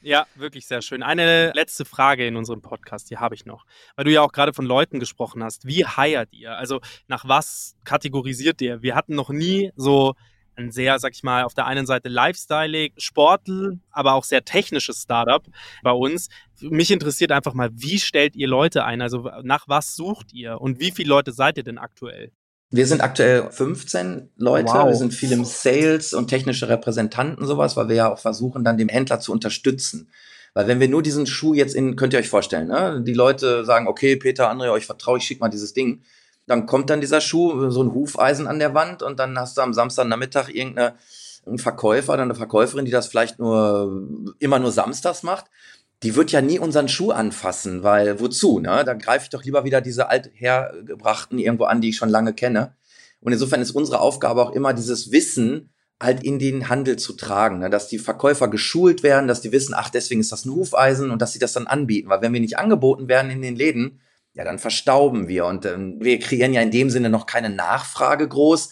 Ja, 0.00 0.26
wirklich 0.36 0.66
sehr 0.66 0.82
schön. 0.82 1.02
Eine 1.02 1.50
letzte 1.52 1.84
Frage 1.84 2.26
in 2.26 2.36
unserem 2.36 2.62
Podcast, 2.62 3.10
die 3.10 3.18
habe 3.18 3.34
ich 3.34 3.44
noch. 3.44 3.66
Weil 3.96 4.04
du 4.04 4.12
ja 4.12 4.22
auch 4.22 4.30
gerade 4.30 4.54
von 4.54 4.64
Leuten 4.64 5.00
gesprochen 5.00 5.42
hast. 5.42 5.66
Wie 5.66 5.84
hired 5.84 6.32
ihr? 6.32 6.56
Also 6.56 6.80
nach 7.08 7.26
was 7.26 7.76
kategorisiert 7.84 8.60
ihr? 8.60 8.82
Wir 8.82 8.94
hatten 8.94 9.16
noch 9.16 9.30
nie 9.30 9.72
so 9.74 10.14
ein 10.54 10.70
sehr, 10.70 10.98
sag 11.00 11.14
ich 11.14 11.24
mal, 11.24 11.42
auf 11.42 11.54
der 11.54 11.66
einen 11.66 11.86
Seite 11.86 12.08
Lifestyling, 12.08 12.92
Sportel, 12.96 13.80
aber 13.90 14.14
auch 14.14 14.24
sehr 14.24 14.44
technisches 14.44 15.02
Startup 15.02 15.44
bei 15.82 15.92
uns. 15.92 16.28
Mich 16.60 16.90
interessiert 16.92 17.32
einfach 17.32 17.54
mal, 17.54 17.70
wie 17.72 17.98
stellt 17.98 18.36
ihr 18.36 18.48
Leute 18.48 18.84
ein? 18.84 19.02
Also 19.02 19.30
nach 19.42 19.66
was 19.66 19.96
sucht 19.96 20.32
ihr? 20.32 20.60
Und 20.60 20.78
wie 20.78 20.92
viele 20.92 21.08
Leute 21.08 21.32
seid 21.32 21.56
ihr 21.56 21.64
denn 21.64 21.78
aktuell? 21.78 22.32
Wir 22.70 22.86
sind 22.86 23.00
aktuell 23.00 23.50
15 23.50 24.30
Leute. 24.36 24.72
Wow. 24.72 24.88
Wir 24.88 24.94
sind 24.94 25.14
viel 25.14 25.32
im 25.32 25.44
Sales 25.44 26.12
und 26.12 26.28
technische 26.28 26.68
Repräsentanten 26.68 27.46
sowas, 27.46 27.76
weil 27.76 27.88
wir 27.88 27.96
ja 27.96 28.12
auch 28.12 28.18
versuchen, 28.18 28.62
dann 28.62 28.76
dem 28.76 28.88
Händler 28.88 29.20
zu 29.20 29.32
unterstützen. 29.32 30.10
Weil 30.54 30.66
wenn 30.66 30.80
wir 30.80 30.88
nur 30.88 31.02
diesen 31.02 31.26
Schuh 31.26 31.54
jetzt 31.54 31.74
in, 31.74 31.96
könnt 31.96 32.12
ihr 32.12 32.18
euch 32.18 32.28
vorstellen, 32.28 32.68
ne? 32.68 33.02
die 33.06 33.14
Leute 33.14 33.64
sagen, 33.64 33.86
okay, 33.86 34.16
Peter, 34.16 34.50
André, 34.50 34.70
euch 34.70 34.86
vertraue 34.86 35.18
ich, 35.18 35.24
schick 35.24 35.40
mal 35.40 35.48
dieses 35.48 35.72
Ding. 35.72 36.02
Dann 36.46 36.66
kommt 36.66 36.90
dann 36.90 37.00
dieser 37.00 37.20
Schuh, 37.20 37.70
so 37.70 37.82
ein 37.82 37.94
Hufeisen 37.94 38.46
an 38.46 38.58
der 38.58 38.74
Wand 38.74 39.02
und 39.02 39.18
dann 39.18 39.38
hast 39.38 39.56
du 39.56 39.62
am 39.62 39.74
Samstagnachmittag 39.74 40.48
irgendeine 40.48 40.94
ein 41.46 41.58
Verkäufer 41.58 42.12
oder 42.14 42.22
eine 42.22 42.34
Verkäuferin, 42.34 42.84
die 42.84 42.90
das 42.90 43.06
vielleicht 43.06 43.38
nur 43.38 44.06
immer 44.38 44.58
nur 44.58 44.72
samstags 44.72 45.22
macht, 45.22 45.46
die 46.02 46.14
wird 46.14 46.30
ja 46.30 46.40
nie 46.40 46.58
unseren 46.58 46.88
Schuh 46.88 47.10
anfassen, 47.10 47.82
weil 47.82 48.20
wozu, 48.20 48.60
ne? 48.60 48.84
Da 48.84 48.94
greife 48.94 49.24
ich 49.24 49.30
doch 49.30 49.44
lieber 49.44 49.64
wieder 49.64 49.80
diese 49.80 50.08
althergebrachten 50.08 51.38
irgendwo 51.38 51.64
an, 51.64 51.80
die 51.80 51.90
ich 51.90 51.96
schon 51.96 52.08
lange 52.08 52.32
kenne. 52.32 52.74
Und 53.20 53.32
insofern 53.32 53.60
ist 53.60 53.72
unsere 53.72 54.00
Aufgabe 54.00 54.42
auch 54.42 54.52
immer, 54.52 54.72
dieses 54.74 55.10
Wissen 55.10 55.70
halt 56.00 56.22
in 56.22 56.38
den 56.38 56.68
Handel 56.68 56.96
zu 56.96 57.14
tragen, 57.14 57.58
ne? 57.58 57.70
dass 57.70 57.88
die 57.88 57.98
Verkäufer 57.98 58.46
geschult 58.46 59.02
werden, 59.02 59.26
dass 59.26 59.40
die 59.40 59.50
wissen, 59.50 59.74
ach, 59.74 59.90
deswegen 59.90 60.20
ist 60.20 60.30
das 60.30 60.44
ein 60.44 60.52
Hufeisen 60.52 61.10
und 61.10 61.20
dass 61.20 61.32
sie 61.32 61.40
das 61.40 61.52
dann 61.52 61.66
anbieten. 61.66 62.08
Weil 62.08 62.22
wenn 62.22 62.32
wir 62.32 62.40
nicht 62.40 62.58
angeboten 62.58 63.08
werden 63.08 63.32
in 63.32 63.42
den 63.42 63.56
Läden, 63.56 64.00
ja, 64.34 64.44
dann 64.44 64.60
verstauben 64.60 65.26
wir. 65.26 65.46
Und 65.46 65.66
ähm, 65.66 65.96
wir 65.98 66.20
kreieren 66.20 66.52
ja 66.52 66.62
in 66.62 66.70
dem 66.70 66.90
Sinne 66.90 67.10
noch 67.10 67.26
keine 67.26 67.50
Nachfrage 67.50 68.28
groß, 68.28 68.70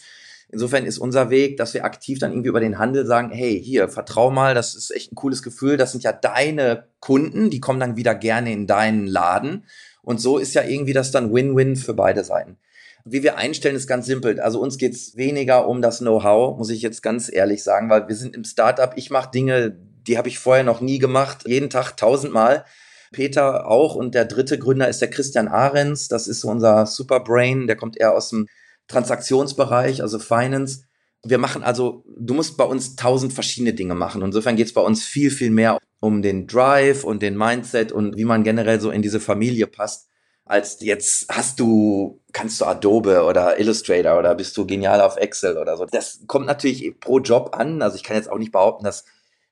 Insofern 0.57 0.87
ist 0.87 0.97
unser 0.97 1.29
Weg, 1.29 1.59
dass 1.59 1.75
wir 1.75 1.85
aktiv 1.85 2.19
dann 2.19 2.33
irgendwie 2.33 2.49
über 2.49 2.61
den 2.61 2.79
Handel 2.79 3.05
sagen, 3.05 3.29
hey, 3.31 3.63
hier, 3.63 3.91
vertrau 3.91 4.31
mal, 4.31 4.55
das 4.55 4.75
ist 4.75 4.91
echt 4.91 5.13
ein 5.13 5.15
cooles 5.15 5.43
Gefühl, 5.43 5.77
das 5.77 5.93
sind 5.93 6.03
ja 6.03 6.15
deine 6.15 6.87
Kunden, 6.99 7.51
die 7.51 7.61
kommen 7.61 7.79
dann 7.79 7.97
wieder 7.97 8.15
gerne 8.15 8.55
in 8.55 8.67
deinen 8.67 9.07
Laden. 9.07 9.67
Und 10.01 10.19
so 10.19 10.39
ist 10.39 10.55
ja 10.55 10.63
irgendwie 10.63 10.95
das 10.95 11.11
dann 11.11 11.31
Win-Win 11.31 11.77
für 11.77 11.93
beide 11.93 12.25
Seiten. 12.25 12.57
Wie 13.05 13.23
wir 13.23 13.37
einstellen, 13.37 13.77
ist 13.77 13.87
ganz 13.87 14.07
simpel. 14.07 14.41
Also 14.41 14.59
uns 14.59 14.79
geht's 14.79 15.15
weniger 15.15 15.69
um 15.69 15.83
das 15.83 15.99
Know-how, 15.99 16.57
muss 16.57 16.71
ich 16.71 16.81
jetzt 16.81 17.03
ganz 17.03 17.31
ehrlich 17.31 17.63
sagen, 17.63 17.91
weil 17.91 18.09
wir 18.09 18.17
sind 18.17 18.35
im 18.35 18.45
Startup, 18.45 18.95
ich 18.97 19.11
mache 19.11 19.31
Dinge, 19.31 19.77
die 20.07 20.17
habe 20.17 20.29
ich 20.29 20.39
vorher 20.39 20.65
noch 20.65 20.81
nie 20.81 20.99
gemacht, 20.99 21.47
jeden 21.47 21.69
Tag 21.69 21.99
tausendmal. 21.99 22.65
Peter 23.13 23.69
auch 23.69 23.95
und 23.95 24.15
der 24.15 24.25
dritte 24.25 24.59
Gründer 24.59 24.89
ist 24.89 25.03
der 25.03 25.11
Christian 25.11 25.49
Ahrens, 25.49 26.09
das 26.09 26.27
ist 26.29 26.45
unser 26.45 26.87
Superbrain, 26.87 27.67
der 27.67 27.77
kommt 27.77 28.01
eher 28.01 28.15
aus 28.15 28.31
dem 28.31 28.47
Transaktionsbereich, 28.89 30.03
also 30.03 30.19
Finance. 30.19 30.85
Wir 31.25 31.39
machen 31.39 31.63
also, 31.63 32.05
du 32.17 32.35
musst 32.35 32.57
bei 32.57 32.65
uns 32.65 32.97
tausend 32.97 33.33
verschiedene 33.33 33.75
Dinge 33.75 33.95
machen. 33.95 34.23
Insofern 34.23 34.57
geht 34.57 34.67
es 34.67 34.75
bei 34.75 34.81
uns 34.81 35.05
viel, 35.05 35.31
viel 35.31 35.51
mehr 35.51 35.79
um 36.01 36.23
den 36.23 36.47
Drive 36.47 37.05
und 37.05 37.23
den 37.23 37.37
Mindset 37.37 37.91
und 37.91 38.17
wie 38.17 38.25
man 38.25 38.45
generell 38.45 38.81
so 38.81 38.91
in 38.91 39.03
diese 39.03 39.19
Familie 39.19 39.67
passt, 39.67 40.09
als 40.45 40.79
jetzt 40.81 41.27
hast 41.29 41.59
du, 41.59 42.21
kannst 42.33 42.61
du 42.61 42.67
Adobe 42.67 43.25
oder 43.25 43.59
Illustrator 43.59 44.19
oder 44.19 44.35
bist 44.37 44.57
du 44.57 44.67
genial 44.67 45.01
auf 45.01 45.17
Excel 45.17 45.57
oder 45.57 45.77
so. 45.77 45.87
Das 45.87 46.21
kommt 46.29 46.47
natürlich 46.47 47.01
pro 47.01 47.19
Job 47.19 47.57
an. 47.57 47.83
Also 47.83 47.97
ich 47.97 48.05
kann 48.05 48.17
jetzt 48.17 48.31
auch 48.31 48.39
nicht 48.39 48.53
behaupten, 48.53 48.85
dass 48.85 49.05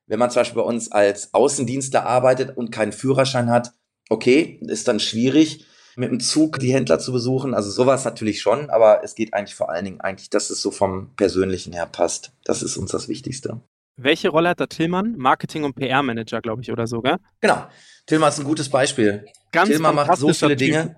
wenn 0.07 0.19
man 0.19 0.31
zum 0.31 0.41
Beispiel 0.41 0.63
bei 0.63 0.69
uns 0.69 0.93
als 0.93 1.35
Außendienstler 1.35 2.07
arbeitet 2.07 2.57
und 2.57 2.71
keinen 2.71 2.93
Führerschein 2.93 3.51
hat, 3.51 3.73
okay, 4.09 4.61
ist 4.63 4.87
dann 4.87 5.01
schwierig, 5.01 5.67
mit 5.97 6.11
dem 6.11 6.21
Zug 6.21 6.59
die 6.59 6.73
Händler 6.73 6.99
zu 6.99 7.13
besuchen. 7.13 7.55
Also 7.55 7.71
sowas 7.71 8.05
natürlich 8.05 8.41
schon, 8.41 8.71
aber 8.71 9.03
es 9.05 9.15
geht 9.15 9.35
eigentlich 9.35 9.55
vor 9.55 9.71
allen 9.71 9.85
Dingen 9.85 10.01
eigentlich, 10.01 10.31
dass 10.31 10.51
es 10.51 10.61
so 10.61 10.71
vom 10.71 11.15
Persönlichen 11.17 11.73
her 11.73 11.87
passt. 11.87 12.33
Das 12.45 12.63
ist 12.63 12.77
uns 12.77 12.91
das 12.91 13.09
Wichtigste. 13.09 13.61
Welche 13.97 14.29
Rolle 14.29 14.49
hat 14.51 14.61
da 14.61 14.67
Tillmann? 14.67 15.15
Marketing- 15.17 15.65
und 15.65 15.75
PR-Manager, 15.77 16.41
glaube 16.41 16.63
ich, 16.63 16.73
oder 16.73 16.87
so, 16.87 17.01
gell? 17.01 17.19
Genau. 17.41 17.67
Tillmann 18.07 18.31
ist 18.31 18.41
ein 18.41 18.45
gutes 18.45 18.69
Beispiel. 18.69 19.25
Ganz 19.53 19.71
Tillmann 19.71 19.95
macht 19.95 20.17
so 20.17 20.33
viele. 20.33 20.57
Dinge. 20.57 20.97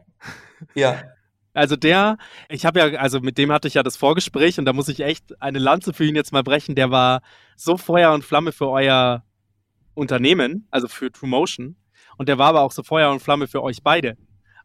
Ja. 0.74 1.02
Also 1.52 1.76
der, 1.76 2.18
ich 2.48 2.66
habe 2.66 2.80
ja, 2.80 2.86
also 2.98 3.20
mit 3.20 3.38
dem 3.38 3.50
hatte 3.50 3.68
ich 3.68 3.74
ja 3.74 3.82
das 3.82 3.96
Vorgespräch 3.96 4.58
und 4.58 4.66
da 4.66 4.72
muss 4.72 4.88
ich 4.88 5.00
echt 5.00 5.40
eine 5.40 5.58
Lanze 5.58 5.92
für 5.92 6.04
ihn 6.04 6.14
jetzt 6.14 6.32
mal 6.32 6.42
brechen. 6.42 6.74
Der 6.74 6.90
war 6.90 7.22
so 7.56 7.76
Feuer 7.76 8.12
und 8.12 8.24
Flamme 8.24 8.52
für 8.52 8.68
euer 8.68 9.24
Unternehmen, 9.94 10.66
also 10.70 10.88
für 10.88 11.10
True 11.10 11.28
Motion. 11.28 11.76
Und 12.18 12.28
der 12.28 12.38
war 12.38 12.48
aber 12.48 12.62
auch 12.62 12.72
so 12.72 12.82
Feuer 12.82 13.10
und 13.10 13.20
Flamme 13.20 13.46
für 13.46 13.62
euch 13.62 13.82
beide. 13.82 14.16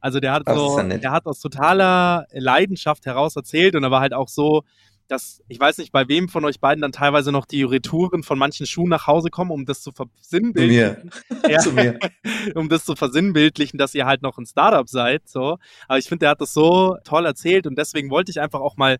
Also 0.01 0.19
der 0.19 0.33
hat 0.33 0.43
Das 0.45 0.57
so, 0.57 0.77
ja 0.77 0.83
der 0.83 1.11
hat 1.11 1.25
aus 1.25 1.39
totaler 1.39 2.25
Leidenschaft 2.31 3.05
heraus 3.05 3.35
erzählt 3.35 3.75
und 3.75 3.83
er 3.83 3.91
war 3.91 4.01
halt 4.01 4.13
auch 4.13 4.27
so, 4.27 4.63
dass, 5.07 5.41
ich 5.49 5.59
weiß 5.59 5.77
nicht, 5.77 5.91
bei 5.91 6.07
wem 6.07 6.29
von 6.29 6.45
euch 6.45 6.59
beiden 6.59 6.81
dann 6.81 6.93
teilweise 6.93 7.31
noch 7.31 7.45
die 7.45 7.63
Retouren 7.63 8.23
von 8.23 8.39
manchen 8.39 8.65
Schuhen 8.65 8.89
nach 8.89 9.07
Hause 9.07 9.29
kommen, 9.29 9.51
um 9.51 9.65
das 9.65 9.81
zu 9.81 9.91
versinnbildlichen. 9.91 11.11
Ja, 11.49 11.59
Zu 11.59 11.73
mir. 11.73 11.99
um 12.55 12.69
das 12.69 12.85
zu 12.85 12.95
versinnbildlichen, 12.95 13.77
dass 13.77 13.93
ihr 13.93 14.05
halt 14.05 14.21
noch 14.21 14.37
ein 14.37 14.45
Startup 14.45 14.87
seid. 14.87 15.27
So. 15.27 15.57
Aber 15.87 15.97
ich 15.97 16.07
finde, 16.07 16.19
der 16.19 16.29
hat 16.31 16.41
das 16.41 16.53
so 16.53 16.97
toll 17.03 17.25
erzählt 17.25 17.67
und 17.67 17.77
deswegen 17.77 18.09
wollte 18.09 18.31
ich 18.31 18.39
einfach 18.39 18.61
auch 18.61 18.77
mal 18.77 18.97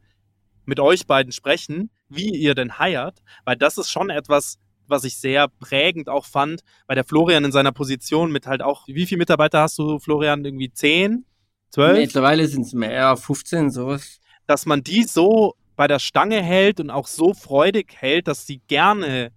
mit 0.66 0.80
euch 0.80 1.08
beiden 1.08 1.32
sprechen, 1.32 1.90
wie 2.10 2.30
ihr 2.30 2.56
denn 2.56 2.78
heiert, 2.78 3.20
weil 3.46 3.56
das 3.56 3.78
ist 3.78 3.90
schon 3.90 4.10
etwas, 4.10 4.60
was 4.92 5.04
ich 5.04 5.18
sehr 5.18 5.48
prägend 5.48 6.10
auch 6.10 6.26
fand, 6.26 6.62
weil 6.86 6.96
der 6.96 7.04
Florian 7.04 7.44
in 7.44 7.52
seiner 7.52 7.72
Position 7.72 8.32
mit 8.32 8.46
halt 8.46 8.62
auch, 8.62 8.88
wie 8.88 9.06
viele 9.08 9.20
Mitarbeiter 9.20 9.62
hast 9.62 9.80
du, 9.80 9.98
Florian? 9.98 10.46
Irgendwie 10.46 10.72
10, 10.72 11.26
12? 11.72 11.98
Mittlerweile 11.98 12.48
sind 12.48 12.68
es 12.68 12.74
mehr, 12.74 13.18
15, 13.18 13.72
sowas. 13.72 14.20
dass 14.46 14.66
man 14.66 14.84
die 14.84 15.04
so 15.04 15.56
bei 15.76 15.88
der 15.88 16.00
Stange 16.00 16.44
hält 16.44 16.80
und 16.80 16.92
auch 16.92 17.08
so 17.08 17.34
freudig 17.34 17.96
hält, 17.98 18.28
dass 18.28 18.46
sie 18.46 18.62
gerne 18.68 19.32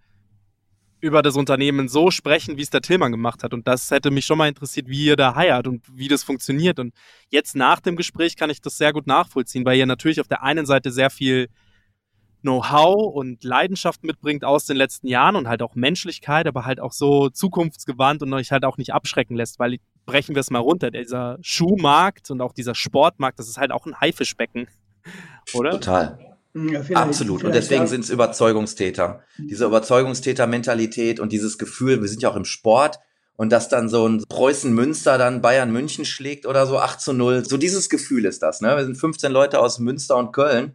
über 1.00 1.22
das 1.22 1.36
Unternehmen 1.36 1.88
so 1.88 2.11
sprechen, 2.11 2.57
wie 2.57 2.62
es 2.62 2.70
der 2.70 2.80
Tillmann 2.80 3.12
gemacht 3.12 3.44
hat. 3.44 3.52
Und 3.52 3.68
das 3.68 3.90
hätte 3.90 4.11
mich 4.11 4.24
schon 4.24 4.38
mal 4.38 4.48
interessiert, 4.48 4.88
wie 4.88 5.05
ihr 5.05 5.16
da 5.16 5.34
heiert 5.34 5.66
und 5.66 5.84
wie 5.92 6.09
das 6.09 6.24
funktioniert. 6.24 6.78
Und 6.78 6.94
jetzt 7.28 7.55
nach 7.55 7.80
dem 7.80 7.94
Gespräch 7.94 8.36
kann 8.36 8.48
ich 8.48 8.62
das 8.62 8.78
sehr 8.78 8.92
gut 8.94 9.07
nachvollziehen, 9.07 9.66
weil 9.66 9.76
ihr 9.76 9.84
natürlich 9.84 10.18
auf 10.20 10.28
der 10.28 10.42
einen 10.42 10.64
Seite 10.64 10.90
sehr 10.90 11.11
viel 11.11 11.48
Know-how 12.45 13.12
und 13.14 13.42
Leidenschaft 13.42 14.05
mitbringt 14.05 14.45
aus 14.45 14.66
den 14.66 14.76
letzten 14.76 15.09
Jahren 15.09 15.34
und 15.36 15.49
halt 15.49 15.62
auch 15.62 15.74
Menschlichkeit, 15.74 16.47
aber 16.47 16.64
halt 16.64 16.78
auch 16.78 16.92
so 16.92 17.28
zukunftsgewandt 17.30 18.22
und 18.22 18.32
euch 18.34 18.53
halt 18.53 18.64
auch 18.64 18.76
nicht 18.78 18.92
abschrecken 18.95 19.34
lässt, 19.36 19.59
weil 19.59 19.78
brechen 20.07 20.34
wir 20.34 20.40
es 20.40 20.51
mal 20.51 20.59
runter, 20.61 20.90
dieser 20.90 21.38
Schuhmarkt 21.40 22.30
und 22.30 22.40
auch 22.40 22.53
dieser 22.53 22.74
Sportmarkt, 22.74 23.38
das 23.38 23.49
ist 23.49 23.57
halt 23.57 23.72
auch 23.72 23.86
ein 23.86 23.99
Haifischbecken, 24.01 24.68
oder? 25.55 25.72
Total. 25.72 26.18
Ja, 26.55 26.82
vielleicht- 26.82 26.97
Absolut. 26.97 27.42
Und 27.42 27.55
deswegen 27.55 27.78
sagen- 27.80 27.88
sind 27.90 28.05
es 28.05 28.11
Überzeugungstäter. 28.11 29.22
Diese 29.38 29.64
Überzeugungstäter-Mentalität 29.64 31.20
und 31.20 31.32
dieses 31.32 31.59
Gefühl, 31.59 32.01
wir 32.01 32.09
sind 32.09 32.22
ja 32.22 32.30
auch 32.30 32.36
im 32.36 32.45
Sport 32.45 32.99
und 33.36 33.51
dass 33.51 33.68
dann 33.68 33.88
so 33.88 34.07
ein 34.07 34.22
Preußen-Münster 34.28 35.18
dann 35.18 35.42
Bayern 35.42 35.72
München 35.72 36.05
schlägt 36.05 36.47
oder 36.47 36.66
so 36.66 36.78
8 36.78 37.01
zu 37.01 37.12
0. 37.12 37.45
So 37.45 37.57
dieses 37.57 37.88
Gefühl 37.90 38.24
ist 38.24 38.42
das. 38.42 38.61
Ne? 38.61 38.76
Wir 38.76 38.84
sind 38.84 38.97
15 38.97 39.32
Leute 39.32 39.59
aus 39.61 39.78
Münster 39.80 40.16
und 40.16 40.32
Köln 40.32 40.74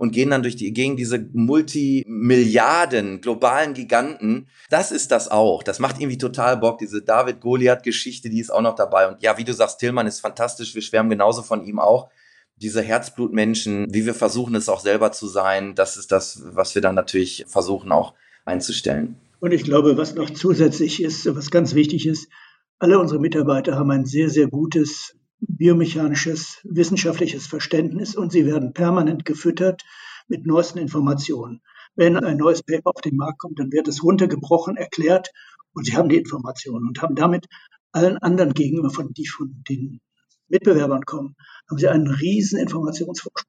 und 0.00 0.12
gehen 0.12 0.30
dann 0.30 0.42
durch 0.42 0.56
die, 0.56 0.72
gegen 0.72 0.96
diese 0.96 1.18
Multimilliarden 1.34 3.20
globalen 3.20 3.74
Giganten. 3.74 4.48
Das 4.70 4.92
ist 4.92 5.10
das 5.10 5.30
auch. 5.30 5.62
Das 5.62 5.78
macht 5.78 6.00
irgendwie 6.00 6.16
total 6.16 6.56
Bock. 6.56 6.78
Diese 6.78 7.02
David-Goliath-Geschichte, 7.02 8.30
die 8.30 8.40
ist 8.40 8.48
auch 8.48 8.62
noch 8.62 8.76
dabei. 8.76 9.08
Und 9.08 9.22
ja, 9.22 9.36
wie 9.36 9.44
du 9.44 9.52
sagst, 9.52 9.78
Tillmann 9.78 10.06
ist 10.06 10.20
fantastisch. 10.20 10.74
Wir 10.74 10.80
schwärmen 10.80 11.10
genauso 11.10 11.42
von 11.42 11.62
ihm 11.66 11.78
auch 11.78 12.08
diese 12.56 12.80
Herzblutmenschen, 12.80 13.88
wie 13.90 14.06
wir 14.06 14.14
versuchen 14.14 14.54
es 14.54 14.70
auch 14.70 14.80
selber 14.80 15.12
zu 15.12 15.28
sein, 15.28 15.74
das 15.74 15.98
ist 15.98 16.12
das, 16.12 16.42
was 16.52 16.74
wir 16.74 16.82
dann 16.82 16.94
natürlich 16.94 17.44
versuchen 17.46 17.92
auch 17.92 18.14
einzustellen. 18.46 19.16
Und 19.38 19.52
ich 19.52 19.64
glaube, 19.64 19.98
was 19.98 20.14
noch 20.14 20.30
zusätzlich 20.30 21.02
ist, 21.02 21.34
was 21.34 21.50
ganz 21.50 21.74
wichtig 21.74 22.06
ist, 22.06 22.28
alle 22.78 22.98
unsere 22.98 23.20
Mitarbeiter 23.20 23.76
haben 23.76 23.90
ein 23.90 24.06
sehr, 24.06 24.30
sehr 24.30 24.48
gutes 24.48 25.14
biomechanisches, 25.40 26.60
wissenschaftliches 26.64 27.46
Verständnis 27.46 28.14
und 28.16 28.32
sie 28.32 28.46
werden 28.46 28.72
permanent 28.72 29.24
gefüttert 29.24 29.82
mit 30.28 30.46
neuesten 30.46 30.78
Informationen. 30.78 31.62
Wenn 31.96 32.16
ein 32.16 32.36
neues 32.36 32.62
Paper 32.62 32.90
auf 32.94 33.00
den 33.00 33.16
Markt 33.16 33.38
kommt, 33.38 33.58
dann 33.58 33.72
wird 33.72 33.88
es 33.88 34.02
runtergebrochen, 34.02 34.76
erklärt 34.76 35.30
und 35.72 35.86
sie 35.86 35.96
haben 35.96 36.08
die 36.08 36.16
Informationen 36.16 36.86
und 36.88 37.02
haben 37.02 37.14
damit 37.14 37.46
allen 37.92 38.18
anderen 38.18 38.54
gegenüber, 38.54 38.90
von, 38.90 39.12
die 39.12 39.26
von 39.26 39.62
den 39.68 40.00
Mitbewerbern 40.48 41.02
kommen, 41.02 41.36
haben 41.68 41.78
sie 41.78 41.88
einen 41.88 42.06
riesen 42.06 42.58
Informationsvorsprung. 42.58 43.44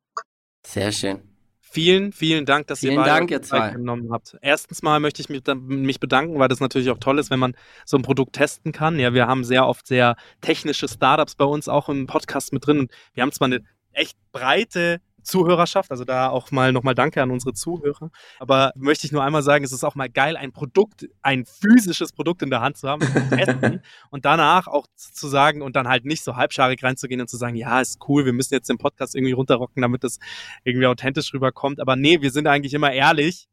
Sehr 0.66 0.92
schön. 0.92 1.31
Vielen, 1.72 2.12
vielen 2.12 2.46
Dank, 2.46 2.68
dass 2.68 2.82
Vielen 2.82 2.96
ihr 2.96 3.00
beide 3.00 3.10
Dank, 3.12 3.32
ihr 3.32 3.42
zwei. 3.42 3.70
genommen 3.70 4.12
habt. 4.12 4.38
Erstens 4.42 4.82
mal 4.82 5.00
möchte 5.00 5.22
ich 5.22 5.30
mich, 5.30 5.42
mich 5.56 6.02
bedanken, 6.02 6.38
weil 6.38 6.50
das 6.50 6.60
natürlich 6.60 6.90
auch 6.90 6.98
toll 6.98 7.18
ist, 7.18 7.30
wenn 7.32 7.40
man 7.40 7.56
so 7.86 7.96
ein 7.96 8.04
Produkt 8.04 8.34
testen 8.34 8.74
kann. 8.74 9.00
Ja, 9.00 9.14
wir 9.14 9.28
haben 9.28 9.46
sehr 9.46 9.66
oft 9.66 9.88
sehr 9.88 10.18
technische 10.42 10.90
Startups 10.90 11.36
bei 11.36 11.46
uns 11.46 11.70
auch 11.70 11.88
im 11.88 12.08
Podcast 12.08 12.52
mit 12.52 12.68
drin. 12.68 12.80
Und 12.80 12.92
wir 13.14 13.24
haben 13.24 13.32
zwar 13.32 13.46
eine 13.46 13.62
echt 13.94 14.18
breite 14.34 15.00
Zuhörerschaft, 15.24 15.92
also 15.92 16.04
da 16.04 16.30
auch 16.30 16.52
mal 16.52 16.72
nochmal 16.72 16.96
Danke 16.96 17.22
an 17.22 17.32
unsere 17.32 17.54
Zuhörer. 17.54 18.12
Aber 18.40 18.72
möchte 18.76 19.06
ich 19.06 19.12
nur 19.12 19.24
einmal 19.24 19.44
sagen, 19.44 19.64
es 19.64 19.72
ist 19.72 19.84
auch 19.84 19.96
mal 19.96 20.10
geil, 20.10 20.38
ein 20.38 20.52
Produkt, 20.52 21.08
ein 21.22 21.46
physisches 21.46 22.12
Produkt 22.12 22.42
in 22.42 22.50
der 22.50 22.62
Hand 22.62 22.78
zu 22.78 22.88
haben, 22.88 23.02
zu 23.02 23.30
testen 23.30 23.82
und 24.10 24.26
danach 24.26 24.68
auch 24.68 24.88
zu 24.96 25.28
sagen 25.28 25.62
und 25.62 25.76
dann 25.76 25.88
halt 25.88 26.06
nicht 26.06 26.24
so 26.24 26.36
halbscharig 26.36 26.84
reinzugehen 26.84 27.22
und 27.22 27.30
zu 27.30 27.38
sagen, 27.38 27.56
ja, 27.56 27.82
ist 27.82 28.00
cool, 28.08 28.26
wir 28.26 28.34
müssen 28.34 28.54
jetzt 28.54 28.70
den 28.70 28.78
Podcast 28.78 29.16
irgendwie 29.16 29.34
runterrocken, 29.34 29.82
damit 29.82 30.04
das 30.04 30.20
irgendwie 30.64 30.88
authentisch 30.88 31.34
rüberkommt. 31.34 31.80
Aber 31.80 31.96
nee, 31.96 32.22
wir 32.22 32.32
sind 32.32 32.48
eigentlich 32.48 32.74
immer 32.74 32.92
ehrlich. 32.92 33.48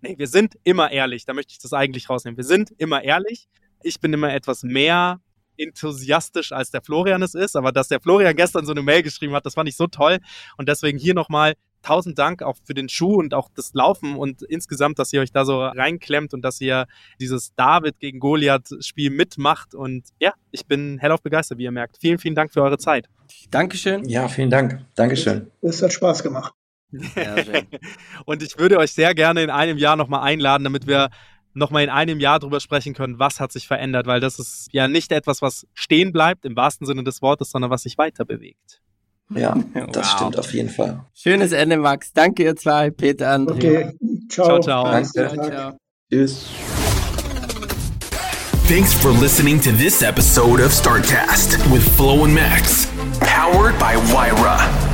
Nee, 0.00 0.16
wir 0.18 0.28
sind 0.28 0.58
immer 0.64 0.90
ehrlich. 0.90 1.24
Da 1.24 1.32
möchte 1.32 1.52
ich 1.52 1.58
das 1.58 1.72
eigentlich 1.72 2.10
rausnehmen. 2.10 2.36
Wir 2.36 2.44
sind 2.44 2.70
immer 2.78 3.02
ehrlich. 3.02 3.48
Ich 3.82 4.00
bin 4.00 4.12
immer 4.12 4.32
etwas 4.32 4.62
mehr 4.62 5.20
enthusiastisch, 5.56 6.52
als 6.52 6.70
der 6.70 6.82
Florian 6.82 7.22
es 7.22 7.34
ist. 7.34 7.56
Aber 7.56 7.72
dass 7.72 7.88
der 7.88 8.00
Florian 8.00 8.36
gestern 8.36 8.66
so 8.66 8.72
eine 8.72 8.82
Mail 8.82 9.02
geschrieben 9.02 9.34
hat, 9.34 9.46
das 9.46 9.54
fand 9.54 9.68
ich 9.68 9.76
so 9.76 9.86
toll. 9.86 10.18
Und 10.56 10.68
deswegen 10.68 10.98
hier 10.98 11.14
nochmal 11.14 11.54
tausend 11.84 12.18
Dank 12.18 12.42
auch 12.42 12.56
für 12.64 12.74
den 12.74 12.88
Schuh 12.88 13.16
und 13.16 13.34
auch 13.34 13.50
das 13.54 13.74
Laufen 13.74 14.16
und 14.16 14.42
insgesamt, 14.42 14.98
dass 14.98 15.12
ihr 15.12 15.20
euch 15.20 15.32
da 15.32 15.44
so 15.44 15.62
reinklemmt 15.64 16.34
und 16.34 16.42
dass 16.42 16.60
ihr 16.60 16.86
dieses 17.20 17.54
David 17.54 18.00
gegen 18.00 18.18
Goliath-Spiel 18.18 19.10
mitmacht. 19.10 19.74
Und 19.74 20.06
ja, 20.18 20.32
ich 20.50 20.66
bin 20.66 20.98
hellauf 20.98 21.22
begeistert, 21.22 21.58
wie 21.58 21.64
ihr 21.64 21.70
merkt. 21.70 21.98
Vielen, 22.00 22.18
vielen 22.18 22.34
Dank 22.34 22.52
für 22.52 22.62
eure 22.62 22.78
Zeit. 22.78 23.08
Dankeschön. 23.50 24.08
Ja, 24.08 24.28
vielen 24.28 24.50
Dank. 24.50 24.84
Dankeschön. 24.94 25.50
Das 25.60 25.82
hat 25.82 25.92
Spaß 25.92 26.22
gemacht. 26.22 26.54
Und 28.24 28.42
ich 28.42 28.58
würde 28.58 28.78
euch 28.78 28.92
sehr 28.92 29.14
gerne 29.14 29.42
in 29.42 29.50
einem 29.50 29.78
Jahr 29.78 29.96
nochmal 29.96 30.22
einladen, 30.22 30.64
damit 30.64 30.86
wir 30.86 31.10
nochmal 31.54 31.84
in 31.84 31.90
einem 31.90 32.20
Jahr 32.20 32.38
drüber 32.40 32.60
sprechen 32.60 32.94
können, 32.94 33.18
was 33.18 33.40
hat 33.40 33.52
sich 33.52 33.66
verändert, 33.66 34.06
weil 34.06 34.20
das 34.20 34.38
ist 34.38 34.68
ja 34.72 34.88
nicht 34.88 35.12
etwas, 35.12 35.40
was 35.42 35.66
stehen 35.74 36.12
bleibt 36.12 36.44
im 36.44 36.56
wahrsten 36.56 36.86
Sinne 36.86 37.04
des 37.04 37.22
Wortes, 37.22 37.50
sondern 37.50 37.70
was 37.70 37.82
sich 37.82 37.96
weiter 37.98 38.24
bewegt. 38.24 38.80
Ja, 39.30 39.56
das 39.92 40.06
Wow. 40.12 40.16
stimmt 40.16 40.38
auf 40.38 40.52
jeden 40.52 40.68
Fall. 40.68 41.04
Schönes 41.14 41.52
Ende, 41.52 41.78
Max. 41.78 42.12
Danke, 42.12 42.42
ihr 42.42 42.56
zwei. 42.56 42.90
Peter, 42.90 43.30
André. 43.34 43.54
Okay, 43.54 43.92
ciao. 44.28 44.46
Ciao, 44.46 44.60
ciao. 44.60 44.84
Danke. 44.84 45.08
Ciao, 45.10 45.48
ciao. 45.48 45.76
Tschüss. 46.12 46.46
Thanks 48.68 48.92
for 48.94 49.12
listening 49.12 49.60
to 49.60 49.70
this 49.72 50.02
episode 50.02 50.60
of 50.62 50.72
StartCast 50.72 51.58
with 51.70 51.82
Flo 51.96 52.24
and 52.24 52.34
Max, 52.34 52.86
powered 53.20 53.78
by 53.78 53.96
Wyra. 54.12 54.93